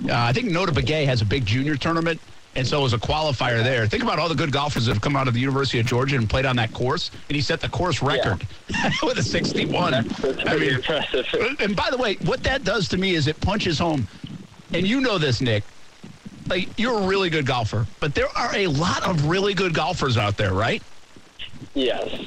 uh, 0.10 0.13
I 0.13 0.34
think 0.34 0.50
Notah 0.50 0.74
Begay 0.74 1.06
has 1.06 1.22
a 1.22 1.26
big 1.26 1.45
junior 1.45 1.76
tournament, 1.76 2.19
and 2.56 2.66
so 2.68 2.82
was 2.82 2.94
a 2.94 2.98
qualifier 2.98 3.64
there. 3.64 3.88
Think 3.88 4.04
about 4.04 4.20
all 4.20 4.28
the 4.30 4.36
good 4.36 4.52
golfers 4.52 4.86
that 4.86 4.94
have 4.94 5.02
come 5.02 5.16
out 5.16 5.28
of 5.28 5.34
the 5.34 5.40
University 5.40 5.80
of 5.80 5.86
Georgia 5.86 6.16
and 6.18 6.30
played 6.30 6.46
on 6.46 6.56
that 6.58 6.74
course, 6.74 7.12
and 7.30 7.36
he 7.36 7.42
set 7.42 7.62
the 7.62 7.70
course 7.70 8.02
record 8.02 8.46
with 9.04 9.18
a 9.18 9.24
61. 9.24 9.92
that's 9.92 10.08
I 10.22 10.22
pretty 10.22 10.60
mean, 10.68 10.76
impressive. 10.76 11.26
and 11.60 11.76
by 11.76 11.90
the 11.92 11.98
way, 11.98 12.16
what 12.26 12.44
that 12.44 12.64
does 12.64 12.88
to 12.90 12.98
me 12.98 13.16
is 13.16 13.28
it 13.28 13.40
punches 13.42 13.80
home, 13.80 14.08
and 14.74 14.88
you 14.88 15.00
know 15.02 15.18
this, 15.18 15.42
Nick. 15.42 15.64
Like 16.48 16.68
you're 16.80 17.00
a 17.00 17.06
really 17.06 17.30
good 17.30 17.46
golfer, 17.46 17.86
but 18.00 18.16
there 18.16 18.30
are 18.36 18.56
a 18.56 18.68
lot 18.68 19.04
of 19.08 19.28
really 19.28 19.54
good 19.54 19.74
golfers 19.74 20.18
out 20.18 20.36
there, 20.38 20.54
right? 20.54 20.82
yes. 21.76 22.26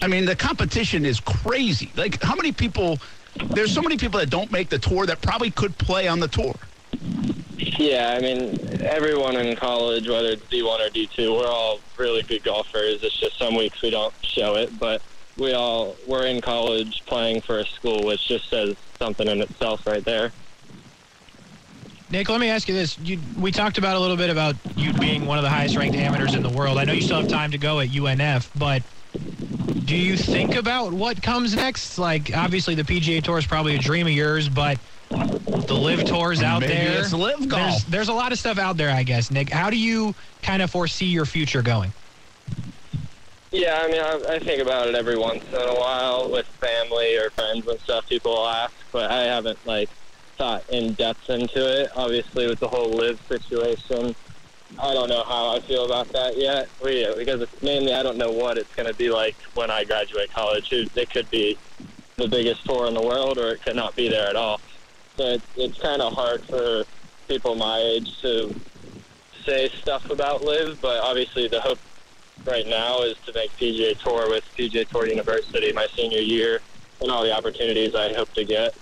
I 0.00 0.06
mean, 0.06 0.24
the 0.24 0.36
competition 0.36 1.04
is 1.04 1.18
crazy. 1.18 1.90
Like, 1.96 2.22
how 2.22 2.36
many 2.36 2.52
people? 2.52 2.98
There's 3.50 3.72
so 3.72 3.82
many 3.82 3.96
people 3.96 4.20
that 4.20 4.30
don't 4.30 4.50
make 4.52 4.68
the 4.68 4.78
tour 4.78 5.06
that 5.06 5.20
probably 5.22 5.50
could 5.50 5.76
play 5.78 6.06
on 6.08 6.20
the 6.20 6.28
tour. 6.28 6.54
Yeah, 7.78 8.16
I 8.16 8.20
mean, 8.20 8.58
everyone 8.82 9.36
in 9.36 9.54
college, 9.54 10.08
whether 10.08 10.30
it's 10.30 10.42
D1 10.46 10.64
or 10.64 10.90
D2, 10.90 11.38
we're 11.38 11.46
all 11.46 11.78
really 11.96 12.22
good 12.22 12.42
golfers. 12.42 13.04
It's 13.04 13.16
just 13.16 13.38
some 13.38 13.54
weeks 13.54 13.80
we 13.82 13.90
don't 13.90 14.12
show 14.22 14.56
it, 14.56 14.76
but 14.80 15.00
we 15.36 15.52
all 15.52 15.94
we're 16.04 16.26
in 16.26 16.40
college 16.40 17.04
playing 17.06 17.40
for 17.40 17.60
a 17.60 17.64
school, 17.64 18.04
which 18.04 18.26
just 18.26 18.50
says 18.50 18.74
something 18.98 19.28
in 19.28 19.40
itself 19.40 19.86
right 19.86 20.04
there. 20.04 20.32
Nick, 22.10 22.28
let 22.28 22.40
me 22.40 22.48
ask 22.48 22.66
you 22.66 22.74
this. 22.74 22.98
You, 22.98 23.20
we 23.38 23.52
talked 23.52 23.78
about 23.78 23.94
a 23.94 24.00
little 24.00 24.16
bit 24.16 24.30
about 24.30 24.56
you 24.74 24.92
being 24.94 25.24
one 25.24 25.38
of 25.38 25.44
the 25.44 25.50
highest 25.50 25.76
ranked 25.76 25.96
amateurs 25.96 26.34
in 26.34 26.42
the 26.42 26.48
world. 26.48 26.78
I 26.78 26.84
know 26.84 26.94
you 26.94 27.02
still 27.02 27.20
have 27.20 27.28
time 27.28 27.52
to 27.52 27.58
go 27.58 27.78
at 27.78 27.90
UNF, 27.90 28.50
but 28.58 28.82
do 29.84 29.94
you 29.94 30.16
think 30.16 30.56
about 30.56 30.92
what 30.92 31.22
comes 31.22 31.54
next? 31.54 31.96
Like, 31.96 32.34
obviously, 32.34 32.74
the 32.74 32.82
PGA 32.82 33.22
Tour 33.22 33.38
is 33.38 33.46
probably 33.46 33.76
a 33.76 33.78
dream 33.78 34.06
of 34.06 34.12
yours, 34.12 34.48
but 34.48 34.78
the 35.10 35.74
LIV 35.74 36.04
Tour's 36.04 36.42
out 36.42 36.60
Maybe 36.60 36.74
there. 36.74 37.00
it's 37.00 37.12
Live 37.12 37.38
There's, 37.38 37.46
Golf. 37.50 37.86
there's 37.86 38.08
a 38.08 38.12
lot 38.12 38.32
of 38.32 38.38
stuff 38.38 38.58
out 38.58 38.76
there, 38.76 38.90
I 38.90 39.02
guess, 39.02 39.30
Nick. 39.30 39.50
How 39.50 39.70
do 39.70 39.76
you 39.76 40.14
kind 40.42 40.62
of 40.62 40.70
foresee 40.70 41.06
your 41.06 41.24
future 41.24 41.62
going? 41.62 41.92
Yeah, 43.50 43.80
I 43.82 43.88
mean, 43.88 44.00
I, 44.00 44.34
I 44.34 44.38
think 44.38 44.60
about 44.60 44.88
it 44.88 44.94
every 44.94 45.16
once 45.16 45.42
in 45.48 45.54
a 45.54 45.74
while 45.74 46.30
with 46.30 46.46
family 46.46 47.16
or 47.16 47.30
friends 47.30 47.66
and 47.66 47.80
stuff. 47.80 48.06
People 48.08 48.32
will 48.32 48.46
ask, 48.46 48.74
but 48.92 49.10
I 49.10 49.22
haven't 49.22 49.58
like 49.66 49.88
thought 50.36 50.68
in 50.68 50.92
depth 50.92 51.30
into 51.30 51.82
it. 51.82 51.90
Obviously, 51.96 52.46
with 52.46 52.60
the 52.60 52.68
whole 52.68 52.90
LIV 52.90 53.20
situation, 53.26 54.14
I 54.78 54.92
don't 54.92 55.08
know 55.08 55.24
how 55.24 55.56
I 55.56 55.60
feel 55.60 55.86
about 55.86 56.08
that 56.10 56.36
yet. 56.36 56.68
We, 56.84 57.10
because 57.16 57.40
it's 57.40 57.62
mainly 57.62 57.94
I 57.94 58.02
don't 58.02 58.18
know 58.18 58.30
what 58.30 58.58
it's 58.58 58.74
going 58.74 58.86
to 58.86 58.94
be 58.94 59.08
like 59.10 59.34
when 59.54 59.70
I 59.70 59.84
graduate 59.84 60.30
college. 60.30 60.70
It, 60.72 60.94
it 60.94 61.10
could 61.10 61.30
be 61.30 61.56
the 62.16 62.28
biggest 62.28 62.66
tour 62.66 62.86
in 62.86 62.92
the 62.94 63.02
world, 63.02 63.38
or 63.38 63.48
it 63.52 63.62
could 63.62 63.76
not 63.76 63.96
be 63.96 64.08
there 64.08 64.28
at 64.28 64.36
all. 64.36 64.60
So 65.18 65.24
it's, 65.24 65.44
it's 65.56 65.78
kind 65.80 66.00
of 66.00 66.12
hard 66.12 66.44
for 66.44 66.84
people 67.26 67.56
my 67.56 67.78
age 67.78 68.20
to 68.22 68.54
say 69.44 69.68
stuff 69.70 70.08
about 70.10 70.44
LIV, 70.44 70.80
but 70.80 71.02
obviously 71.02 71.48
the 71.48 71.60
hope 71.60 71.80
right 72.44 72.66
now 72.68 73.02
is 73.02 73.16
to 73.26 73.32
make 73.32 73.50
PGA 73.56 73.98
Tour 73.98 74.30
with 74.30 74.44
PGA 74.56 74.88
Tour 74.88 75.08
University 75.08 75.72
my 75.72 75.88
senior 75.96 76.20
year 76.20 76.60
and 77.00 77.10
all 77.10 77.24
the 77.24 77.36
opportunities 77.36 77.96
I 77.96 78.12
hope 78.14 78.32
to 78.34 78.44
get. 78.44 78.76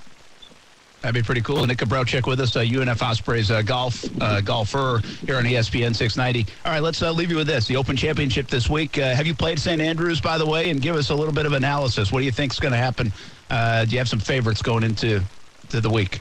That'd 1.00 1.14
be 1.14 1.24
pretty 1.24 1.40
cool. 1.40 1.64
Nick 1.66 1.78
Gabrelcik 1.78 2.26
with 2.26 2.40
us, 2.40 2.54
uh, 2.54 2.60
UNF 2.60 3.00
Ospreys 3.00 3.50
uh, 3.50 3.62
golf 3.62 4.04
uh, 4.20 4.42
golfer 4.42 5.00
here 5.24 5.36
on 5.36 5.44
ESPN 5.44 5.96
690. 5.96 6.52
All 6.64 6.72
right, 6.72 6.82
let's 6.82 7.00
uh, 7.00 7.12
leave 7.12 7.30
you 7.30 7.36
with 7.36 7.46
this: 7.46 7.66
the 7.66 7.76
Open 7.76 7.96
Championship 7.96 8.48
this 8.48 8.68
week. 8.68 8.98
Uh, 8.98 9.14
have 9.14 9.26
you 9.26 9.34
played 9.34 9.58
St. 9.58 9.80
Andrews, 9.80 10.20
by 10.20 10.36
the 10.36 10.46
way? 10.46 10.68
And 10.68 10.82
give 10.82 10.96
us 10.96 11.10
a 11.10 11.14
little 11.14 11.34
bit 11.34 11.46
of 11.46 11.52
analysis. 11.52 12.12
What 12.12 12.20
do 12.20 12.24
you 12.26 12.32
think's 12.32 12.58
going 12.58 12.72
to 12.72 12.78
happen? 12.78 13.12
Uh, 13.48 13.84
do 13.84 13.92
you 13.92 13.98
have 13.98 14.08
some 14.08 14.18
favorites 14.18 14.62
going 14.62 14.82
into 14.82 15.22
to 15.70 15.80
the 15.80 15.90
week? 15.90 16.20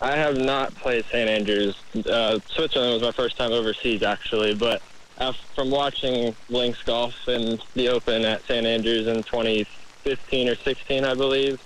I 0.00 0.16
have 0.16 0.36
not 0.36 0.74
played 0.74 1.04
St. 1.04 1.28
Andrews. 1.28 1.76
Uh, 1.94 2.40
Switzerland 2.48 2.94
was 2.94 3.02
my 3.02 3.12
first 3.12 3.36
time 3.36 3.52
overseas, 3.52 4.02
actually, 4.02 4.54
but 4.54 4.82
uh, 5.18 5.32
from 5.54 5.70
watching 5.70 6.34
Links 6.48 6.82
Golf 6.82 7.28
and 7.28 7.62
the 7.74 7.88
Open 7.88 8.24
at 8.24 8.42
St. 8.42 8.66
Andrews 8.66 9.06
in 9.06 9.22
2015 9.22 10.48
or 10.48 10.56
16, 10.56 11.04
I 11.04 11.14
believe, 11.14 11.62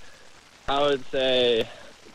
I 0.68 0.82
would 0.82 1.04
say 1.06 1.66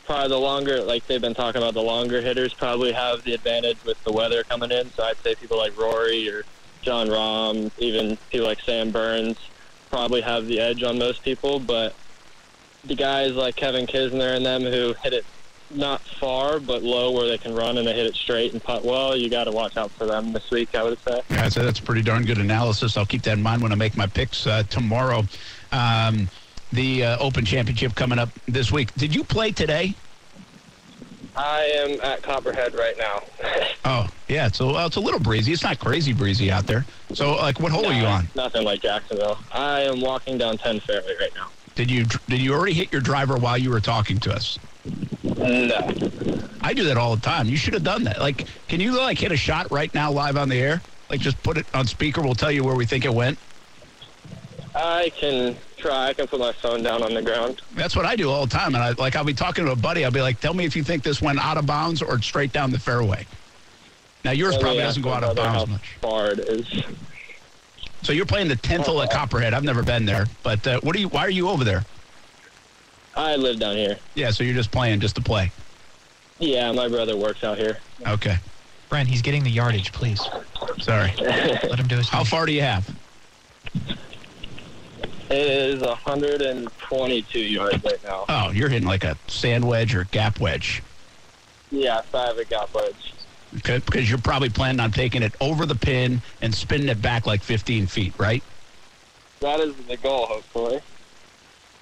probably 0.06 0.30
the 0.30 0.38
longer, 0.38 0.82
like 0.84 1.08
they've 1.08 1.22
been 1.22 1.34
talking 1.34 1.62
about, 1.62 1.74
the 1.74 1.82
longer 1.82 2.22
hitters 2.22 2.54
probably 2.54 2.92
have 2.92 3.24
the 3.24 3.34
advantage 3.34 3.78
with 3.86 4.02
the 4.04 4.12
weather 4.12 4.44
coming 4.44 4.72
in. 4.72 4.92
So 4.92 5.04
I'd 5.04 5.18
say 5.18 5.36
people 5.36 5.58
like 5.58 5.78
Rory 5.80 6.30
or 6.30 6.44
Jon 6.82 7.08
Rahm, 7.08 7.72
even 7.80 8.18
people 8.30 8.46
like 8.46 8.62
Sam 8.62 8.92
Burns, 8.92 9.38
probably 9.90 10.22
have 10.22 10.48
the 10.48 10.60
edge 10.60 10.84
on 10.84 11.00
most 11.00 11.24
people. 11.24 11.60
But 11.60 11.96
the 12.84 12.96
guys 12.96 13.34
like 13.34 13.56
Kevin 13.56 13.86
Kisner 13.86 14.36
and 14.36 14.46
them 14.46 14.64
who 14.64 14.94
hit 15.04 15.14
it 15.14 15.26
not 15.74 16.02
far 16.02 16.60
but 16.60 16.84
low 16.84 17.12
where 17.12 17.28
they 17.28 17.38
can 17.38 17.56
run 17.56 17.78
and 17.78 17.88
they 17.88 17.94
hit 17.94 18.06
it 18.06 18.16
straight 18.16 18.52
and 18.52 18.62
putt 18.62 18.84
well, 18.84 19.16
you 19.16 19.30
got 19.30 19.46
to 19.46 19.52
watch 19.52 19.78
out 19.78 19.92
for 19.92 20.06
them 20.06 20.34
this 20.34 20.50
week, 20.52 20.76
I 20.76 20.84
would 20.84 21.00
say. 21.00 21.22
Yeah, 21.30 21.50
so 21.50 21.64
that's 21.64 21.80
pretty 21.80 22.02
darn 22.02 22.26
good 22.26 22.40
analysis. 22.40 22.98
I'll 22.98 23.06
keep 23.06 23.22
that 23.24 23.38
in 23.38 23.44
mind 23.44 23.62
when 23.62 23.72
I 23.72 23.76
make 23.76 23.96
my 23.96 24.08
picks 24.08 24.48
uh, 24.48 24.64
tomorrow. 24.64 25.24
Um, 25.72 26.30
the 26.74 27.06
uh, 27.06 27.18
Open 27.20 27.46
Championship 27.46 27.96
coming 27.96 28.20
up 28.20 28.30
this 28.48 28.72
week. 28.72 28.94
Did 28.96 29.14
you 29.14 29.24
play 29.24 29.52
today? 29.52 29.96
I 31.36 31.62
am 31.76 32.02
at 32.02 32.22
Copperhead 32.22 32.76
right 32.76 32.98
now. 32.98 33.24
Oh, 33.84 34.08
yeah. 34.28 34.46
It's 34.46 34.60
a, 34.60 34.66
well, 34.68 34.86
it's 34.86 34.96
a 34.98 35.00
little 35.00 35.20
breezy. 35.20 35.52
It's 35.52 35.64
not 35.64 35.80
crazy 35.80 36.14
breezy 36.14 36.52
out 36.52 36.68
there. 36.68 36.86
So, 37.14 37.34
like, 37.38 37.60
what 37.60 37.72
hole 37.72 37.88
are 37.88 37.92
you 37.92 38.06
on? 38.06 38.28
Nothing 38.36 38.64
like 38.64 38.84
Jacksonville. 38.84 39.40
I 39.52 39.82
am 39.82 40.02
walking 40.02 40.38
down 40.38 40.60
10 40.60 40.82
fairway 40.82 41.16
right 41.20 41.34
now. 41.34 41.50
Did 41.82 41.90
you 41.90 42.06
did 42.28 42.40
you 42.40 42.54
already 42.54 42.74
hit 42.74 42.92
your 42.92 43.02
driver 43.02 43.38
while 43.38 43.58
you 43.58 43.72
were 43.72 43.80
talking 43.80 44.20
to 44.20 44.32
us? 44.32 44.60
No. 45.24 45.92
I 46.62 46.74
do 46.76 46.84
that 46.84 46.96
all 46.96 47.16
the 47.16 47.22
time. 47.24 47.48
You 47.48 47.58
should 47.58 47.74
have 47.74 47.84
done 47.84 48.04
that. 48.04 48.20
Like, 48.20 48.46
can 48.68 48.80
you 48.80 48.96
like 48.96 49.18
hit 49.18 49.32
a 49.32 49.36
shot 49.36 49.72
right 49.72 49.92
now 49.92 50.12
live 50.12 50.38
on 50.38 50.48
the 50.48 50.60
air? 50.60 50.80
Like, 51.10 51.22
just 51.22 51.42
put 51.42 51.58
it 51.58 51.66
on 51.74 51.88
speaker. 51.88 52.22
We'll 52.22 52.36
tell 52.36 52.52
you 52.52 52.64
where 52.64 52.76
we 52.76 52.86
think 52.86 53.04
it 53.04 53.12
went. 53.12 53.40
I 54.76 55.12
can 55.18 55.58
try. 55.78 56.10
I 56.10 56.14
can 56.14 56.28
put 56.28 56.40
my 56.40 56.52
phone 56.52 56.84
down 56.84 57.02
on 57.02 57.16
the 57.16 57.22
ground. 57.24 57.64
That's 57.74 57.96
what 57.96 58.06
I 58.06 58.16
do 58.16 58.30
all 58.30 58.46
the 58.46 58.56
time. 58.56 58.76
And 58.76 58.84
I 58.84 58.92
like 58.92 59.16
I'll 59.16 59.24
be 59.24 59.34
talking 59.34 59.66
to 59.66 59.72
a 59.72 59.76
buddy. 59.76 60.06
I'll 60.06 60.12
be 60.12 60.22
like, 60.22 60.40
"Tell 60.40 60.54
me 60.54 60.66
if 60.66 60.76
you 60.76 60.84
think 60.84 61.02
this 61.02 61.20
went 61.20 61.44
out 61.44 61.58
of 61.58 61.66
bounds 61.66 62.04
or 62.04 62.22
straight 62.22 62.54
down 62.54 62.70
the 62.70 62.78
fairway." 62.78 63.26
Now 64.24 64.32
yours 64.32 64.56
probably 64.56 64.82
doesn't 64.82 65.02
go 65.02 65.10
out 65.10 65.24
of 65.24 65.36
bounds 65.36 65.58
how 65.58 65.66
much. 65.66 65.98
far 66.00 66.30
it 66.30 66.40
is. 66.42 66.84
So 68.04 68.14
you're 68.14 68.26
playing 68.26 68.48
the 68.48 68.56
tenth 68.56 68.88
hole 68.88 69.02
at 69.02 69.12
Copperhead. 69.12 69.54
I've 69.54 69.64
never 69.64 69.84
been 69.84 70.06
there, 70.06 70.26
but 70.44 70.66
uh, 70.66 70.80
what 70.82 70.96
are 70.96 71.00
you? 71.00 71.08
Why 71.10 71.22
are 71.22 71.30
you 71.30 71.50
over 71.50 71.64
there? 71.64 71.86
I 73.16 73.36
live 73.36 73.60
down 73.60 73.76
here. 73.76 73.98
Yeah, 74.16 74.32
so 74.32 74.44
you're 74.44 74.56
just 74.56 74.72
playing 74.72 75.00
just 75.02 75.16
to 75.16 75.22
play. 75.22 75.52
Yeah, 76.40 76.72
my 76.72 76.88
brother 76.88 77.16
works 77.16 77.44
out 77.44 77.58
here. 77.58 77.78
Okay, 78.08 78.38
Brent, 78.90 79.08
he's 79.08 79.22
getting 79.22 79.44
the 79.44 79.52
yardage, 79.52 79.92
please. 79.92 80.22
sorry. 80.80 81.14
Let 81.20 81.80
him 81.80 81.88
do 81.88 81.98
his 81.98 82.10
How 82.10 82.24
far 82.24 82.46
do 82.46 82.54
you 82.54 82.62
have? 82.62 82.90
It 85.30 85.48
is 85.48 85.82
122 85.82 87.40
yards 87.40 87.84
right 87.84 88.04
now. 88.04 88.26
Oh, 88.28 88.50
you're 88.52 88.68
hitting 88.70 88.88
like 88.88 89.04
a 89.04 89.18
sand 89.28 89.66
wedge 89.66 89.96
or 89.96 90.06
gap 90.06 90.40
wedge. 90.40 90.82
Yeah, 91.70 92.02
so 92.12 92.18
I 92.18 92.26
have 92.28 92.38
a 92.38 92.44
gap 92.46 92.74
wedge. 92.74 93.14
Okay, 93.58 93.80
because 93.80 94.10
you're 94.10 94.20
probably 94.20 94.50
planning 94.50 94.80
on 94.80 94.92
taking 94.92 95.24
it 95.24 95.34
over 95.42 95.66
the 95.66 95.76
pin 95.76 96.22
and 96.42 96.56
spinning 96.56 96.88
it 96.88 97.02
back 97.02 97.26
like 97.26 97.44
15 97.44 97.88
feet, 97.88 98.14
right? 98.18 98.42
That 99.42 99.60
is 99.60 99.76
the 99.88 99.98
goal, 99.98 100.26
hopefully. 100.26 100.80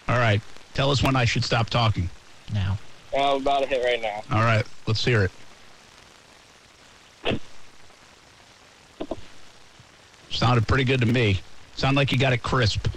All 0.07 0.17
right. 0.17 0.41
Tell 0.74 0.91
us 0.91 1.03
when 1.03 1.15
I 1.15 1.26
should 1.26 1.43
stop 1.43 1.70
talking. 1.70 2.09
Now. 2.53 2.78
I'm 3.15 3.41
about 3.41 3.63
to 3.63 3.67
hit 3.67 3.84
right 3.84 4.01
now. 4.01 4.24
All 4.32 4.43
right, 4.43 4.65
let's 4.88 5.03
hear 5.03 5.24
it. 5.24 5.32
Sounded 10.30 10.67
pretty 10.67 10.84
good 10.84 11.01
to 11.01 11.05
me. 11.05 11.41
Sound 11.76 11.95
like 11.95 12.11
you 12.11 12.17
got 12.17 12.34
it 12.34 12.43
crisp. 12.43 12.88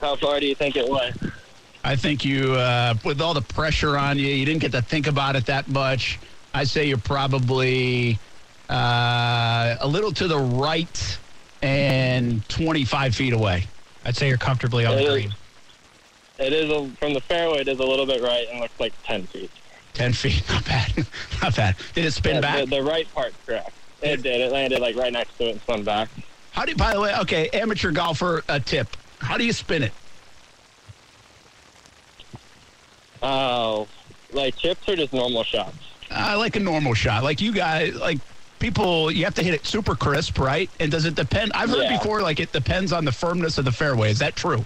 How 0.00 0.16
far 0.16 0.40
do 0.40 0.46
you 0.46 0.54
think 0.54 0.76
it 0.76 0.88
went? 0.88 1.16
I 1.82 1.96
think 1.96 2.24
you, 2.24 2.52
uh, 2.52 2.94
with 3.04 3.20
all 3.20 3.32
the 3.32 3.42
pressure 3.42 3.96
on 3.96 4.18
you, 4.18 4.26
you 4.26 4.44
didn't 4.44 4.60
get 4.60 4.72
to 4.72 4.82
think 4.82 5.06
about 5.06 5.36
it 5.36 5.46
that 5.46 5.68
much. 5.68 6.18
I 6.52 6.64
say 6.64 6.86
you're 6.86 6.98
probably 6.98 8.18
uh, 8.68 9.76
a 9.80 9.86
little 9.86 10.12
to 10.12 10.26
the 10.28 10.38
right 10.38 11.18
and 11.62 12.46
25 12.48 13.14
feet 13.14 13.32
away. 13.32 13.66
I'd 14.04 14.16
say 14.16 14.28
you're 14.28 14.38
comfortably 14.38 14.84
on 14.86 14.94
It 14.94 14.96
the 14.96 15.02
is- 15.04 15.12
green. 15.12 15.34
It 16.38 16.54
is 16.54 16.70
a, 16.70 16.88
from 16.96 17.12
the 17.12 17.20
fairway. 17.20 17.58
It 17.60 17.68
is 17.68 17.80
a 17.80 17.84
little 17.84 18.06
bit 18.06 18.22
right 18.22 18.46
and 18.50 18.60
looks 18.60 18.80
like 18.80 18.94
ten 19.04 19.26
feet. 19.26 19.50
10 19.92 20.12
feet, 20.14 20.42
not 20.48 20.64
bad. 20.64 21.06
not 21.42 21.54
bad. 21.54 21.76
Did 21.94 22.06
it 22.06 22.12
spin 22.12 22.36
Yeah, 22.36 22.40
back? 22.40 22.60
The, 22.64 22.76
the 22.76 22.82
right 22.82 23.06
part, 23.12 23.34
correct. 23.44 23.70
It 24.00 24.22
did. 24.22 24.40
It 24.40 24.50
landed 24.50 24.80
like 24.80 24.96
right 24.96 25.12
next 25.12 25.36
to 25.36 25.48
it 25.48 25.50
and 25.52 25.60
spun 25.60 25.84
back. 25.84 26.08
How 26.52 26.64
do 26.64 26.70
you, 26.70 26.76
by 26.78 26.94
the 26.94 27.00
way, 27.00 27.14
okay, 27.18 27.50
amateur 27.50 27.90
golfer 27.90 28.42
a 28.48 28.58
tip. 28.58 28.88
How 29.18 29.36
do 29.36 29.44
you 29.44 29.52
spin 29.52 29.82
it? 29.82 29.92
Oh, 33.22 33.86
like 34.32 34.56
chips 34.56 34.88
or 34.88 34.96
just 34.96 35.12
normal 35.12 35.44
shots? 35.44 35.76
I 36.10 36.34
like 36.34 36.56
a 36.56 36.60
normal 36.60 36.94
shot. 36.94 37.22
Like 37.22 37.40
you 37.40 37.52
guys, 37.52 37.94
like 37.94 38.18
people, 38.58 39.10
you 39.10 39.24
have 39.24 39.34
to 39.34 39.42
hit 39.42 39.54
it 39.54 39.66
super 39.66 39.94
crisp, 39.94 40.38
right? 40.38 40.68
And 40.80 40.90
does 40.90 41.04
it 41.04 41.14
depend? 41.14 41.52
I've 41.54 41.70
heard 41.70 41.84
Yeah. 41.84 41.98
before, 41.98 42.20
like 42.22 42.40
it 42.40 42.52
depends 42.52 42.92
on 42.92 43.04
the 43.04 43.12
firmness 43.12 43.58
of 43.58 43.64
the 43.64 43.72
fairway. 43.72 44.10
Is 44.10 44.18
that 44.18 44.36
true? 44.36 44.64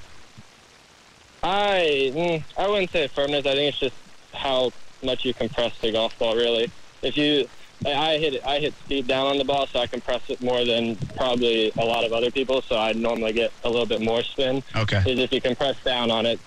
I 1.43 2.11
mm, 2.15 2.43
I 2.57 2.69
wouldn't 2.69 2.91
say 2.91 3.07
firmness. 3.09 3.45
I 3.47 3.55
think 3.55 3.69
it's 3.75 3.79
just 3.79 3.95
how 4.33 4.73
much 5.03 5.25
you 5.25 5.35
compress 5.35 5.77
the 5.81 5.93
golf 5.93 6.19
ball. 6.19 6.35
Really, 6.37 6.71
if 7.03 7.17
you 7.19 7.47
I- 7.85 8.17
hit 8.17 8.35
it, 8.35 8.43
I 8.47 8.59
hit 8.61 8.73
speed 8.85 9.07
down 9.07 9.27
on 9.27 9.37
the 9.37 9.45
ball, 9.45 9.67
so 9.67 9.81
I 9.81 9.87
compress 9.87 10.23
it 10.29 10.41
more 10.41 10.65
than 10.65 10.97
probably 11.17 11.71
a 11.77 11.85
lot 11.85 12.05
of 12.05 12.13
other 12.15 12.31
people. 12.31 12.63
So 12.63 12.79
I 12.79 12.93
normally 12.95 13.35
get 13.35 13.53
a 13.65 13.69
little 13.69 13.85
bit 13.85 14.01
more 14.01 14.23
spin. 14.23 14.63
Okay. 14.75 15.03
Is 15.07 15.19
if 15.19 15.33
you 15.33 15.41
compress 15.43 15.77
down 15.85 16.11
on 16.11 16.25
it, 16.25 16.41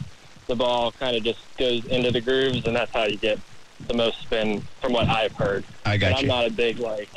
the 0.47 0.55
ball 0.55 0.91
kind 0.93 1.15
of 1.15 1.23
just 1.23 1.39
goes 1.59 1.85
into 1.85 2.09
the 2.11 2.21
grooves, 2.21 2.65
and 2.65 2.75
that's 2.75 2.91
how 2.91 3.03
you 3.03 3.17
get 3.17 3.39
the 3.79 3.93
most 3.93 4.21
spin, 4.21 4.67
from 4.81 4.93
what 4.93 5.07
I've 5.07 5.33
heard. 5.33 5.65
I 5.85 5.97
got 5.97 6.11
but 6.11 6.17
I'm 6.17 6.21
you. 6.23 6.27
not 6.27 6.45
a 6.47 6.51
big 6.51 6.79
like 6.79 7.09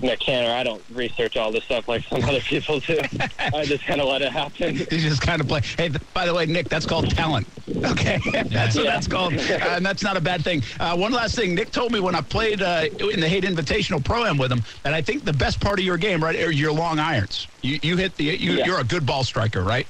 mechanic. 0.00 0.50
I 0.50 0.62
don't 0.64 0.84
research 0.90 1.36
all 1.36 1.52
this 1.52 1.64
stuff 1.64 1.86
like 1.88 2.04
some 2.08 2.22
other 2.24 2.40
people 2.40 2.80
do. 2.80 2.98
I 3.38 3.64
just 3.64 3.84
kind 3.86 4.00
of 4.00 4.08
let 4.08 4.22
it 4.22 4.32
happen. 4.32 4.76
You 4.76 4.86
just 4.86 5.22
kind 5.22 5.40
of 5.40 5.48
play. 5.48 5.60
Hey, 5.78 5.88
th- 5.88 6.00
by 6.12 6.26
the 6.26 6.34
way, 6.34 6.46
Nick, 6.46 6.68
that's 6.68 6.84
called 6.86 7.10
talent. 7.10 7.46
Okay, 7.84 8.18
that's 8.46 8.76
what 8.76 8.84
Yeah. 8.84 8.90
that's 8.92 9.06
called, 9.08 9.34
uh, 9.38 9.58
and 9.70 9.86
that's 9.86 10.02
not 10.02 10.16
a 10.16 10.20
bad 10.20 10.42
thing. 10.44 10.62
Uh, 10.80 10.96
one 10.96 11.12
last 11.12 11.34
thing, 11.36 11.54
Nick 11.54 11.70
told 11.70 11.92
me 11.92 12.00
when 12.00 12.14
I 12.14 12.20
played 12.20 12.60
uh, 12.60 12.86
in 13.12 13.20
the 13.20 13.28
Hayt 13.28 13.44
Invitational 13.44 14.04
Pro 14.04 14.24
Am 14.24 14.36
with 14.36 14.52
him 14.52 14.62
that 14.82 14.94
I 14.94 15.00
think 15.02 15.24
the 15.24 15.32
best 15.32 15.60
part 15.60 15.78
of 15.78 15.84
your 15.84 15.96
game, 15.96 16.22
right, 16.22 16.36
are 16.42 16.50
your 16.50 16.72
long 16.72 16.98
irons. 16.98 17.48
You 17.62 17.78
you 17.82 17.96
hit 17.96 18.16
the 18.16 18.24
you, 18.24 18.52
Yeah. 18.54 18.66
you're 18.66 18.80
a 18.80 18.84
good 18.84 19.06
ball 19.06 19.24
striker, 19.24 19.62
right? 19.64 19.88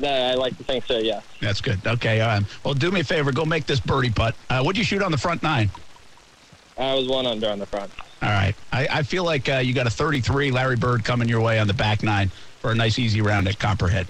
I 0.00 0.34
like 0.34 0.56
to 0.58 0.64
think 0.64 0.84
so. 0.86 0.98
Yeah. 0.98 1.20
That's 1.40 1.60
good. 1.60 1.84
Okay, 1.86 2.20
um, 2.20 2.46
well, 2.64 2.74
do 2.74 2.90
me 2.90 3.00
a 3.00 3.04
favor, 3.04 3.32
go 3.32 3.44
make 3.44 3.66
this 3.66 3.80
birdie 3.80 4.10
putt. 4.10 4.34
Uh, 4.50 4.62
what'd 4.62 4.78
you 4.78 4.84
shoot 4.84 5.02
on 5.02 5.12
the 5.12 5.18
front 5.18 5.42
nine? 5.42 5.70
I 6.78 6.94
was 6.94 7.06
one 7.06 7.26
under 7.26 7.50
on 7.50 7.58
the 7.58 7.66
front. 7.66 7.90
All 8.22 8.28
right, 8.28 8.54
I, 8.72 8.86
I 8.90 9.02
feel 9.02 9.24
like 9.24 9.48
uh, 9.48 9.56
you 9.56 9.74
got 9.74 9.86
a 9.86 9.90
33 9.90 10.50
Larry 10.52 10.76
Bird 10.76 11.04
coming 11.04 11.28
your 11.28 11.40
way 11.40 11.58
on 11.58 11.66
the 11.66 11.74
back 11.74 12.02
nine 12.02 12.30
for 12.60 12.70
a 12.70 12.74
nice 12.74 12.98
easy 12.98 13.20
round 13.20 13.48
at 13.48 13.58
Copperhead. 13.58 14.06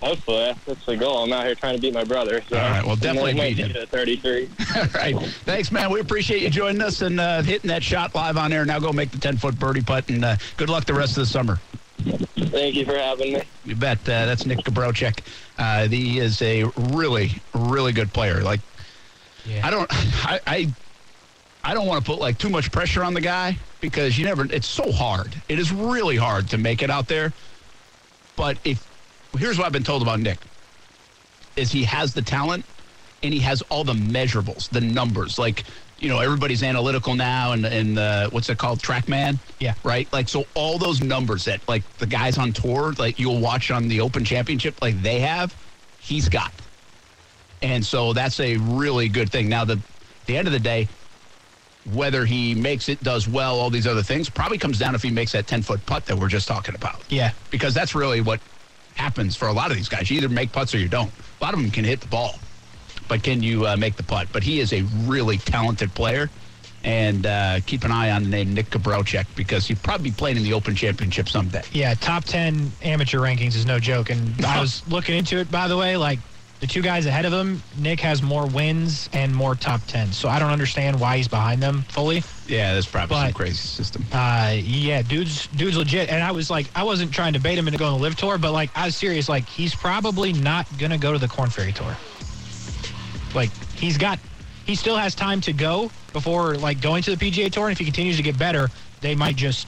Hopefully, 0.00 0.52
that's 0.66 0.84
the 0.84 0.96
goal. 0.96 1.18
I'm 1.18 1.32
out 1.32 1.46
here 1.46 1.54
trying 1.54 1.76
to 1.76 1.80
beat 1.80 1.94
my 1.94 2.02
brother. 2.02 2.42
So 2.48 2.56
All 2.56 2.70
right, 2.70 2.84
well, 2.84 2.96
definitely 2.96 3.34
beat 3.34 3.58
him. 3.58 3.76
at 3.76 3.88
33. 3.88 4.48
All 4.76 4.82
right. 4.94 5.16
Thanks, 5.44 5.70
man. 5.70 5.92
We 5.92 6.00
appreciate 6.00 6.42
you 6.42 6.50
joining 6.50 6.80
us 6.82 7.02
and 7.02 7.20
uh, 7.20 7.42
hitting 7.42 7.68
that 7.68 7.84
shot 7.84 8.12
live 8.12 8.36
on 8.36 8.52
air. 8.52 8.64
Now 8.64 8.80
go 8.80 8.92
make 8.92 9.12
the 9.12 9.18
10 9.18 9.36
foot 9.36 9.56
birdie 9.60 9.82
putt 9.82 10.08
and 10.08 10.24
uh, 10.24 10.36
good 10.56 10.68
luck 10.68 10.86
the 10.86 10.94
rest 10.94 11.12
of 11.12 11.22
the 11.22 11.26
summer. 11.26 11.60
Thank 12.50 12.74
you 12.74 12.84
for 12.84 12.96
having 12.96 13.34
me. 13.34 13.42
You 13.64 13.76
bet. 13.76 13.98
Uh, 14.00 14.26
that's 14.26 14.46
Nick 14.46 14.58
Gabrelcik. 14.58 15.20
Uh, 15.58 15.88
he 15.88 16.18
is 16.18 16.40
a 16.42 16.64
really, 16.76 17.32
really 17.54 17.92
good 17.92 18.12
player. 18.12 18.42
Like, 18.42 18.60
Yeah. 19.46 19.66
I 19.66 19.70
don't, 19.70 19.88
I, 20.24 20.40
I, 20.46 20.72
I 21.64 21.74
don't 21.74 21.86
want 21.86 22.04
to 22.04 22.10
put 22.10 22.20
like 22.20 22.38
too 22.38 22.48
much 22.50 22.72
pressure 22.72 23.04
on 23.04 23.14
the 23.14 23.20
guy 23.20 23.56
because 23.80 24.18
you 24.18 24.24
never. 24.24 24.44
It's 24.46 24.66
so 24.66 24.90
hard. 24.90 25.34
It 25.48 25.58
is 25.58 25.72
really 25.72 26.16
hard 26.16 26.48
to 26.50 26.58
make 26.58 26.82
it 26.82 26.90
out 26.90 27.08
there. 27.08 27.32
But 28.36 28.58
if 28.64 28.86
here's 29.38 29.58
what 29.58 29.66
I've 29.66 29.72
been 29.72 29.84
told 29.84 30.02
about 30.02 30.20
Nick 30.20 30.38
is 31.56 31.70
he 31.70 31.84
has 31.84 32.14
the 32.14 32.22
talent 32.22 32.64
and 33.22 33.32
he 33.32 33.40
has 33.40 33.62
all 33.62 33.84
the 33.84 33.94
measurables, 33.94 34.68
the 34.68 34.80
numbers. 34.80 35.38
Like 35.38 35.64
you 36.02 36.08
know, 36.08 36.18
everybody's 36.18 36.62
analytical 36.62 37.14
now, 37.14 37.52
and 37.52 37.64
and 37.64 37.98
uh, 37.98 38.28
what's 38.30 38.48
it 38.50 38.58
called, 38.58 38.80
TrackMan? 38.80 39.38
Yeah. 39.60 39.74
Right. 39.84 40.12
Like 40.12 40.28
so, 40.28 40.44
all 40.54 40.76
those 40.78 41.00
numbers 41.00 41.44
that 41.44 41.66
like 41.68 41.84
the 41.98 42.06
guys 42.06 42.38
on 42.38 42.52
tour, 42.52 42.92
like 42.98 43.18
you'll 43.18 43.40
watch 43.40 43.70
on 43.70 43.88
the 43.88 44.00
Open 44.00 44.24
Championship, 44.24 44.82
like 44.82 45.00
they 45.00 45.20
have, 45.20 45.54
he's 46.00 46.28
got. 46.28 46.52
And 47.62 47.86
so 47.86 48.12
that's 48.12 48.40
a 48.40 48.56
really 48.56 49.08
good 49.08 49.30
thing. 49.30 49.48
Now, 49.48 49.64
the 49.64 49.78
the 50.26 50.36
end 50.36 50.48
of 50.48 50.52
the 50.52 50.58
day, 50.60 50.88
whether 51.92 52.24
he 52.24 52.54
makes 52.54 52.88
it, 52.88 53.00
does 53.02 53.28
well, 53.28 53.58
all 53.58 53.70
these 53.70 53.86
other 53.86 54.02
things, 54.02 54.28
probably 54.28 54.58
comes 54.58 54.78
down 54.78 54.94
if 54.96 55.02
he 55.02 55.10
makes 55.10 55.32
that 55.32 55.46
10 55.46 55.62
foot 55.62 55.84
putt 55.86 56.06
that 56.06 56.16
we're 56.16 56.28
just 56.28 56.48
talking 56.48 56.74
about. 56.74 57.00
Yeah. 57.08 57.30
Because 57.50 57.74
that's 57.74 57.94
really 57.94 58.20
what 58.20 58.40
happens 58.94 59.36
for 59.36 59.48
a 59.48 59.52
lot 59.52 59.70
of 59.70 59.76
these 59.76 59.88
guys. 59.88 60.10
You 60.10 60.18
either 60.18 60.28
make 60.28 60.52
putts 60.52 60.74
or 60.74 60.78
you 60.78 60.88
don't. 60.88 61.10
A 61.40 61.44
lot 61.44 61.54
of 61.54 61.60
them 61.60 61.70
can 61.70 61.84
hit 61.84 62.00
the 62.00 62.08
ball, 62.08 62.34
but 63.12 63.22
can 63.22 63.42
you 63.42 63.66
uh, 63.66 63.76
make 63.76 63.96
the 63.96 64.02
putt? 64.02 64.28
But 64.32 64.42
he 64.42 64.58
is 64.58 64.72
a 64.72 64.80
really 65.04 65.36
talented 65.36 65.92
player. 65.92 66.30
And 66.82 67.26
uh, 67.26 67.60
keep 67.66 67.84
an 67.84 67.92
eye 67.92 68.10
on 68.10 68.22
the 68.22 68.30
name 68.30 68.54
Nick 68.54 68.70
Gabrelcik 68.70 69.26
because 69.36 69.66
he'll 69.66 69.76
probably 69.76 70.08
be 70.08 70.16
playing 70.16 70.38
in 70.38 70.44
the 70.44 70.54
Open 70.54 70.74
Championship 70.74 71.28
someday. 71.28 71.62
Yeah, 71.72 71.92
top 71.92 72.24
10 72.24 72.72
amateur 72.82 73.18
rankings 73.18 73.54
is 73.54 73.66
no 73.66 73.78
joke. 73.78 74.08
And 74.08 74.42
I 74.46 74.62
was 74.62 74.82
looking 74.90 75.14
into 75.14 75.36
it, 75.36 75.50
by 75.50 75.68
the 75.68 75.76
way. 75.76 75.98
Like, 75.98 76.20
the 76.60 76.66
two 76.66 76.80
guys 76.80 77.04
ahead 77.04 77.26
of 77.26 77.34
him, 77.34 77.62
Nick 77.76 78.00
has 78.00 78.22
more 78.22 78.46
wins 78.46 79.10
and 79.12 79.34
more 79.34 79.54
top 79.54 79.82
10s. 79.82 80.14
So 80.14 80.30
I 80.30 80.38
don't 80.38 80.50
understand 80.50 80.98
why 80.98 81.18
he's 81.18 81.28
behind 81.28 81.62
them 81.62 81.82
fully. 81.90 82.22
Yeah, 82.46 82.72
that's 82.72 82.86
probably 82.86 83.16
some 83.16 83.32
crazy 83.34 83.56
system. 83.56 84.06
Uh, 84.10 84.56
yeah, 84.58 85.02
dude's 85.02 85.48
dude's 85.48 85.76
legit. 85.76 86.08
And 86.08 86.22
I 86.22 86.32
was 86.32 86.48
like, 86.48 86.66
I 86.74 86.84
wasn't 86.84 87.12
trying 87.12 87.34
to 87.34 87.40
bait 87.40 87.58
him 87.58 87.68
into 87.68 87.78
going 87.78 87.94
to 87.94 88.02
LIV 88.02 88.16
tour, 88.16 88.38
but 88.38 88.52
like, 88.52 88.70
I 88.74 88.86
was 88.86 88.96
serious. 88.96 89.28
Like, 89.28 89.46
he's 89.46 89.74
probably 89.74 90.32
not 90.32 90.66
gonna 90.78 90.96
go 90.96 91.12
to 91.12 91.18
the 91.18 91.28
Korn 91.28 91.50
Ferry 91.50 91.72
tour. 91.72 91.94
Like, 93.34 93.50
he's 93.74 93.98
got, 93.98 94.18
he 94.66 94.74
still 94.74 94.96
has 94.96 95.14
time 95.14 95.40
to 95.42 95.52
go 95.52 95.90
before 96.12 96.54
like 96.56 96.80
going 96.80 97.02
to 97.04 97.14
the 97.16 97.30
PGA 97.30 97.50
tour. 97.50 97.64
And 97.68 97.72
if 97.72 97.78
he 97.78 97.84
continues 97.84 98.16
to 98.16 98.22
get 98.22 98.38
better, 98.38 98.68
they 99.00 99.14
might 99.14 99.36
just, 99.36 99.66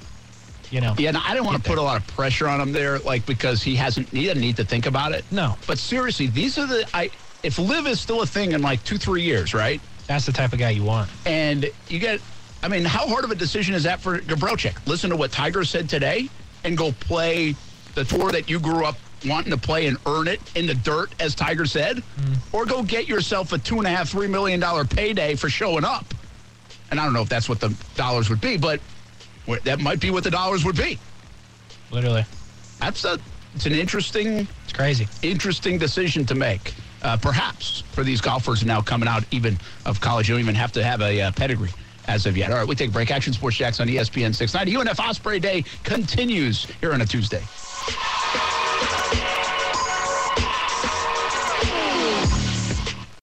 you 0.71 0.81
know, 0.81 0.95
Yeah, 0.99 1.13
no, 1.13 1.21
I 1.25 1.35
don't 1.35 1.45
want 1.45 1.63
to 1.63 1.69
put 1.69 1.79
a 1.79 1.83
lot 1.83 2.01
of 2.01 2.07
pressure 2.09 2.49
on 2.49 2.61
him 2.61 2.73
there, 2.73 2.99
like 3.01 3.25
because 3.27 3.63
he 3.63 3.75
hasn't, 3.77 4.09
he 4.09 4.27
doesn't 4.27 4.41
need 4.41 4.57
to 4.57 4.65
think 4.65 4.87
about 4.87 5.13
it. 5.13 5.25
no, 5.31 5.57
But 5.67 5.79
seriously, 5.79 6.27
these 6.27 6.59
are 6.59 6.67
the 6.67 6.89
I. 6.95 7.11
If 7.43 7.59
LIV 7.59 7.87
is 7.89 8.01
still 8.01 8.23
a 8.23 8.27
thing 8.27 8.53
in 8.53 8.63
like 8.63 8.83
two, 8.85 8.97
three 8.97 9.23
years, 9.23 9.53
right? 9.55 9.81
that's 10.07 10.27
the 10.27 10.33
type 10.33 10.53
of 10.53 10.59
guy 10.59 10.71
you 10.71 10.85
want. 10.85 11.09
And 11.25 11.71
you 11.89 11.99
get, 11.99 12.21
I 12.63 12.69
mean, 12.69 12.85
how 12.85 13.07
hard 13.07 13.25
of 13.25 13.31
a 13.31 13.35
decision 13.35 13.75
is 13.75 13.85
that 13.85 14.01
for 14.01 14.19
Gabrelcik? 14.19 14.87
Listen 14.87 15.09
to 15.11 15.17
what 15.17 15.33
Tiger 15.33 15.65
said 15.65 15.89
today, 15.89 16.29
and 16.63 16.77
go 16.77 16.93
play 16.93 17.55
the 17.95 18.05
tour 18.05 18.31
that 18.33 18.49
you 18.51 18.61
grew 18.61 18.85
up 18.85 18.97
wanting 19.27 19.51
to 19.51 19.57
play 19.57 19.87
and 19.87 19.97
earn 20.07 20.29
it 20.29 20.41
in 20.57 20.67
the 20.67 20.75
dirt, 20.75 21.11
as 21.21 21.35
Tiger 21.35 21.67
said, 21.67 22.03
or 22.53 22.65
go 22.67 22.83
get 22.83 23.09
yourself 23.09 23.53
a 23.53 23.59
two 23.59 23.79
and 23.79 23.87
a 23.87 23.91
half, 23.91 24.11
three 24.11 24.27
million 24.29 24.61
dollar 24.61 24.85
payday 24.85 25.35
for 25.35 25.49
showing 25.49 25.85
up. 25.85 26.05
And 26.91 27.01
I 27.01 27.05
don't 27.05 27.13
know 27.13 27.23
if 27.23 27.29
that's 27.29 27.49
what 27.49 27.61
the 27.61 27.75
dollars 27.97 28.29
would 28.31 28.41
be, 28.41 28.57
but 28.57 28.81
that 29.65 29.81
might 29.81 30.01
be 30.01 30.11
what 30.11 30.25
the 30.25 30.31
dollars 30.31 30.65
would 30.65 30.77
be. 30.77 30.99
Literally, 31.91 32.25
That's 32.81 33.05
a, 33.05 33.19
it's 33.55 33.67
an 33.67 33.73
interesting 33.73 34.49
it's 34.65 34.73
crazy. 34.73 35.07
interesting 35.23 35.79
decision 35.79 36.25
to 36.27 36.35
make. 36.35 36.75
Uh, 37.03 37.17
perhaps 37.19 37.83
for 37.93 38.03
these 38.03 38.21
golfers 38.21 38.65
now 38.65 38.81
coming 38.81 39.07
out 39.09 39.25
even 39.31 39.59
of 39.85 40.01
college, 40.01 40.29
you 40.29 40.35
don't 40.35 40.41
even 40.41 40.55
have 40.55 40.73
to 40.73 40.83
have 40.83 41.03
a 41.03 41.21
uh, 41.21 41.31
pedigree 41.33 41.71
as 42.09 42.25
of 42.27 42.37
yet. 42.37 42.51
All 42.51 42.57
right, 42.57 42.67
we 42.67 42.75
take 42.75 42.89
a 42.89 42.93
break. 42.93 43.11
Action 43.11 43.33
Sports 43.33 43.57
Jax 43.57 43.79
on 43.81 43.89
ESPN 43.89 44.35
690. 44.35 44.73
UNF 44.91 44.99
Osprey 44.99 45.39
Day 45.39 45.65
continues 45.83 46.65
here 46.81 46.93
on 46.95 47.03
a 47.03 47.07
Tuesday. 47.07 47.43
Bye. 48.85 49.34